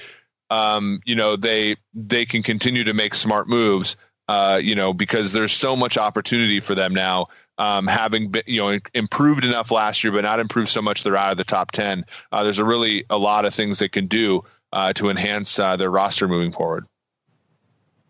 um, 0.50 1.00
you 1.06 1.16
know 1.16 1.38
they 1.38 1.78
they 1.94 2.26
can 2.26 2.44
continue 2.44 2.84
to 2.84 2.94
make 2.94 3.14
smart 3.14 3.48
moves. 3.48 3.96
Uh, 4.28 4.60
you 4.62 4.76
know, 4.76 4.94
because 4.94 5.34
there's 5.34 5.52
so 5.52 5.76
much 5.76 5.98
opportunity 5.98 6.60
for 6.60 6.74
them 6.76 6.94
now 6.94 7.28
um, 7.58 7.88
having 7.88 8.30
been, 8.30 8.44
you 8.48 8.60
know 8.60 8.80
improved 8.94 9.46
enough 9.46 9.72
last 9.72 10.04
year, 10.04 10.12
but 10.12 10.22
not 10.22 10.40
improved 10.40 10.70
so 10.70 10.82
much 10.82 11.04
they're 11.04 11.18
out 11.18 11.32
of 11.32 11.38
the 11.38 11.44
top 11.44 11.72
ten. 11.72 12.06
Uh, 12.32 12.44
there's 12.44 12.60
a 12.60 12.66
really 12.66 13.06
a 13.10 13.18
lot 13.18 13.46
of 13.46 13.54
things 13.54 13.80
they 13.80 13.90
can 13.90 14.08
do 14.08 14.44
uh, 14.74 14.94
to 14.94 15.10
enhance 15.10 15.60
uh, 15.60 15.76
their 15.76 15.92
roster 15.92 16.28
moving 16.28 16.52
forward. 16.52 16.86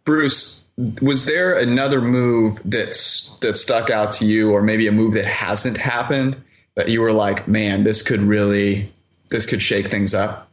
Bruce, 0.03 0.67
was 1.01 1.25
there 1.25 1.53
another 1.57 2.01
move 2.01 2.59
that's 2.65 3.37
that 3.39 3.55
stuck 3.55 3.89
out 3.89 4.11
to 4.13 4.25
you, 4.25 4.51
or 4.51 4.61
maybe 4.61 4.87
a 4.87 4.91
move 4.91 5.13
that 5.13 5.25
hasn't 5.25 5.77
happened 5.77 6.41
that 6.75 6.89
you 6.89 7.01
were 7.01 7.13
like, 7.13 7.47
man, 7.47 7.83
this 7.83 8.01
could 8.01 8.21
really 8.21 8.91
this 9.29 9.45
could 9.45 9.61
shake 9.61 9.87
things 9.87 10.13
up? 10.13 10.47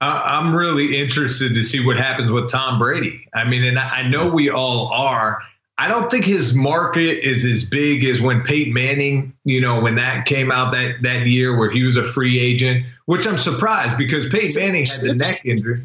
I'm 0.00 0.54
really 0.54 0.98
interested 0.98 1.54
to 1.54 1.62
see 1.62 1.84
what 1.84 1.96
happens 1.96 2.30
with 2.30 2.50
Tom 2.50 2.78
Brady. 2.78 3.26
I 3.32 3.44
mean, 3.44 3.64
and 3.64 3.78
I 3.78 4.06
know 4.06 4.30
we 4.30 4.50
all 4.50 4.92
are. 4.92 5.40
I 5.76 5.88
don't 5.88 6.08
think 6.10 6.24
his 6.24 6.54
market 6.54 7.26
is 7.26 7.44
as 7.44 7.64
big 7.64 8.04
as 8.04 8.20
when 8.20 8.42
Peyton 8.42 8.72
Manning, 8.72 9.32
you 9.44 9.60
know, 9.60 9.80
when 9.80 9.96
that 9.96 10.24
came 10.24 10.52
out 10.52 10.72
that 10.72 11.02
that 11.02 11.26
year 11.26 11.58
where 11.58 11.70
he 11.70 11.82
was 11.82 11.96
a 11.96 12.04
free 12.04 12.38
agent, 12.38 12.86
which 13.06 13.26
I'm 13.26 13.38
surprised 13.38 13.98
because 13.98 14.28
Peyton 14.28 14.62
Manning 14.62 14.86
had 14.86 15.00
the 15.00 15.14
neck 15.14 15.44
injury. 15.44 15.84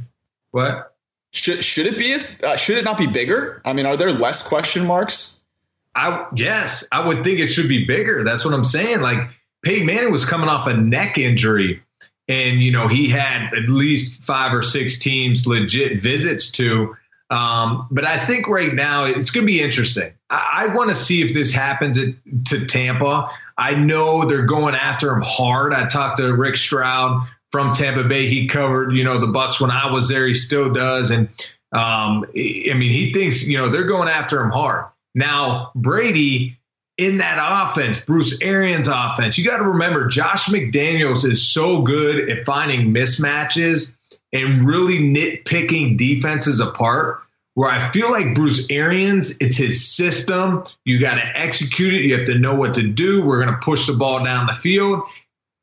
What? 0.52 0.96
Should 1.32 1.64
should 1.64 1.88
it 1.88 1.98
be 1.98 2.12
as 2.14 2.42
uh, 2.44 2.56
should 2.56 2.78
it 2.78 2.86
not 2.86 2.98
be 2.98 3.08
bigger? 3.08 3.62
I 3.66 3.74
mean, 3.74 3.86
are 3.86 3.98
there 3.98 4.12
less 4.12 4.48
question 4.48 4.86
marks? 4.86 5.44
I 5.96 6.26
yes, 6.36 6.84
I 6.92 7.06
would 7.06 7.24
think 7.24 7.40
it 7.40 7.48
should 7.48 7.68
be 7.68 7.86
bigger. 7.86 8.24
That's 8.24 8.46
what 8.46 8.54
I'm 8.54 8.66
saying. 8.66 9.02
Like 9.02 9.20
Peyton 9.64 9.88
Manning 9.88 10.12
was 10.12 10.26
coming 10.26 10.50
off 10.50 10.68
a 10.68 10.74
neck 10.76 11.18
injury, 11.18 11.82
and 12.28 12.62
you 12.62 12.72
know 12.72 12.88
he 12.88 13.10
had 13.10 13.54
at 13.56 13.70
least 13.70 14.24
five 14.24 14.54
or 14.54 14.62
six 14.62 15.00
teams 15.00 15.48
legit 15.48 16.02
visits 16.02 16.52
to. 16.52 16.96
Um, 17.30 17.88
but 17.92 18.06
I 18.06 18.26
think 18.26 18.48
right 18.48 18.74
now 18.74 19.06
it's 19.06 19.30
going 19.30 19.46
to 19.46 19.52
be 19.52 19.62
interesting. 19.62 20.12
I, 20.30 20.66
I 20.68 20.76
want 20.76 20.90
to 20.90 20.96
see 20.96 21.22
if 21.22 21.34
this 21.34 21.52
happens 21.52 21.98
at, 22.00 22.16
to 22.46 22.66
Tampa. 22.66 23.30
I 23.58 23.76
know 23.76 24.26
they're 24.26 24.46
going 24.46 24.74
after 24.74 25.14
him 25.14 25.22
hard. 25.24 25.74
I 25.74 25.88
talked 25.88 26.18
to 26.18 26.34
Rick 26.34 26.56
Stroud 26.56 27.28
from 27.52 27.74
Tampa 27.74 28.04
Bay. 28.04 28.28
He 28.28 28.48
covered, 28.48 28.94
you 28.94 29.04
know, 29.04 29.18
the 29.18 29.28
Bucs 29.28 29.62
when 29.62 29.70
I 29.72 29.92
was 29.92 30.10
there. 30.10 30.26
He 30.26 30.34
still 30.34 30.72
does, 30.72 31.12
and 31.12 31.28
um, 31.72 32.26
I 32.36 32.74
mean, 32.76 32.92
he 32.92 33.14
thinks, 33.14 33.48
you 33.48 33.58
know, 33.58 33.70
they're 33.70 33.84
going 33.84 34.10
after 34.10 34.42
him 34.42 34.50
hard. 34.50 34.86
Now 35.14 35.72
Brady 35.76 36.58
in 36.98 37.18
that 37.18 37.40
offense, 37.40 38.02
Bruce 38.02 38.42
Arians' 38.42 38.90
offense. 38.90 39.38
You 39.38 39.46
got 39.46 39.58
to 39.58 39.64
remember, 39.64 40.08
Josh 40.08 40.48
McDaniels 40.48 41.26
is 41.26 41.42
so 41.48 41.82
good 41.82 42.30
at 42.30 42.46
finding 42.46 42.94
mismatches 42.94 43.96
and 44.34 44.64
really 44.64 45.00
nitpicking 45.00 45.98
defenses 45.98 46.60
apart. 46.60 47.22
Where 47.56 47.70
I 47.70 47.92
feel 47.92 48.10
like 48.10 48.36
Bruce 48.36 48.70
Arians, 48.70 49.36
it's 49.42 49.58
his 49.58 49.86
system. 49.86 50.64
You 50.86 51.00
got 51.00 51.16
to 51.16 51.38
execute 51.38 51.94
it. 51.94 52.04
You 52.04 52.16
have 52.18 52.28
to 52.28 52.38
know 52.38 52.56
what 52.56 52.74
to 52.76 52.84
do. 52.84 53.26
We're 53.26 53.44
going 53.44 53.54
to 53.54 53.60
push 53.60 53.86
the 53.86 53.94
ball 53.94 54.24
down 54.24 54.46
the 54.48 54.54
field. 54.54 55.02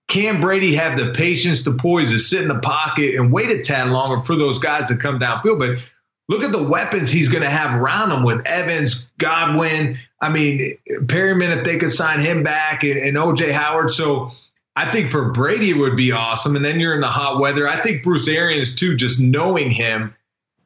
Can 0.08 0.40
Brady 0.40 0.74
have 0.74 0.98
the 0.98 1.12
patience, 1.12 1.64
the 1.64 1.72
poise 1.72 2.10
to 2.10 2.18
sit 2.18 2.42
in 2.42 2.48
the 2.48 2.58
pocket 2.58 3.14
and 3.14 3.32
wait 3.32 3.50
a 3.50 3.62
tad 3.62 3.88
longer 3.88 4.22
for 4.22 4.36
those 4.36 4.58
guys 4.58 4.88
to 4.88 4.96
come 4.96 5.18
downfield? 5.18 5.58
But 5.58 5.90
look 6.28 6.42
at 6.42 6.52
the 6.52 6.68
weapons 6.68 7.10
he's 7.10 7.28
going 7.28 7.42
to 7.42 7.50
have 7.50 7.74
around 7.74 8.12
him 8.12 8.24
with 8.24 8.46
Evans, 8.46 9.10
Godwin. 9.18 9.98
I 10.20 10.28
mean, 10.28 10.76
Perriman, 10.88 11.56
if 11.56 11.64
they 11.64 11.78
could 11.78 11.90
sign 11.90 12.20
him 12.20 12.42
back, 12.42 12.84
and, 12.84 12.98
and 12.98 13.16
OJ 13.16 13.52
Howard. 13.52 13.90
So 13.90 14.30
I 14.76 14.90
think 14.92 15.10
for 15.10 15.32
Brady 15.32 15.70
it 15.70 15.78
would 15.78 15.96
be 15.96 16.12
awesome. 16.12 16.54
And 16.54 16.64
then 16.64 16.78
you're 16.78 16.94
in 16.94 17.00
the 17.00 17.08
hot 17.08 17.40
weather. 17.40 17.66
I 17.66 17.80
think 17.80 18.02
Bruce 18.02 18.28
Arians 18.28 18.74
too, 18.74 18.94
just 18.94 19.20
knowing 19.20 19.70
him, 19.70 20.14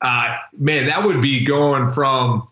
uh, 0.03 0.37
man, 0.59 0.87
that 0.87 1.05
would 1.05 1.23
be 1.23 1.45
going 1.45 1.93
from 1.93 2.49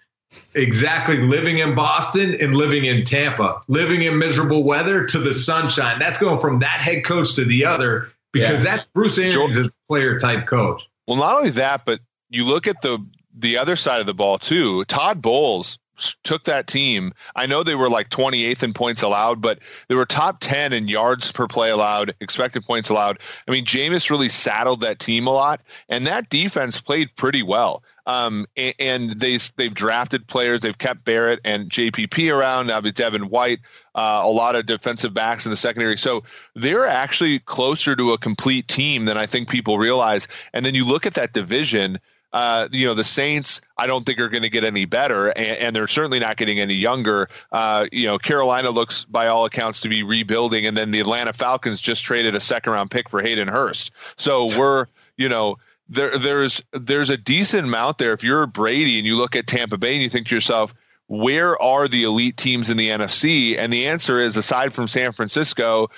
exactly 0.54 1.18
living 1.18 1.58
in 1.58 1.74
Boston 1.74 2.36
and 2.40 2.54
living 2.54 2.84
in 2.84 3.04
Tampa, 3.04 3.60
living 3.66 4.02
in 4.02 4.18
miserable 4.18 4.62
weather 4.62 5.04
to 5.06 5.18
the 5.18 5.34
sunshine. 5.34 5.98
That's 5.98 6.18
going 6.18 6.40
from 6.40 6.60
that 6.60 6.80
head 6.80 7.04
coach 7.04 7.34
to 7.36 7.44
the 7.44 7.64
other 7.64 8.12
because 8.32 8.64
yeah. 8.64 8.70
that's 8.76 8.86
Bruce 8.86 9.18
Arians' 9.18 9.74
player 9.88 10.18
type 10.18 10.46
coach. 10.46 10.86
Well, 11.06 11.16
not 11.16 11.36
only 11.36 11.50
that, 11.50 11.84
but 11.84 12.00
you 12.30 12.44
look 12.44 12.66
at 12.66 12.82
the 12.82 13.04
the 13.36 13.56
other 13.56 13.76
side 13.76 14.00
of 14.00 14.06
the 14.06 14.14
ball 14.14 14.38
too. 14.38 14.84
Todd 14.84 15.22
Bowles 15.22 15.78
took 16.24 16.44
that 16.44 16.66
team. 16.66 17.12
I 17.36 17.46
know 17.46 17.62
they 17.62 17.74
were 17.74 17.88
like 17.88 18.10
28th 18.10 18.62
in 18.62 18.72
points 18.72 19.02
allowed, 19.02 19.40
but 19.40 19.58
they 19.88 19.94
were 19.94 20.06
top 20.06 20.38
10 20.40 20.72
in 20.72 20.88
yards 20.88 21.32
per 21.32 21.46
play 21.46 21.70
allowed, 21.70 22.14
expected 22.20 22.64
points 22.64 22.88
allowed. 22.88 23.18
I 23.46 23.50
mean, 23.50 23.64
Jameis 23.64 24.10
really 24.10 24.28
saddled 24.28 24.80
that 24.80 24.98
team 24.98 25.26
a 25.26 25.30
lot, 25.30 25.60
and 25.88 26.06
that 26.06 26.28
defense 26.28 26.80
played 26.80 27.14
pretty 27.16 27.42
well. 27.42 27.82
Um, 28.06 28.46
and, 28.56 28.74
and, 28.78 29.20
they 29.20 29.36
they've 29.56 29.74
drafted 29.74 30.26
players. 30.26 30.62
They've 30.62 30.78
kept 30.78 31.04
Barrett 31.04 31.40
and 31.44 31.68
JPP 31.68 32.34
around. 32.34 32.68
Now 32.68 32.80
Devin 32.80 33.28
White, 33.28 33.60
uh, 33.94 34.22
a 34.24 34.30
lot 34.30 34.56
of 34.56 34.64
defensive 34.64 35.12
backs 35.12 35.44
in 35.44 35.50
the 35.50 35.56
secondary. 35.56 35.98
So 35.98 36.24
they're 36.54 36.86
actually 36.86 37.40
closer 37.40 37.94
to 37.96 38.12
a 38.14 38.18
complete 38.18 38.66
team 38.66 39.04
than 39.04 39.18
I 39.18 39.26
think 39.26 39.50
people 39.50 39.76
realize. 39.76 40.26
And 40.54 40.64
then 40.64 40.74
you 40.74 40.86
look 40.86 41.04
at 41.04 41.14
that 41.14 41.34
division 41.34 41.98
uh, 42.32 42.68
you 42.72 42.86
know, 42.86 42.94
the 42.94 43.04
Saints, 43.04 43.60
I 43.78 43.86
don't 43.86 44.04
think 44.04 44.20
are 44.20 44.28
going 44.28 44.42
to 44.42 44.50
get 44.50 44.64
any 44.64 44.84
better, 44.84 45.28
and, 45.28 45.58
and, 45.58 45.76
they're 45.76 45.86
certainly 45.86 46.18
not 46.18 46.36
getting 46.36 46.60
any 46.60 46.74
younger. 46.74 47.28
Uh, 47.52 47.86
you 47.90 48.06
know, 48.06 48.18
Carolina 48.18 48.70
looks, 48.70 49.04
by 49.04 49.28
all 49.28 49.46
accounts, 49.46 49.80
to 49.80 49.88
be 49.88 50.02
rebuilding, 50.02 50.66
and 50.66 50.76
then 50.76 50.90
the 50.90 51.00
Atlanta 51.00 51.32
Falcons 51.32 51.80
just 51.80 52.04
traded 52.04 52.34
a 52.34 52.40
second 52.40 52.72
round 52.72 52.90
pick 52.90 53.08
for 53.08 53.22
Hayden 53.22 53.48
Hurst. 53.48 53.92
So 54.16 54.46
we're, 54.58 54.86
you 55.16 55.28
know, 55.28 55.56
there, 55.88 56.18
there's 56.18 56.62
there's 56.72 57.08
a 57.08 57.16
decent 57.16 57.64
amount 57.64 57.98
there. 57.98 58.12
If 58.12 58.22
you're 58.22 58.46
Brady 58.46 58.98
and 58.98 59.06
you 59.06 59.16
look 59.16 59.34
at 59.34 59.46
Tampa 59.46 59.78
Bay 59.78 59.94
and 59.94 60.02
you 60.02 60.10
think 60.10 60.26
to 60.26 60.34
yourself, 60.34 60.74
where 61.06 61.60
are 61.62 61.88
the 61.88 62.04
elite 62.04 62.36
teams 62.36 62.68
in 62.68 62.76
the 62.76 62.88
NFC? 62.88 63.58
And 63.58 63.72
the 63.72 63.86
answer 63.86 64.18
is 64.18 64.36
aside 64.36 64.74
from 64.74 64.86
San 64.86 65.12
Francisco, 65.12 65.88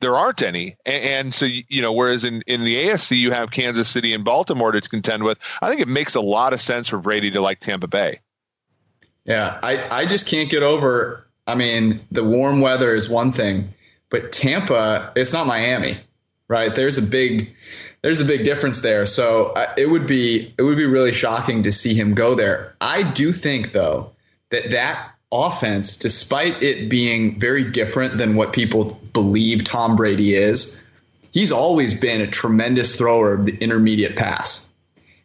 there 0.00 0.16
aren't 0.16 0.42
any. 0.42 0.76
And, 0.86 1.04
and, 1.04 1.34
so, 1.34 1.46
you 1.46 1.82
know, 1.82 1.92
whereas 1.92 2.24
in, 2.24 2.42
in 2.46 2.62
the 2.62 2.86
AFC, 2.86 3.16
you 3.16 3.30
have 3.32 3.50
Kansas 3.50 3.88
City 3.88 4.12
and 4.12 4.24
Baltimore 4.24 4.72
to 4.72 4.80
contend 4.80 5.24
with, 5.24 5.38
I 5.62 5.68
think 5.68 5.80
it 5.80 5.88
makes 5.88 6.14
a 6.14 6.20
lot 6.20 6.52
of 6.52 6.60
sense 6.60 6.88
for 6.88 6.98
Brady 6.98 7.30
to 7.32 7.40
like 7.40 7.60
Tampa 7.60 7.86
Bay. 7.86 8.20
Yeah, 9.24 9.58
I, 9.62 10.02
I 10.02 10.06
just 10.06 10.28
can't 10.28 10.48
get 10.48 10.62
over. 10.62 11.26
I 11.46 11.54
mean, 11.54 12.00
the 12.10 12.24
warm 12.24 12.60
weather 12.60 12.94
is 12.94 13.08
one 13.08 13.32
thing, 13.32 13.68
but 14.10 14.32
Tampa, 14.32 15.12
it's 15.16 15.32
not 15.32 15.46
Miami, 15.46 15.98
right? 16.48 16.74
There's 16.74 16.96
a 16.96 17.02
big, 17.02 17.54
there's 18.02 18.20
a 18.20 18.24
big 18.24 18.44
difference 18.44 18.80
there. 18.82 19.04
So 19.04 19.52
uh, 19.56 19.72
it 19.76 19.90
would 19.90 20.06
be, 20.06 20.54
it 20.58 20.62
would 20.62 20.76
be 20.76 20.86
really 20.86 21.12
shocking 21.12 21.62
to 21.62 21.72
see 21.72 21.94
him 21.94 22.14
go 22.14 22.34
there. 22.34 22.74
I 22.80 23.02
do 23.02 23.32
think 23.32 23.72
though 23.72 24.10
that 24.50 24.70
that 24.70 25.10
offense, 25.32 25.96
despite 25.96 26.62
it 26.62 26.88
being 26.88 27.38
very 27.38 27.64
different 27.64 28.18
than 28.18 28.34
what 28.34 28.52
people 28.52 28.98
believe 29.22 29.64
Tom 29.64 29.96
Brady 29.96 30.34
is, 30.34 30.84
he's 31.32 31.52
always 31.52 31.98
been 31.98 32.20
a 32.20 32.26
tremendous 32.26 32.96
thrower 32.96 33.34
of 33.34 33.46
the 33.46 33.56
intermediate 33.58 34.16
pass. 34.16 34.72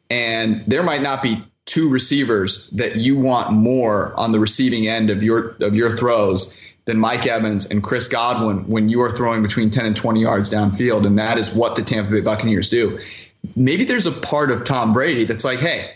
And 0.09 0.63
there 0.67 0.83
might 0.83 1.01
not 1.01 1.21
be 1.21 1.43
two 1.65 1.89
receivers 1.89 2.69
that 2.71 2.97
you 2.97 3.17
want 3.17 3.51
more 3.51 4.17
on 4.19 4.31
the 4.31 4.39
receiving 4.39 4.87
end 4.87 5.09
of 5.09 5.23
your 5.23 5.55
of 5.61 5.75
your 5.75 5.95
throws 5.95 6.55
than 6.85 6.99
Mike 6.99 7.25
Evans 7.25 7.65
and 7.65 7.81
Chris 7.81 8.07
Godwin 8.09 8.67
when 8.69 8.89
you 8.89 9.01
are 9.01 9.11
throwing 9.11 9.41
between 9.41 9.69
10 9.69 9.85
and 9.85 9.95
20 9.95 10.21
yards 10.21 10.53
downfield 10.53 11.05
and 11.05 11.17
that 11.17 11.37
is 11.37 11.55
what 11.55 11.77
the 11.77 11.81
Tampa 11.81 12.11
Bay 12.11 12.19
Buccaneers 12.19 12.69
do. 12.69 12.99
Maybe 13.55 13.85
there's 13.85 14.07
a 14.07 14.11
part 14.11 14.51
of 14.51 14.65
Tom 14.65 14.91
Brady 14.91 15.23
that's 15.23 15.45
like, 15.45 15.59
"Hey, 15.59 15.91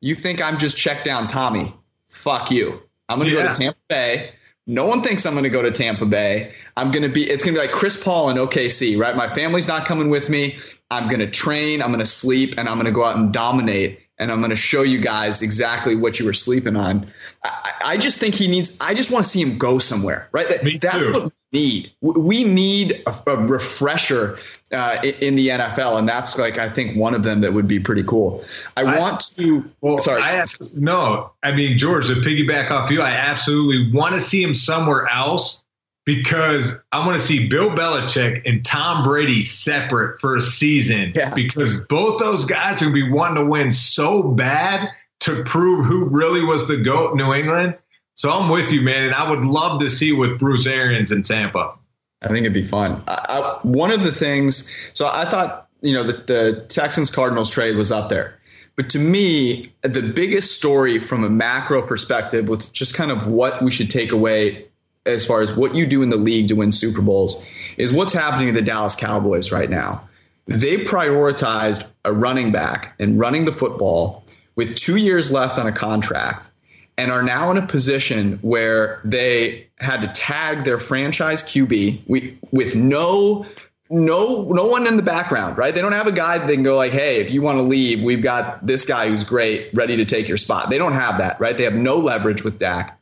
you 0.00 0.14
think 0.14 0.40
I'm 0.40 0.58
just 0.58 0.76
check 0.76 1.02
down 1.04 1.26
Tommy? 1.26 1.74
Fuck 2.08 2.50
you. 2.50 2.80
I'm 3.08 3.18
going 3.18 3.30
to 3.30 3.36
yeah. 3.36 3.46
go 3.46 3.52
to 3.52 3.58
Tampa 3.58 3.78
Bay. 3.88 4.30
No 4.66 4.84
one 4.84 5.00
thinks 5.00 5.24
I'm 5.24 5.34
going 5.34 5.44
to 5.44 5.50
go 5.50 5.62
to 5.62 5.70
Tampa 5.70 6.06
Bay. 6.06 6.52
I'm 6.76 6.90
going 6.90 7.04
to 7.04 7.08
be, 7.08 7.22
it's 7.22 7.44
going 7.44 7.54
to 7.54 7.60
be 7.60 7.66
like 7.66 7.74
Chris 7.74 8.02
Paul 8.02 8.30
in 8.30 8.36
OKC, 8.36 8.98
right? 8.98 9.14
My 9.16 9.28
family's 9.28 9.68
not 9.68 9.86
coming 9.86 10.10
with 10.10 10.28
me. 10.28 10.58
I'm 10.90 11.08
going 11.08 11.20
to 11.20 11.30
train, 11.30 11.80
I'm 11.80 11.88
going 11.88 12.00
to 12.00 12.06
sleep, 12.06 12.54
and 12.58 12.68
I'm 12.68 12.74
going 12.74 12.86
to 12.86 12.92
go 12.92 13.04
out 13.04 13.16
and 13.16 13.32
dominate. 13.32 14.00
And 14.18 14.32
I'm 14.32 14.38
going 14.38 14.50
to 14.50 14.56
show 14.56 14.82
you 14.82 15.00
guys 15.00 15.42
exactly 15.42 15.94
what 15.94 16.18
you 16.18 16.24
were 16.26 16.32
sleeping 16.32 16.74
on. 16.74 17.06
I, 17.44 17.72
I 17.84 17.96
just 17.96 18.18
think 18.18 18.34
he 18.34 18.48
needs, 18.48 18.78
I 18.80 18.94
just 18.94 19.12
want 19.12 19.24
to 19.24 19.30
see 19.30 19.42
him 19.42 19.58
go 19.58 19.78
somewhere, 19.78 20.28
right? 20.32 20.48
That, 20.48 20.64
Me 20.64 20.78
that's 20.78 20.98
too. 20.98 21.12
what 21.12 21.32
need. 21.52 21.92
We 22.00 22.44
need 22.44 23.02
a, 23.06 23.30
a 23.30 23.36
refresher 23.36 24.38
uh, 24.72 24.98
in 25.20 25.36
the 25.36 25.48
NFL, 25.48 25.98
and 25.98 26.08
that's 26.08 26.38
like 26.38 26.58
I 26.58 26.68
think 26.68 26.96
one 26.96 27.14
of 27.14 27.22
them 27.22 27.40
that 27.40 27.52
would 27.52 27.68
be 27.68 27.80
pretty 27.80 28.02
cool. 28.02 28.44
I, 28.76 28.82
I 28.82 28.98
want 28.98 29.20
to. 29.36 29.64
Well, 29.80 29.98
sorry, 29.98 30.22
I 30.22 30.32
asked 30.32 30.76
no. 30.76 31.32
I 31.42 31.52
mean, 31.52 31.78
George, 31.78 32.08
to 32.08 32.14
piggyback 32.14 32.70
off 32.70 32.90
you, 32.90 33.02
I 33.02 33.10
absolutely 33.10 33.92
want 33.92 34.14
to 34.14 34.20
see 34.20 34.42
him 34.42 34.54
somewhere 34.54 35.06
else 35.08 35.62
because 36.06 36.78
I 36.92 37.04
want 37.04 37.18
to 37.18 37.22
see 37.22 37.48
Bill 37.48 37.68
Belichick 37.68 38.42
and 38.48 38.64
Tom 38.64 39.02
Brady 39.02 39.42
separate 39.42 40.20
for 40.20 40.36
a 40.36 40.40
season 40.40 41.12
yeah. 41.14 41.32
because 41.34 41.84
both 41.86 42.20
those 42.20 42.44
guys 42.44 42.80
are 42.80 42.86
going 42.86 42.96
to 42.96 43.06
be 43.06 43.10
wanting 43.10 43.44
to 43.44 43.50
win 43.50 43.72
so 43.72 44.22
bad 44.22 44.88
to 45.20 45.42
prove 45.44 45.84
who 45.84 46.08
really 46.08 46.44
was 46.44 46.68
the 46.68 46.76
goat 46.76 47.12
in 47.12 47.18
New 47.18 47.34
England. 47.34 47.76
So 48.16 48.32
I'm 48.32 48.48
with 48.48 48.72
you, 48.72 48.80
man, 48.80 49.04
and 49.04 49.14
I 49.14 49.28
would 49.28 49.44
love 49.44 49.78
to 49.80 49.90
see 49.90 50.10
with 50.10 50.38
Bruce 50.38 50.66
Arians 50.66 51.12
in 51.12 51.22
Tampa. 51.22 51.74
I 52.22 52.28
think 52.28 52.40
it'd 52.40 52.54
be 52.54 52.62
fun. 52.62 53.02
I, 53.06 53.26
I, 53.28 53.58
one 53.62 53.90
of 53.90 54.04
the 54.04 54.10
things, 54.10 54.74
so 54.94 55.06
I 55.06 55.26
thought, 55.26 55.68
you 55.82 55.92
know, 55.92 56.02
the, 56.02 56.14
the 56.14 56.64
Texans 56.68 57.10
Cardinals 57.10 57.50
trade 57.50 57.76
was 57.76 57.92
up 57.92 58.08
there. 58.08 58.38
But 58.74 58.88
to 58.90 58.98
me, 58.98 59.66
the 59.82 60.00
biggest 60.00 60.56
story 60.56 60.98
from 60.98 61.24
a 61.24 61.28
macro 61.28 61.82
perspective, 61.82 62.48
with 62.48 62.72
just 62.72 62.94
kind 62.94 63.10
of 63.10 63.28
what 63.28 63.62
we 63.62 63.70
should 63.70 63.90
take 63.90 64.12
away 64.12 64.66
as 65.04 65.26
far 65.26 65.42
as 65.42 65.54
what 65.54 65.74
you 65.74 65.84
do 65.84 66.02
in 66.02 66.08
the 66.08 66.16
league 66.16 66.48
to 66.48 66.54
win 66.54 66.72
Super 66.72 67.02
Bowls, 67.02 67.46
is 67.76 67.92
what's 67.92 68.14
happening 68.14 68.46
to 68.46 68.54
the 68.54 68.62
Dallas 68.62 68.96
Cowboys 68.96 69.52
right 69.52 69.68
now. 69.68 70.08
They 70.46 70.78
prioritized 70.78 71.92
a 72.06 72.14
running 72.14 72.50
back 72.50 72.94
and 72.98 73.20
running 73.20 73.44
the 73.44 73.52
football 73.52 74.24
with 74.54 74.74
two 74.74 74.96
years 74.96 75.30
left 75.30 75.58
on 75.58 75.66
a 75.66 75.72
contract 75.72 76.50
and 76.98 77.10
are 77.10 77.22
now 77.22 77.50
in 77.50 77.56
a 77.56 77.66
position 77.66 78.38
where 78.42 79.00
they 79.04 79.68
had 79.78 80.00
to 80.00 80.08
tag 80.08 80.64
their 80.64 80.78
franchise 80.78 81.42
QB 81.42 82.02
with 82.50 82.74
no 82.74 83.46
no 83.88 84.48
no 84.48 84.66
one 84.66 84.86
in 84.86 84.96
the 84.96 85.02
background, 85.02 85.58
right? 85.58 85.74
They 85.74 85.80
don't 85.80 85.92
have 85.92 86.06
a 86.06 86.12
guy 86.12 86.38
that 86.38 86.46
they 86.46 86.54
can 86.54 86.64
go 86.64 86.76
like, 86.76 86.92
"Hey, 86.92 87.20
if 87.20 87.30
you 87.30 87.42
want 87.42 87.58
to 87.58 87.62
leave, 87.62 88.02
we've 88.02 88.22
got 88.22 88.66
this 88.66 88.84
guy 88.84 89.08
who's 89.08 89.24
great, 89.24 89.70
ready 89.74 89.96
to 89.96 90.04
take 90.04 90.26
your 90.28 90.38
spot." 90.38 90.70
They 90.70 90.78
don't 90.78 90.92
have 90.92 91.18
that, 91.18 91.38
right? 91.40 91.56
They 91.56 91.64
have 91.64 91.74
no 91.74 91.98
leverage 91.98 92.42
with 92.42 92.58
Dak. 92.58 92.98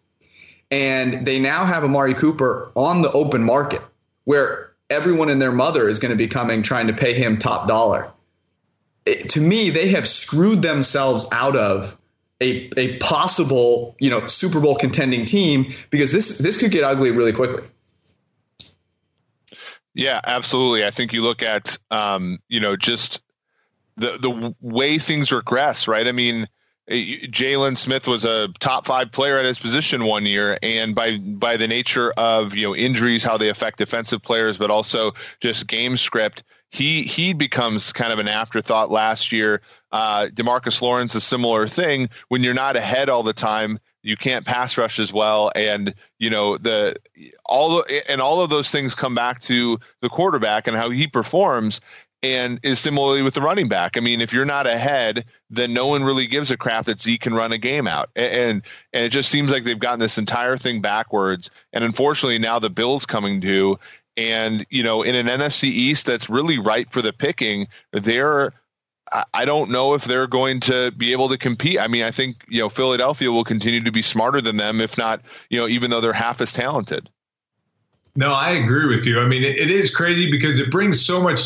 And 0.70 1.26
they 1.26 1.38
now 1.38 1.64
have 1.64 1.84
Amari 1.84 2.14
Cooper 2.14 2.72
on 2.74 3.02
the 3.02 3.12
open 3.12 3.44
market 3.44 3.82
where 4.24 4.72
everyone 4.90 5.28
and 5.28 5.40
their 5.40 5.52
mother 5.52 5.88
is 5.88 5.98
going 5.98 6.10
to 6.10 6.16
be 6.16 6.26
coming 6.26 6.62
trying 6.62 6.88
to 6.88 6.92
pay 6.92 7.14
him 7.14 7.38
top 7.38 7.68
dollar. 7.68 8.10
It, 9.06 9.30
to 9.30 9.40
me, 9.40 9.70
they 9.70 9.90
have 9.90 10.06
screwed 10.06 10.62
themselves 10.62 11.28
out 11.30 11.56
of 11.56 11.96
a, 12.40 12.70
a 12.76 12.96
possible, 12.98 13.96
you 14.00 14.10
know, 14.10 14.26
Super 14.26 14.60
Bowl 14.60 14.76
contending 14.76 15.24
team 15.24 15.72
because 15.90 16.12
this 16.12 16.38
this 16.38 16.60
could 16.60 16.70
get 16.70 16.84
ugly 16.84 17.10
really 17.10 17.32
quickly. 17.32 17.62
Yeah, 19.94 20.20
absolutely. 20.24 20.84
I 20.84 20.90
think 20.90 21.12
you 21.12 21.22
look 21.22 21.42
at 21.42 21.78
um, 21.90 22.38
you 22.48 22.60
know, 22.60 22.76
just 22.76 23.22
the 23.96 24.18
the 24.18 24.54
way 24.60 24.98
things 24.98 25.30
regress, 25.30 25.86
right? 25.86 26.06
I 26.06 26.12
mean, 26.12 26.48
Jaylon 26.90 27.76
Smith 27.76 28.06
was 28.06 28.24
a 28.24 28.48
top 28.58 28.86
five 28.86 29.10
player 29.10 29.38
at 29.38 29.44
his 29.44 29.58
position 29.58 30.04
one 30.04 30.26
year, 30.26 30.58
and 30.62 30.94
by 30.94 31.18
by 31.18 31.56
the 31.56 31.68
nature 31.68 32.12
of 32.16 32.54
you 32.54 32.66
know 32.66 32.76
injuries, 32.76 33.22
how 33.22 33.38
they 33.38 33.48
affect 33.48 33.78
defensive 33.78 34.22
players, 34.22 34.58
but 34.58 34.70
also 34.70 35.12
just 35.40 35.66
game 35.66 35.96
script, 35.96 36.42
he 36.70 37.04
he 37.04 37.32
becomes 37.32 37.92
kind 37.92 38.12
of 38.12 38.18
an 38.18 38.28
afterthought 38.28 38.90
last 38.90 39.32
year. 39.32 39.62
Uh, 39.94 40.26
Demarcus 40.26 40.82
Lawrence, 40.82 41.14
a 41.14 41.20
similar 41.20 41.68
thing. 41.68 42.10
When 42.26 42.42
you're 42.42 42.52
not 42.52 42.74
ahead 42.74 43.08
all 43.08 43.22
the 43.22 43.32
time, 43.32 43.78
you 44.02 44.16
can't 44.16 44.44
pass 44.44 44.76
rush 44.76 44.98
as 44.98 45.12
well, 45.12 45.52
and 45.54 45.94
you 46.18 46.30
know 46.30 46.58
the 46.58 46.96
all 47.46 47.84
and 48.08 48.20
all 48.20 48.40
of 48.40 48.50
those 48.50 48.72
things 48.72 48.96
come 48.96 49.14
back 49.14 49.38
to 49.42 49.78
the 50.00 50.08
quarterback 50.08 50.66
and 50.66 50.76
how 50.76 50.90
he 50.90 51.06
performs. 51.06 51.80
And 52.24 52.58
is 52.62 52.80
similarly 52.80 53.22
with 53.22 53.34
the 53.34 53.42
running 53.42 53.68
back. 53.68 53.98
I 53.98 54.00
mean, 54.00 54.22
if 54.22 54.32
you're 54.32 54.46
not 54.46 54.66
ahead, 54.66 55.26
then 55.50 55.74
no 55.74 55.86
one 55.86 56.02
really 56.02 56.26
gives 56.26 56.50
a 56.50 56.56
crap 56.56 56.86
that 56.86 56.98
Zeke 56.98 57.20
can 57.20 57.34
run 57.34 57.52
a 57.52 57.58
game 57.58 57.86
out. 57.86 58.08
And 58.16 58.62
and 58.92 59.04
it 59.04 59.10
just 59.10 59.28
seems 59.28 59.52
like 59.52 59.62
they've 59.62 59.78
gotten 59.78 60.00
this 60.00 60.18
entire 60.18 60.56
thing 60.56 60.80
backwards. 60.80 61.50
And 61.72 61.84
unfortunately, 61.84 62.38
now 62.38 62.58
the 62.58 62.70
Bills 62.70 63.06
coming 63.06 63.38
due, 63.38 63.78
and 64.16 64.66
you 64.70 64.82
know, 64.82 65.02
in 65.02 65.14
an 65.14 65.26
NFC 65.26 65.64
East 65.64 66.06
that's 66.06 66.28
really 66.28 66.58
ripe 66.58 66.90
for 66.90 67.02
the 67.02 67.12
picking, 67.12 67.68
they're 67.92 68.52
I 69.32 69.44
don't 69.44 69.70
know 69.70 69.94
if 69.94 70.04
they're 70.04 70.26
going 70.26 70.60
to 70.60 70.90
be 70.92 71.12
able 71.12 71.28
to 71.28 71.36
compete. 71.36 71.78
I 71.78 71.88
mean, 71.88 72.04
I 72.04 72.10
think 72.10 72.44
you 72.48 72.60
know 72.60 72.68
Philadelphia 72.68 73.30
will 73.30 73.44
continue 73.44 73.82
to 73.82 73.92
be 73.92 74.02
smarter 74.02 74.40
than 74.40 74.56
them, 74.56 74.80
if 74.80 74.96
not, 74.96 75.20
you 75.50 75.60
know, 75.60 75.68
even 75.68 75.90
though 75.90 76.00
they're 76.00 76.12
half 76.12 76.40
as 76.40 76.52
talented. 76.52 77.10
No, 78.16 78.32
I 78.32 78.50
agree 78.50 78.86
with 78.86 79.06
you. 79.06 79.20
I 79.20 79.26
mean, 79.26 79.42
it, 79.42 79.56
it 79.56 79.70
is 79.70 79.94
crazy 79.94 80.30
because 80.30 80.58
it 80.58 80.70
brings 80.70 81.04
so 81.04 81.20
much 81.20 81.40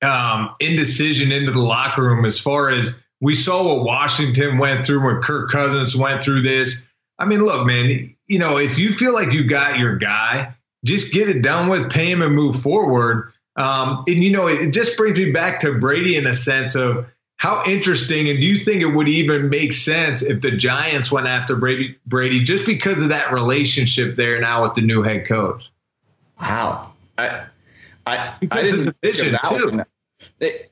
um, 0.00 0.54
indecision 0.60 1.30
into 1.32 1.52
the 1.52 1.60
locker 1.60 2.02
room. 2.02 2.24
As 2.24 2.38
far 2.38 2.70
as 2.70 3.02
we 3.20 3.34
saw 3.34 3.74
what 3.74 3.84
Washington 3.84 4.58
went 4.58 4.86
through 4.86 5.04
when 5.04 5.20
Kirk 5.22 5.50
Cousins 5.50 5.96
went 5.96 6.22
through 6.22 6.42
this. 6.42 6.86
I 7.18 7.24
mean, 7.24 7.44
look, 7.44 7.66
man, 7.66 8.14
you 8.28 8.38
know, 8.38 8.58
if 8.58 8.78
you 8.78 8.92
feel 8.92 9.12
like 9.12 9.32
you 9.32 9.44
got 9.44 9.78
your 9.78 9.96
guy, 9.96 10.54
just 10.84 11.12
get 11.12 11.28
it 11.28 11.42
done 11.42 11.68
with, 11.68 11.90
pay 11.90 12.10
him, 12.10 12.22
and 12.22 12.34
move 12.34 12.60
forward. 12.60 13.32
Um, 13.58 14.04
and 14.06 14.22
you 14.22 14.30
know, 14.30 14.46
it 14.46 14.70
just 14.70 14.96
brings 14.96 15.18
me 15.18 15.32
back 15.32 15.60
to 15.60 15.78
Brady 15.78 16.16
in 16.16 16.26
a 16.26 16.34
sense 16.34 16.74
of 16.74 17.06
how 17.36 17.62
interesting. 17.66 18.28
And 18.28 18.40
do 18.40 18.46
you 18.46 18.56
think 18.56 18.82
it 18.82 18.86
would 18.86 19.08
even 19.08 19.50
make 19.50 19.72
sense 19.72 20.22
if 20.22 20.40
the 20.40 20.52
Giants 20.52 21.10
went 21.10 21.26
after 21.26 21.56
Brady, 21.56 21.96
Brady 22.06 22.42
just 22.42 22.64
because 22.64 23.02
of 23.02 23.08
that 23.08 23.32
relationship 23.32 24.16
there 24.16 24.40
now 24.40 24.62
with 24.62 24.74
the 24.74 24.82
new 24.82 25.02
head 25.02 25.26
coach? 25.26 25.68
Wow, 26.40 26.92
I 27.18 27.46
I, 28.06 28.34
because 28.40 28.58
I 28.58 28.62
didn't 28.62 28.96
vision 29.02 29.36
too. 29.48 29.84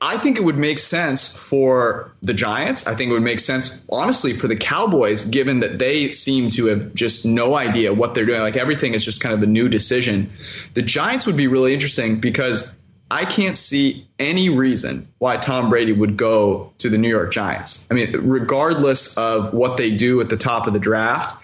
I 0.01 0.17
think 0.17 0.37
it 0.37 0.43
would 0.43 0.57
make 0.57 0.79
sense 0.79 1.49
for 1.49 2.13
the 2.21 2.33
Giants. 2.33 2.87
I 2.87 2.95
think 2.95 3.11
it 3.11 3.13
would 3.13 3.23
make 3.23 3.41
sense, 3.41 3.83
honestly, 3.91 4.33
for 4.33 4.47
the 4.47 4.55
Cowboys, 4.55 5.25
given 5.25 5.59
that 5.59 5.77
they 5.77 6.09
seem 6.09 6.49
to 6.51 6.67
have 6.67 6.93
just 6.93 7.25
no 7.25 7.55
idea 7.55 7.93
what 7.93 8.13
they're 8.13 8.25
doing. 8.25 8.39
Like 8.39 8.55
everything 8.55 8.93
is 8.93 9.03
just 9.03 9.21
kind 9.21 9.33
of 9.35 9.43
a 9.43 9.47
new 9.47 9.67
decision. 9.67 10.31
The 10.73 10.81
Giants 10.81 11.25
would 11.27 11.37
be 11.37 11.47
really 11.47 11.73
interesting 11.73 12.19
because 12.19 12.76
I 13.09 13.25
can't 13.25 13.57
see 13.57 14.01
any 14.19 14.49
reason 14.49 15.07
why 15.19 15.37
Tom 15.37 15.69
Brady 15.69 15.93
would 15.93 16.17
go 16.17 16.73
to 16.79 16.89
the 16.89 16.97
New 16.97 17.09
York 17.09 17.31
Giants. 17.31 17.87
I 17.89 17.93
mean, 17.93 18.11
regardless 18.27 19.17
of 19.17 19.53
what 19.53 19.77
they 19.77 19.91
do 19.95 20.19
at 20.19 20.29
the 20.29 20.37
top 20.37 20.67
of 20.67 20.73
the 20.73 20.79
draft, 20.79 21.41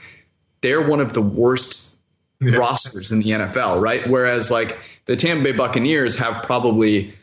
they're 0.61 0.85
one 0.85 0.99
of 0.99 1.13
the 1.13 1.21
worst 1.21 1.97
yeah. 2.41 2.57
rosters 2.57 3.11
in 3.11 3.19
the 3.19 3.29
NFL, 3.31 3.81
right? 3.81 4.05
Whereas, 4.07 4.51
like, 4.51 4.77
the 5.05 5.15
Tampa 5.15 5.43
Bay 5.43 5.51
Buccaneers 5.53 6.17
have 6.17 6.43
probably 6.43 7.13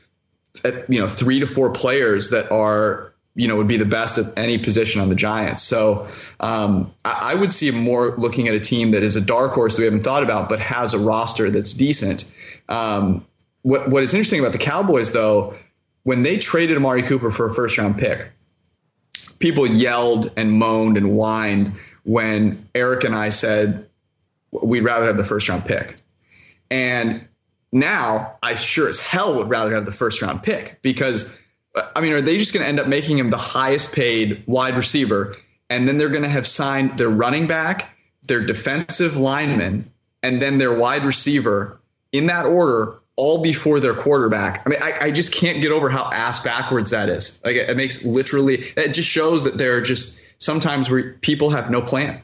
you 0.89 0.99
know 0.99 1.07
three 1.07 1.41
to 1.41 1.47
four 1.47 1.73
players 1.73 2.31
that 2.31 2.51
are 2.51 3.13
you 3.35 3.47
know 3.47 3.57
would 3.57 3.69
be 3.69 3.77
the 3.77 3.85
best 3.85 4.19
at 4.19 4.27
any 4.37 4.59
position 4.59 5.01
on 5.01 5.09
the 5.09 5.15
Giants. 5.15 5.63
So 5.63 6.09
um, 6.41 6.93
I, 7.05 7.33
I, 7.33 7.35
would 7.35 7.53
see 7.53 7.71
more 7.71 8.17
looking 8.17 8.49
at 8.49 8.55
a 8.55 8.61
team 8.61 8.91
that 8.91 9.03
is 9.03 9.17
a 9.17 9.21
dark 9.21 9.53
horse 9.53 9.77
that 9.77 9.83
we 9.83 9.85
haven't 9.87 10.03
thought 10.03 10.23
about, 10.23 10.49
but 10.49 10.59
has 10.59 10.95
a 10.95 10.99
roster 10.99 11.51
that's 11.51 11.73
decent. 11.73 12.33
Um, 12.69 13.25
what 13.63 13.89
what 13.89 14.03
is 14.03 14.15
interesting 14.15 14.41
about 14.41 14.53
the 14.53 14.59
Cowboys 14.59 15.13
though, 15.13 15.55
when 16.05 16.23
they 16.23 16.39
traded 16.39 16.77
Amari 16.77 17.03
Cooper 17.03 17.31
for 17.31 17.47
a 17.47 17.55
first 17.55 17.79
round 17.79 17.99
pick, 17.99 18.31
people 19.39 19.67
yelled 19.67 20.31
and 20.37 20.53
moaned 20.53 20.97
and 20.97 21.13
whined 21.13 21.75
when 22.05 22.67
Eric 22.75 23.05
and 23.05 23.15
I 23.15 23.29
said 23.29 23.87
we'd 24.51 24.83
rather 24.83 25.07
have 25.07 25.17
the 25.17 25.25
first 25.25 25.49
round 25.49 25.65
pick. 25.65 25.97
And 26.71 27.27
now 27.73 28.37
I 28.43 28.55
sure 28.55 28.89
as 28.89 29.01
hell 29.01 29.37
would 29.37 29.49
rather 29.49 29.75
have 29.75 29.85
the 29.85 29.93
first 29.93 30.23
round 30.23 30.43
pick 30.43 30.81
because 30.83 31.39
I 31.95 32.01
mean, 32.01 32.13
are 32.13 32.21
they 32.21 32.37
just 32.37 32.53
going 32.53 32.65
to 32.65 32.69
end 32.69 32.81
up 32.81 32.89
making 32.89 33.19
him 33.19 33.29
the 33.29 33.37
highest 33.37 33.95
paid 33.95 34.43
wide 34.47 34.75
receiver? 34.75 35.35
And 35.69 35.87
then 35.87 35.99
they're 35.99 36.09
going 36.09 36.25
to 36.25 36.29
have 36.29 36.47
signed 36.47 36.99
their 36.99 37.09
running 37.09 37.47
back, 37.47 37.97
their 38.27 38.45
defensive 38.45 39.17
lineman, 39.17 39.91
and 40.23 40.43
then 40.43 40.59
their 40.59 40.75
wide 40.75 41.05
receiver 41.05 41.81
in 42.13 42.27
that 42.27 42.45
order, 42.45 43.00
all 43.21 43.43
before 43.43 43.81
their 43.81 43.95
quarterback. 43.95 44.63
I 44.65 44.71
mean, 44.71 44.79
I, 44.83 44.93
I 45.07 45.11
just 45.11 45.35
can't 45.35 45.61
get 45.61 45.71
over 45.71 45.91
how 45.91 46.11
ass 46.11 46.43
backwards 46.43 46.91
that 46.91 47.11
is. 47.11 47.43
Like, 47.45 47.57
it, 47.57 47.69
it 47.69 47.77
makes 47.77 48.05
literally, 48.05 48.65
it 48.77 48.95
just 48.95 49.09
shows 49.09 49.45
that 49.45 49.59
there 49.59 49.77
are 49.77 49.83
just 49.83 50.19
sometimes 50.39 50.91
where 50.91 51.13
people 51.21 51.51
have 51.51 51.71
no 51.71 51.83
plan. 51.83 52.23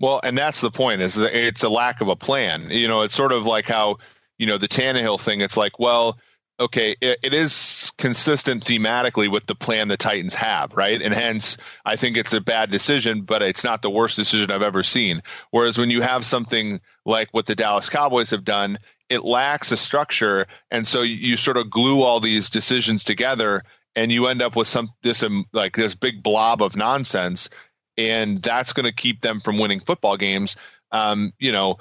Well, 0.00 0.20
and 0.24 0.36
that's 0.36 0.62
the 0.62 0.70
point 0.70 1.02
is 1.02 1.16
that 1.16 1.38
it's 1.38 1.62
a 1.62 1.68
lack 1.68 2.00
of 2.00 2.08
a 2.08 2.16
plan. 2.16 2.68
You 2.70 2.88
know, 2.88 3.02
it's 3.02 3.14
sort 3.14 3.32
of 3.32 3.44
like 3.44 3.68
how, 3.68 3.98
you 4.38 4.46
know, 4.46 4.56
the 4.56 4.68
Tannehill 4.68 5.20
thing, 5.20 5.42
it's 5.42 5.58
like, 5.58 5.78
well, 5.78 6.18
okay, 6.58 6.94
it, 7.00 7.18
it 7.22 7.34
is 7.34 7.92
consistent 7.98 8.64
thematically 8.64 9.30
with 9.30 9.46
the 9.46 9.54
plan 9.54 9.88
the 9.88 9.96
Titans 9.96 10.34
have, 10.34 10.72
right? 10.74 11.00
And 11.02 11.12
hence, 11.12 11.58
I 11.84 11.96
think 11.96 12.16
it's 12.16 12.32
a 12.32 12.40
bad 12.40 12.70
decision, 12.70 13.22
but 13.22 13.42
it's 13.42 13.64
not 13.64 13.82
the 13.82 13.90
worst 13.90 14.16
decision 14.16 14.50
I've 14.50 14.62
ever 14.62 14.82
seen. 14.82 15.22
Whereas 15.50 15.78
when 15.78 15.90
you 15.90 16.02
have 16.02 16.24
something 16.24 16.80
like 17.04 17.28
what 17.32 17.46
the 17.46 17.54
Dallas 17.54 17.88
Cowboys 17.88 18.30
have 18.30 18.44
done, 18.44 18.78
it 19.10 19.24
lacks 19.24 19.72
a 19.72 19.76
structure, 19.76 20.46
and 20.70 20.86
so 20.86 21.02
you, 21.02 21.16
you 21.16 21.36
sort 21.36 21.56
of 21.56 21.68
glue 21.68 22.02
all 22.02 22.20
these 22.20 22.48
decisions 22.48 23.04
together, 23.04 23.64
and 23.96 24.10
you 24.12 24.28
end 24.28 24.40
up 24.40 24.56
with 24.56 24.68
some 24.68 24.88
this 25.02 25.22
um, 25.22 25.44
like 25.52 25.76
this 25.76 25.94
big 25.94 26.22
blob 26.22 26.62
of 26.62 26.76
nonsense, 26.76 27.50
and 27.98 28.40
that's 28.42 28.72
going 28.72 28.86
to 28.86 28.94
keep 28.94 29.20
them 29.20 29.40
from 29.40 29.58
winning 29.58 29.80
football 29.80 30.16
games. 30.16 30.56
Um, 30.92 31.32
you 31.38 31.52
know, 31.52 31.78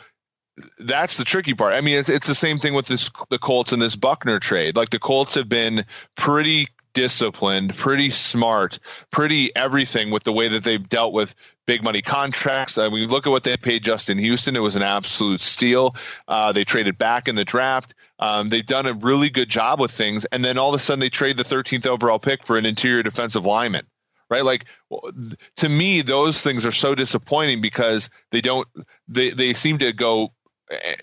that's 0.80 1.17
the 1.17 1.23
tricky 1.23 1.53
part. 1.53 1.73
I 1.73 1.82
mean, 1.82 1.97
it's, 1.97 2.09
it's 2.09 2.27
the 2.27 2.36
same 2.36 2.57
thing 2.57 2.73
with 2.73 2.88
this 2.88 3.09
the 3.30 3.39
Colts 3.39 3.71
and 3.71 3.82
this 3.82 3.95
Buckner 3.95 4.39
trade. 4.39 4.75
Like 4.75 4.89
the 4.89 4.99
Colts 4.99 5.36
have 5.36 5.47
been 5.47 5.86
pretty 6.17 6.67
disciplined, 6.93 7.75
pretty 7.75 8.09
smart, 8.09 8.79
pretty 9.11 9.55
everything 9.55 10.11
with 10.11 10.23
the 10.23 10.33
way 10.33 10.47
that 10.47 10.63
they've 10.63 10.87
dealt 10.89 11.13
with 11.13 11.35
big 11.65 11.83
money 11.83 12.01
contracts. 12.01 12.77
I 12.77 12.89
mean, 12.89 13.09
look 13.09 13.27
at 13.27 13.29
what 13.29 13.43
they 13.43 13.55
paid 13.55 13.83
Justin 13.83 14.17
Houston. 14.17 14.55
It 14.55 14.61
was 14.61 14.75
an 14.75 14.81
absolute 14.81 15.41
steal. 15.41 15.95
Uh, 16.27 16.51
they 16.51 16.63
traded 16.63 16.97
back 16.97 17.27
in 17.27 17.35
the 17.35 17.45
draft. 17.45 17.93
Um, 18.19 18.49
they've 18.49 18.65
done 18.65 18.85
a 18.85 18.93
really 18.93 19.29
good 19.29 19.49
job 19.49 19.79
with 19.79 19.91
things. 19.91 20.25
And 20.25 20.43
then 20.43 20.57
all 20.57 20.69
of 20.69 20.75
a 20.75 20.79
sudden 20.79 20.99
they 20.99 21.09
trade 21.09 21.37
the 21.37 21.43
13th 21.43 21.85
overall 21.85 22.19
pick 22.19 22.43
for 22.43 22.57
an 22.57 22.65
interior 22.65 23.03
defensive 23.03 23.45
lineman 23.45 23.85
right 24.29 24.45
like 24.45 24.65
to 25.55 25.67
me 25.67 26.01
those 26.01 26.43
things 26.43 26.65
are 26.65 26.71
so 26.71 26.95
disappointing 26.95 27.61
because 27.61 28.09
they 28.31 28.41
don't 28.41 28.67
they 29.07 29.31
they 29.31 29.53
seem 29.53 29.77
to 29.79 29.91
go 29.91 30.31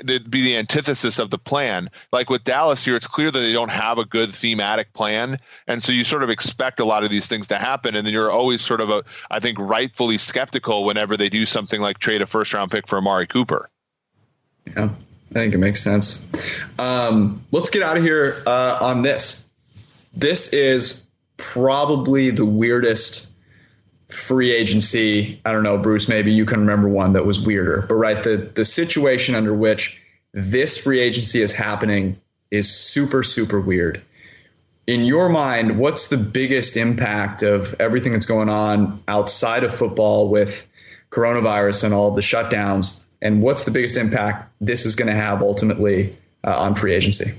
be 0.05 0.19
the 0.43 0.57
antithesis 0.57 1.19
of 1.19 1.31
the 1.31 1.39
plan. 1.39 1.91
Like 2.12 2.31
with 2.31 2.45
Dallas 2.45 2.85
here, 2.85 2.97
it's 2.97 3.07
clear 3.07 3.31
that 3.31 3.39
they 3.39 3.53
don't 3.53 3.71
have 3.71 3.99
a 3.99 4.05
good 4.05 4.33
thematic 4.33 4.93
plan, 4.93 5.39
and 5.67 5.83
so 5.83 5.93
you 5.93 6.05
sort 6.05 6.23
of 6.23 6.31
expect 6.31 6.81
a 6.81 6.85
lot 6.85 7.05
of 7.05 7.11
these 7.11 7.27
things 7.27 7.47
to 7.49 7.59
happen, 7.59 7.97
and 7.97 8.07
then 8.07 8.12
you're 8.12 8.31
always 8.31 8.61
sort 8.61 8.81
of 8.81 8.91
a, 8.91 9.05
I 9.31 9.41
think, 9.41 9.59
rightfully 9.59 10.19
skeptical 10.19 10.85
whenever 10.85 11.17
they 11.17 11.29
do 11.29 11.47
something 11.47 11.81
like 11.81 11.99
trade 11.99 12.23
a 12.23 12.27
first 12.27 12.55
round 12.55 12.71
pick 12.71 12.87
for 12.87 12.99
Amari 12.99 13.27
Cooper. 13.27 13.69
Yeah, 14.67 14.91
I 15.31 15.35
think 15.35 15.55
it 15.55 15.59
makes 15.59 15.83
sense. 15.83 16.29
Um, 16.79 17.45
let's 17.53 17.71
get 17.71 17.83
out 17.83 17.97
of 17.97 18.03
here 18.03 18.37
uh, 18.47 18.79
on 18.81 19.03
this. 19.03 19.51
This 20.14 20.53
is 20.53 21.07
probably 21.37 22.31
the 22.31 22.47
weirdest 22.47 23.33
free 24.09 24.53
agency. 24.53 25.41
I 25.45 25.53
don't 25.53 25.63
know, 25.63 25.79
Bruce, 25.79 26.09
maybe 26.09 26.33
you 26.33 26.45
can 26.45 26.61
remember 26.61 26.89
one 26.89 27.13
that 27.15 27.27
was 27.27 27.41
weirder, 27.41 27.87
but 27.89 27.97
right, 27.97 28.23
the 28.23 28.37
the 28.37 28.65
situation 28.65 29.35
under 29.35 29.55
which 29.55 30.01
this 30.33 30.83
free 30.83 31.01
agency 31.01 31.43
is 31.43 31.55
happening 31.55 32.21
is 32.51 32.71
super 32.71 33.23
super 33.23 33.61
weird. 33.61 34.01
In 34.87 35.05
your 35.05 35.29
mind, 35.29 35.79
what's 35.79 36.09
the 36.09 36.17
biggest 36.17 36.77
impact 36.77 37.43
of 37.43 37.75
everything 37.81 38.13
that's 38.13 38.27
going 38.27 38.49
on 38.49 39.03
outside 39.09 39.65
of 39.65 39.75
football 39.75 40.29
with 40.29 40.69
coronavirus 41.11 41.85
and 41.85 41.95
all 41.95 42.13
the 42.13 42.21
shutdowns? 42.21 43.03
And 43.21 43.43
what's 43.43 43.65
the 43.65 43.73
biggest 43.73 43.97
impact 43.97 44.49
this 44.61 44.87
is 44.87 44.95
going 44.95 45.09
to 45.09 45.15
have 45.15 45.43
ultimately 45.43 46.17
uh, 46.45 46.57
on 46.57 46.77
free 46.77 46.95
agency? 46.95 47.33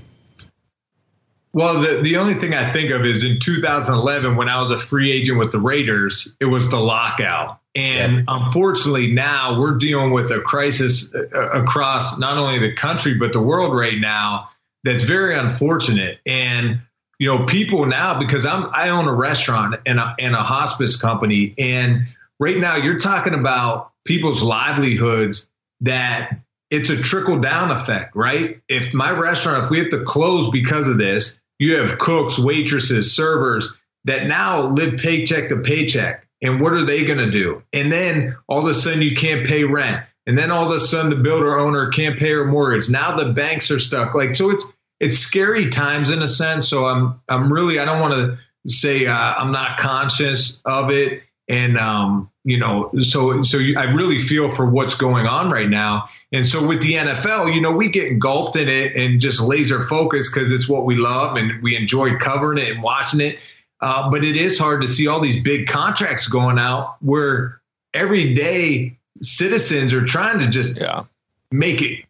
Well, 1.52 1.80
the, 1.80 2.02
the 2.02 2.16
only 2.16 2.34
thing 2.34 2.54
I 2.54 2.72
think 2.72 2.90
of 2.90 3.04
is 3.04 3.24
in 3.24 3.38
2011 3.38 4.36
when 4.36 4.48
I 4.48 4.60
was 4.60 4.70
a 4.70 4.78
free 4.78 5.10
agent 5.10 5.38
with 5.38 5.50
the 5.50 5.60
Raiders, 5.60 6.36
it 6.40 6.46
was 6.46 6.68
the 6.70 6.78
lockout. 6.78 7.60
And 7.74 8.24
unfortunately, 8.28 9.12
now 9.12 9.58
we're 9.60 9.76
dealing 9.76 10.10
with 10.10 10.30
a 10.30 10.40
crisis 10.40 11.14
uh, 11.14 11.50
across 11.50 12.18
not 12.18 12.36
only 12.36 12.58
the 12.58 12.74
country, 12.74 13.14
but 13.14 13.32
the 13.32 13.40
world 13.40 13.76
right 13.76 13.98
now 13.98 14.48
that's 14.84 15.04
very 15.04 15.38
unfortunate. 15.38 16.18
And, 16.26 16.80
you 17.18 17.28
know, 17.28 17.44
people 17.46 17.86
now, 17.86 18.18
because 18.18 18.44
I'm, 18.44 18.68
I 18.72 18.88
own 18.88 19.06
a 19.06 19.14
restaurant 19.14 19.76
and 19.86 20.00
a, 20.00 20.14
and 20.18 20.34
a 20.34 20.42
hospice 20.42 20.96
company. 20.96 21.54
And 21.56 22.02
right 22.40 22.56
now 22.56 22.76
you're 22.76 22.98
talking 22.98 23.34
about 23.34 23.92
people's 24.04 24.42
livelihoods 24.42 25.48
that 25.80 26.40
it's 26.70 26.90
a 26.90 27.00
trickle 27.00 27.38
down 27.38 27.70
effect, 27.70 28.14
right? 28.14 28.60
If 28.68 28.92
my 28.92 29.10
restaurant, 29.10 29.64
if 29.64 29.70
we 29.70 29.78
have 29.78 29.90
to 29.90 30.04
close 30.04 30.50
because 30.50 30.88
of 30.88 30.98
this, 30.98 31.38
you 31.58 31.76
have 31.76 31.98
cooks, 31.98 32.38
waitresses, 32.38 33.14
servers 33.14 33.72
that 34.04 34.26
now 34.26 34.62
live 34.62 34.98
paycheck 34.98 35.48
to 35.48 35.56
paycheck. 35.58 36.26
And 36.40 36.60
what 36.60 36.72
are 36.72 36.84
they 36.84 37.04
going 37.04 37.18
to 37.18 37.30
do? 37.30 37.62
And 37.72 37.90
then 37.90 38.36
all 38.46 38.60
of 38.60 38.66
a 38.66 38.74
sudden 38.74 39.02
you 39.02 39.16
can't 39.16 39.46
pay 39.46 39.64
rent. 39.64 40.04
And 40.26 40.38
then 40.38 40.50
all 40.50 40.66
of 40.66 40.70
a 40.70 40.78
sudden 40.78 41.10
the 41.10 41.16
builder 41.16 41.58
owner 41.58 41.88
can't 41.90 42.18
pay 42.18 42.30
her 42.32 42.44
mortgage. 42.44 42.88
Now 42.90 43.16
the 43.16 43.32
banks 43.32 43.70
are 43.70 43.80
stuck. 43.80 44.14
Like 44.14 44.36
so, 44.36 44.50
it's 44.50 44.72
it's 45.00 45.18
scary 45.18 45.68
times 45.70 46.10
in 46.10 46.22
a 46.22 46.28
sense. 46.28 46.68
So 46.68 46.86
I'm 46.86 47.20
I'm 47.28 47.52
really 47.52 47.78
I 47.78 47.84
don't 47.84 48.00
want 48.00 48.14
to 48.14 48.38
say 48.70 49.06
uh, 49.06 49.14
I'm 49.14 49.52
not 49.52 49.78
conscious 49.78 50.60
of 50.64 50.90
it 50.90 51.22
and 51.48 51.78
um, 51.78 52.30
you 52.44 52.58
know, 52.58 52.90
so 53.00 53.42
so 53.42 53.58
you, 53.58 53.78
I 53.78 53.84
really 53.84 54.18
feel 54.18 54.50
for 54.50 54.66
what's 54.66 54.94
going 54.94 55.26
on 55.26 55.50
right 55.50 55.68
now. 55.68 56.08
And 56.32 56.46
so 56.46 56.66
with 56.66 56.82
the 56.82 56.94
NFL, 56.94 57.54
you 57.54 57.60
know, 57.60 57.74
we 57.74 57.88
get 57.88 58.06
engulfed 58.06 58.56
in 58.56 58.68
it 58.68 58.94
and 58.96 59.20
just 59.20 59.40
laser 59.40 59.82
focused 59.82 60.34
because 60.34 60.50
it's 60.50 60.68
what 60.68 60.84
we 60.84 60.96
love 60.96 61.36
and 61.36 61.62
we 61.62 61.76
enjoy 61.76 62.16
covering 62.16 62.58
it 62.58 62.70
and 62.70 62.82
watching 62.82 63.20
it. 63.20 63.38
Uh, 63.80 64.10
but 64.10 64.24
it 64.24 64.36
is 64.36 64.58
hard 64.58 64.82
to 64.82 64.88
see 64.88 65.06
all 65.06 65.20
these 65.20 65.42
big 65.42 65.66
contracts 65.68 66.26
going 66.26 66.58
out 66.58 66.96
where 67.00 67.60
every 67.94 68.34
day 68.34 68.96
citizens 69.22 69.92
are 69.92 70.04
trying 70.04 70.38
to 70.38 70.48
just 70.48 70.76
yeah. 70.76 71.04
make 71.50 71.80
it 71.80 72.04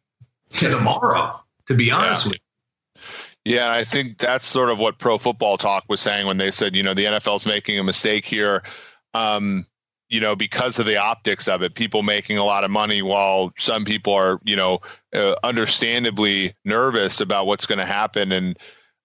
to 0.50 0.68
tomorrow. 0.68 1.38
To 1.66 1.74
be 1.74 1.90
honest 1.90 2.24
yeah. 2.24 2.30
with 2.30 2.38
you. 2.38 3.54
Yeah, 3.54 3.72
I 3.72 3.84
think 3.84 4.18
that's 4.18 4.46
sort 4.46 4.70
of 4.70 4.78
what 4.78 4.98
Pro 4.98 5.18
Football 5.18 5.58
Talk 5.58 5.84
was 5.88 6.00
saying 6.00 6.26
when 6.26 6.38
they 6.38 6.50
said, 6.50 6.74
you 6.74 6.82
know, 6.82 6.94
the 6.94 7.04
NFL's 7.04 7.46
making 7.46 7.78
a 7.78 7.84
mistake 7.84 8.24
here 8.24 8.62
um, 9.14 9.64
you 10.08 10.20
know, 10.20 10.34
because 10.34 10.78
of 10.78 10.86
the 10.86 10.96
optics 10.96 11.48
of 11.48 11.62
it, 11.62 11.74
people 11.74 12.02
making 12.02 12.38
a 12.38 12.44
lot 12.44 12.64
of 12.64 12.70
money 12.70 13.02
while 13.02 13.52
some 13.58 13.84
people 13.84 14.14
are, 14.14 14.40
you 14.44 14.56
know, 14.56 14.80
uh, 15.14 15.34
understandably 15.44 16.54
nervous 16.64 17.20
about 17.20 17.46
what's 17.46 17.66
going 17.66 17.78
to 17.78 17.86
happen. 17.86 18.32
And 18.32 18.58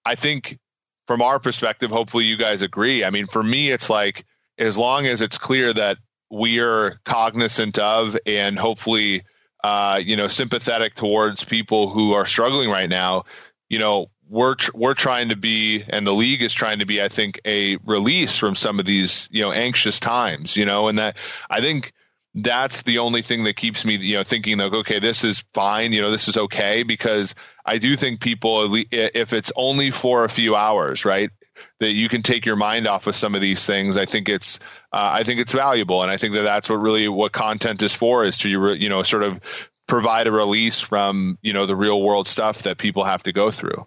I 0.06 0.14
think 0.14 0.58
from 1.06 1.20
our 1.20 1.38
perspective, 1.38 1.90
hopefully 1.90 2.24
you 2.24 2.38
guys 2.38 2.62
agree. 2.62 3.04
I 3.04 3.10
mean, 3.10 3.26
for 3.26 3.42
me, 3.42 3.70
it's 3.70 3.90
like 3.90 4.24
as 4.58 4.78
long 4.78 5.06
as 5.06 5.20
it's 5.20 5.36
clear 5.36 5.72
that 5.74 5.98
we're 6.30 7.00
cognizant 7.04 7.78
of 7.78 8.16
and 8.26 8.58
hopefully, 8.58 9.22
uh, 9.62 10.00
you 10.02 10.16
know, 10.16 10.28
sympathetic 10.28 10.94
towards 10.94 11.44
people 11.44 11.90
who 11.90 12.14
are 12.14 12.26
struggling 12.26 12.70
right 12.70 12.88
now, 12.88 13.24
you 13.68 13.78
know, 13.78 14.10
we're 14.28 14.54
tr- 14.54 14.70
we're 14.74 14.94
trying 14.94 15.28
to 15.28 15.36
be 15.36 15.84
and 15.88 16.06
the 16.06 16.14
league 16.14 16.42
is 16.42 16.52
trying 16.52 16.78
to 16.78 16.86
be 16.86 17.02
i 17.02 17.08
think 17.08 17.40
a 17.44 17.76
release 17.84 18.38
from 18.38 18.56
some 18.56 18.78
of 18.78 18.86
these 18.86 19.28
you 19.30 19.42
know 19.42 19.52
anxious 19.52 20.00
times 20.00 20.56
you 20.56 20.64
know 20.64 20.88
and 20.88 20.98
that 20.98 21.16
i 21.50 21.60
think 21.60 21.92
that's 22.36 22.82
the 22.82 22.98
only 22.98 23.22
thing 23.22 23.44
that 23.44 23.54
keeps 23.54 23.84
me 23.84 23.94
you 23.96 24.14
know 24.14 24.24
thinking 24.24 24.58
like 24.58 24.72
okay 24.72 24.98
this 24.98 25.22
is 25.22 25.44
fine 25.54 25.92
you 25.92 26.02
know 26.02 26.10
this 26.10 26.26
is 26.26 26.36
okay 26.36 26.82
because 26.82 27.34
i 27.64 27.78
do 27.78 27.96
think 27.96 28.20
people 28.20 28.74
if 28.90 29.32
it's 29.32 29.52
only 29.56 29.90
for 29.90 30.24
a 30.24 30.28
few 30.28 30.56
hours 30.56 31.04
right 31.04 31.30
that 31.78 31.92
you 31.92 32.08
can 32.08 32.22
take 32.22 32.44
your 32.44 32.56
mind 32.56 32.88
off 32.88 33.06
of 33.06 33.14
some 33.14 33.34
of 33.34 33.40
these 33.40 33.64
things 33.64 33.96
i 33.96 34.04
think 34.04 34.28
it's 34.28 34.58
uh, 34.92 35.10
i 35.12 35.22
think 35.22 35.38
it's 35.38 35.52
valuable 35.52 36.02
and 36.02 36.10
i 36.10 36.16
think 36.16 36.34
that 36.34 36.42
that's 36.42 36.68
what 36.68 36.76
really 36.76 37.08
what 37.08 37.32
content 37.32 37.82
is 37.82 37.94
for 37.94 38.24
is 38.24 38.36
to 38.36 38.48
you 38.48 38.88
know 38.88 39.02
sort 39.04 39.22
of 39.22 39.70
provide 39.86 40.26
a 40.26 40.32
release 40.32 40.80
from 40.80 41.38
you 41.42 41.52
know 41.52 41.66
the 41.66 41.76
real 41.76 42.02
world 42.02 42.26
stuff 42.26 42.62
that 42.62 42.78
people 42.78 43.04
have 43.04 43.22
to 43.22 43.32
go 43.32 43.50
through 43.50 43.86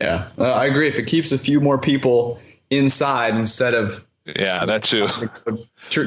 yeah, 0.00 0.28
uh, 0.38 0.52
I 0.52 0.66
agree. 0.66 0.88
If 0.88 0.98
it 0.98 1.06
keeps 1.06 1.32
a 1.32 1.38
few 1.38 1.60
more 1.60 1.78
people 1.78 2.40
inside 2.70 3.34
instead 3.34 3.74
of 3.74 4.06
Yeah, 4.38 4.64
that 4.66 4.82
too. 4.82 5.08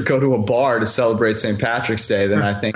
Go 0.04 0.20
to 0.20 0.34
a 0.36 0.42
bar 0.42 0.80
to 0.80 0.86
celebrate 0.86 1.40
St. 1.40 1.60
Patrick's 1.60 2.08
Day, 2.08 2.28
then 2.28 2.42
I 2.42 2.54
think 2.54 2.76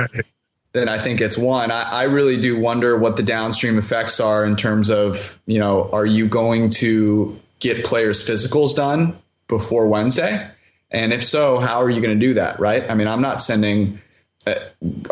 then 0.76 0.90
I 0.90 1.00
think 1.00 1.22
it's 1.22 1.38
one. 1.38 1.72
I, 1.72 1.84
I 1.84 2.04
really 2.04 2.36
do 2.38 2.60
wonder 2.60 2.98
what 2.98 3.16
the 3.16 3.24
downstream 3.24 3.78
effects 3.78 4.20
are 4.20 4.46
in 4.46 4.58
terms 4.58 4.90
of, 4.90 5.40
you 5.46 5.58
know, 5.58 5.90
are 5.94 6.06
you 6.06 6.28
going 6.28 6.70
to 6.72 7.40
get 7.60 7.86
players' 7.86 8.28
physicals 8.28 8.76
done 8.76 9.18
before 9.48 9.88
Wednesday? 9.88 10.50
And 10.92 11.14
if 11.14 11.24
so, 11.24 11.60
how 11.60 11.82
are 11.82 11.90
you 11.90 12.02
going 12.02 12.20
to 12.20 12.26
do 12.28 12.34
that? 12.34 12.60
Right? 12.60 12.90
I 12.90 12.94
mean, 12.94 13.08
I'm 13.08 13.22
not 13.22 13.42
sending. 13.42 14.02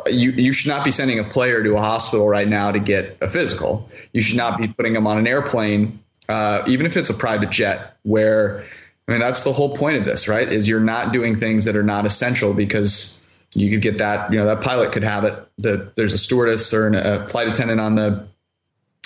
You 0.05 0.31
you 0.31 0.53
should 0.53 0.69
not 0.69 0.85
be 0.85 0.91
sending 0.91 1.17
a 1.19 1.23
player 1.23 1.63
to 1.63 1.75
a 1.75 1.79
hospital 1.79 2.27
right 2.27 2.47
now 2.47 2.71
to 2.71 2.79
get 2.79 3.17
a 3.21 3.29
physical. 3.29 3.89
You 4.13 4.21
should 4.21 4.37
not 4.37 4.59
be 4.59 4.67
putting 4.67 4.93
them 4.93 5.07
on 5.07 5.17
an 5.17 5.25
airplane, 5.25 5.99
uh, 6.29 6.63
even 6.67 6.85
if 6.85 6.97
it's 6.97 7.09
a 7.09 7.15
private 7.15 7.49
jet, 7.49 7.97
where 8.03 8.63
I 9.07 9.11
mean, 9.11 9.19
that's 9.19 9.43
the 9.43 9.51
whole 9.51 9.75
point 9.75 9.97
of 9.97 10.05
this, 10.05 10.27
right? 10.27 10.51
Is 10.51 10.67
you're 10.69 10.79
not 10.79 11.11
doing 11.11 11.35
things 11.35 11.65
that 11.65 11.75
are 11.75 11.83
not 11.83 12.05
essential 12.05 12.53
because 12.53 13.45
you 13.53 13.69
could 13.69 13.81
get 13.81 13.97
that, 13.99 14.31
you 14.31 14.39
know, 14.39 14.45
that 14.45 14.61
pilot 14.61 14.91
could 14.91 15.03
have 15.03 15.25
it. 15.25 15.33
The, 15.57 15.91
there's 15.95 16.13
a 16.13 16.17
stewardess 16.17 16.73
or 16.73 16.87
an, 16.87 16.95
a 16.95 17.25
flight 17.27 17.47
attendant 17.47 17.79
on 17.79 17.95
the 17.95 18.27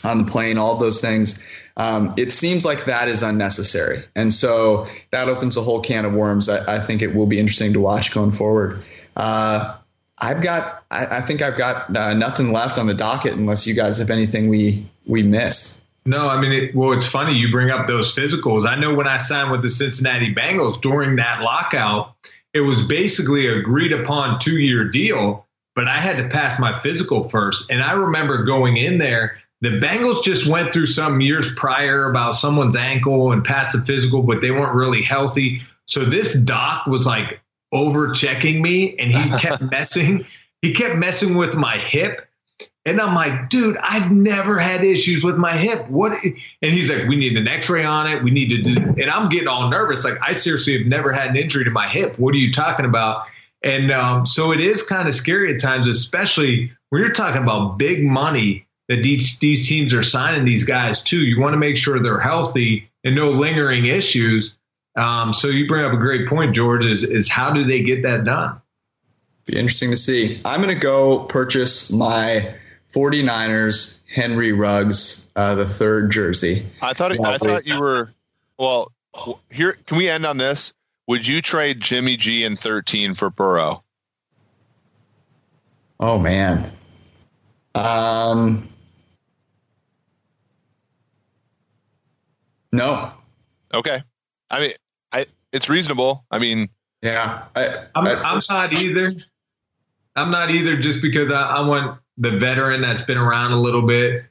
on 0.04 0.24
the 0.24 0.32
plane, 0.32 0.60
all 0.60 0.76
those 0.76 1.02
things. 1.02 1.44
Um, 1.76 2.14
it 2.18 2.32
seems 2.32 2.66
like 2.66 2.86
that 2.86 3.08
is 3.08 3.24
unnecessary, 3.24 4.04
and 4.16 4.32
so 4.34 4.88
that 5.12 5.28
opens 5.30 5.58
a 5.58 5.62
whole 5.62 5.80
can 5.80 6.06
of 6.06 6.14
worms. 6.14 6.50
I, 6.50 6.76
I 6.76 6.80
think 6.80 7.02
it 7.02 7.16
will 7.16 7.26
be 7.26 7.40
interesting 7.40 7.74
to 7.74 7.80
watch 7.80 8.14
going 8.14 8.32
forward. 8.32 8.84
Uh, 9.16 9.76
I've 10.20 10.42
got, 10.42 10.84
I, 10.90 11.18
I, 11.18 11.22
think 11.22 11.42
I've 11.42 11.58
got 11.58 11.96
uh, 11.96 12.14
nothing 12.14 12.52
left 12.52 12.80
on 12.80 12.88
the 12.88 12.94
docket 12.94 13.34
unless 13.34 13.68
you 13.68 13.76
guys 13.76 14.00
have 14.00 14.10
anything 14.10 14.48
we 14.48 14.86
we 15.06 15.24
missed. 15.24 15.84
No, 16.06 16.28
I 16.30 16.40
mean, 16.40 16.54
it, 16.54 16.76
well, 16.76 16.94
it's 16.94 17.06
funny 17.06 17.34
you 17.34 17.52
bring 17.52 17.70
up 17.70 17.86
those 17.86 18.16
physicals. 18.16 18.66
I 18.66 18.76
know 18.76 18.96
when 18.96 19.08
I 19.08 19.18
signed 19.18 19.52
with 19.52 19.62
the 19.62 19.70
Cincinnati 19.70 20.34
Bengals 20.34 20.82
during 20.82 21.18
that 21.18 21.42
lockout, 21.42 22.16
it 22.54 22.62
was 22.62 22.82
basically 22.82 23.48
agreed 23.48 23.92
upon 23.92 24.40
two 24.40 24.58
year 24.58 24.86
deal, 24.86 25.46
but 25.76 25.88
I 25.88 26.00
had 26.00 26.18
to 26.18 26.30
pass 26.30 26.60
my 26.60 26.78
physical 26.80 27.24
first. 27.26 27.70
And 27.70 27.84
I 27.84 27.92
remember 27.92 28.44
going 28.44 28.78
in 28.78 28.98
there, 28.98 29.38
the 29.62 29.80
Bengals 29.80 30.24
just 30.24 30.48
went 30.48 30.72
through 30.72 30.86
some 30.86 31.20
years 31.20 31.54
prior 31.56 32.10
about 32.10 32.36
someone's 32.36 32.76
ankle 32.76 33.32
and 33.32 33.44
passed 33.44 33.74
the 33.78 33.86
physical, 33.86 34.22
but 34.22 34.40
they 34.40 34.52
weren't 34.52 34.76
really 34.76 35.02
healthy. 35.02 35.62
So 35.88 36.06
this 36.06 36.40
doc 36.40 36.88
was 36.88 37.06
like 37.06 37.42
over 37.72 38.12
checking 38.12 38.62
me 38.62 38.98
and 38.98 39.12
he 39.12 39.30
kept 39.40 39.62
messing. 39.72 40.26
He 40.62 40.74
kept 40.74 40.96
messing 40.96 41.36
with 41.36 41.56
my 41.56 41.78
hip 41.78 42.28
and 42.88 43.02
I'm 43.02 43.14
like, 43.14 43.50
dude, 43.50 43.76
I've 43.84 44.12
never 44.12 44.58
had 44.58 44.82
issues 44.82 45.22
with 45.22 45.36
my 45.36 45.52
hip. 45.52 45.90
What? 45.90 46.14
And 46.24 46.74
he's 46.74 46.90
like, 46.90 47.06
we 47.10 47.18
need 47.18 47.36
an 47.36 47.46
X-ray 47.46 47.84
on 47.84 48.08
it. 48.08 48.24
We 48.24 48.32
need 48.32 48.48
to 48.48 48.62
do. 48.62 48.80
And 48.80 49.10
I'm 49.12 49.28
getting 49.28 49.50
all 49.50 49.70
nervous. 49.70 50.06
Like, 50.06 50.18
I 50.26 50.32
seriously 50.32 50.78
have 50.78 50.88
never 50.88 51.12
had 51.12 51.32
an 51.32 51.36
injury 51.36 51.66
to 51.66 51.70
my 51.70 51.86
hip. 51.86 52.18
What 52.18 52.34
are 52.34 52.38
you 52.38 52.54
talking 52.54 52.86
about? 52.86 53.26
And 53.62 53.92
um, 53.92 54.26
so 54.26 54.54
it 54.54 54.62
is 54.62 54.84
kind 54.84 55.10
of 55.10 55.14
scary 55.14 55.54
at 55.54 55.60
times, 55.60 55.86
especially 55.86 56.72
when 56.90 57.02
you're 57.02 57.12
talking 57.12 57.44
about 57.44 57.78
big 57.78 58.06
money 58.06 58.66
that 58.88 59.04
these, 59.04 59.38
these 59.40 59.68
teams 59.68 59.94
are 59.94 60.02
signing 60.02 60.46
these 60.46 60.64
guys 60.64 61.04
to. 61.04 61.20
You 61.20 61.42
want 61.42 61.52
to 61.52 61.58
make 61.58 61.76
sure 61.76 62.00
they're 62.00 62.20
healthy 62.20 62.90
and 63.04 63.18
no 63.18 63.32
lingering 63.32 63.88
issues. 63.88 64.56
Um, 64.98 65.34
so 65.34 65.48
you 65.48 65.68
bring 65.68 65.86
up 65.86 65.94
a 65.94 65.98
great 65.98 66.28
point, 66.28 66.56
George. 66.56 66.86
Is 66.86 67.04
is 67.04 67.32
how 67.32 67.52
do 67.52 67.64
they 67.64 67.82
get 67.82 68.04
that 68.04 68.26
done? 68.26 68.60
Be 69.46 69.58
interesting 69.58 69.92
to 69.92 69.98
see. 69.98 70.42
I'm 70.44 70.62
going 70.62 70.74
to 70.74 70.80
go 70.80 71.20
purchase 71.26 71.92
my 71.92 72.54
49ers 72.94 74.02
Henry 74.14 74.52
Ruggs 74.52 75.32
uh, 75.36 75.56
the 75.56 75.68
third 75.68 76.12
jersey. 76.12 76.66
I 76.82 76.94
thought 76.94 77.12
I 77.24 77.38
thought 77.38 77.66
you 77.66 77.80
were 77.80 78.12
well. 78.58 78.92
Here, 79.50 79.78
can 79.86 79.98
we 79.98 80.10
end 80.10 80.26
on 80.26 80.38
this? 80.38 80.74
Would 81.08 81.26
you 81.26 81.42
trade 81.42 81.80
Jimmy 81.80 82.18
G 82.18 82.44
in 82.44 82.56
13 82.56 83.14
for 83.14 83.30
Burrow? 83.30 83.80
Oh 86.00 86.20
man. 86.20 86.70
Um. 87.76 88.68
No. 92.72 93.12
Okay. 93.74 94.02
I 94.50 94.60
mean, 94.60 94.72
I 94.72 94.87
it's 95.52 95.70
reasonable. 95.70 96.26
I 96.32 96.40
mean, 96.40 96.70
yeah. 97.02 97.44
I, 97.56 97.86
I'm, 97.96 98.08
I'm 98.08 98.42
not 98.50 98.74
either. 98.74 99.12
I'm 100.16 100.32
not 100.32 100.50
either, 100.50 100.78
just 100.78 101.02
because 101.02 101.32
I, 101.32 101.42
I 101.42 101.68
want 101.68 102.00
the 102.18 102.32
veteran 102.32 102.82
that's 102.82 103.02
been 103.02 103.18
around 103.18 103.52
a 103.52 103.58
little 103.60 103.84
bit. 103.84 104.26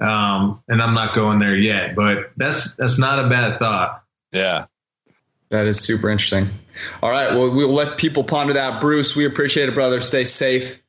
Um, 0.00 0.62
and 0.68 0.80
I'm 0.80 0.94
not 0.94 1.14
going 1.14 1.38
there 1.38 1.56
yet, 1.56 1.96
but 1.96 2.30
that's 2.36 2.76
that's 2.76 2.98
not 2.98 3.24
a 3.24 3.28
bad 3.28 3.58
thought. 3.58 4.02
Yeah. 4.32 4.66
That 5.50 5.66
is 5.66 5.80
super 5.80 6.10
interesting. 6.10 6.48
All 7.02 7.10
right. 7.10 7.30
Well, 7.30 7.54
we'll 7.54 7.70
let 7.70 7.96
people 7.98 8.22
ponder 8.22 8.52
that. 8.52 8.80
Bruce, 8.80 9.16
we 9.16 9.24
appreciate 9.24 9.68
it, 9.68 9.74
brother. 9.74 10.00
Stay 10.00 10.24
safe. 10.24 10.82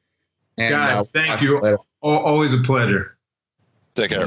And, 0.58 0.72
Guys, 0.72 1.00
uh, 1.00 1.04
thank 1.06 1.42
you. 1.42 1.80
Always 2.02 2.54
a 2.54 2.58
pleasure. 2.58 3.18
Take 3.96 4.12
care. 4.12 4.26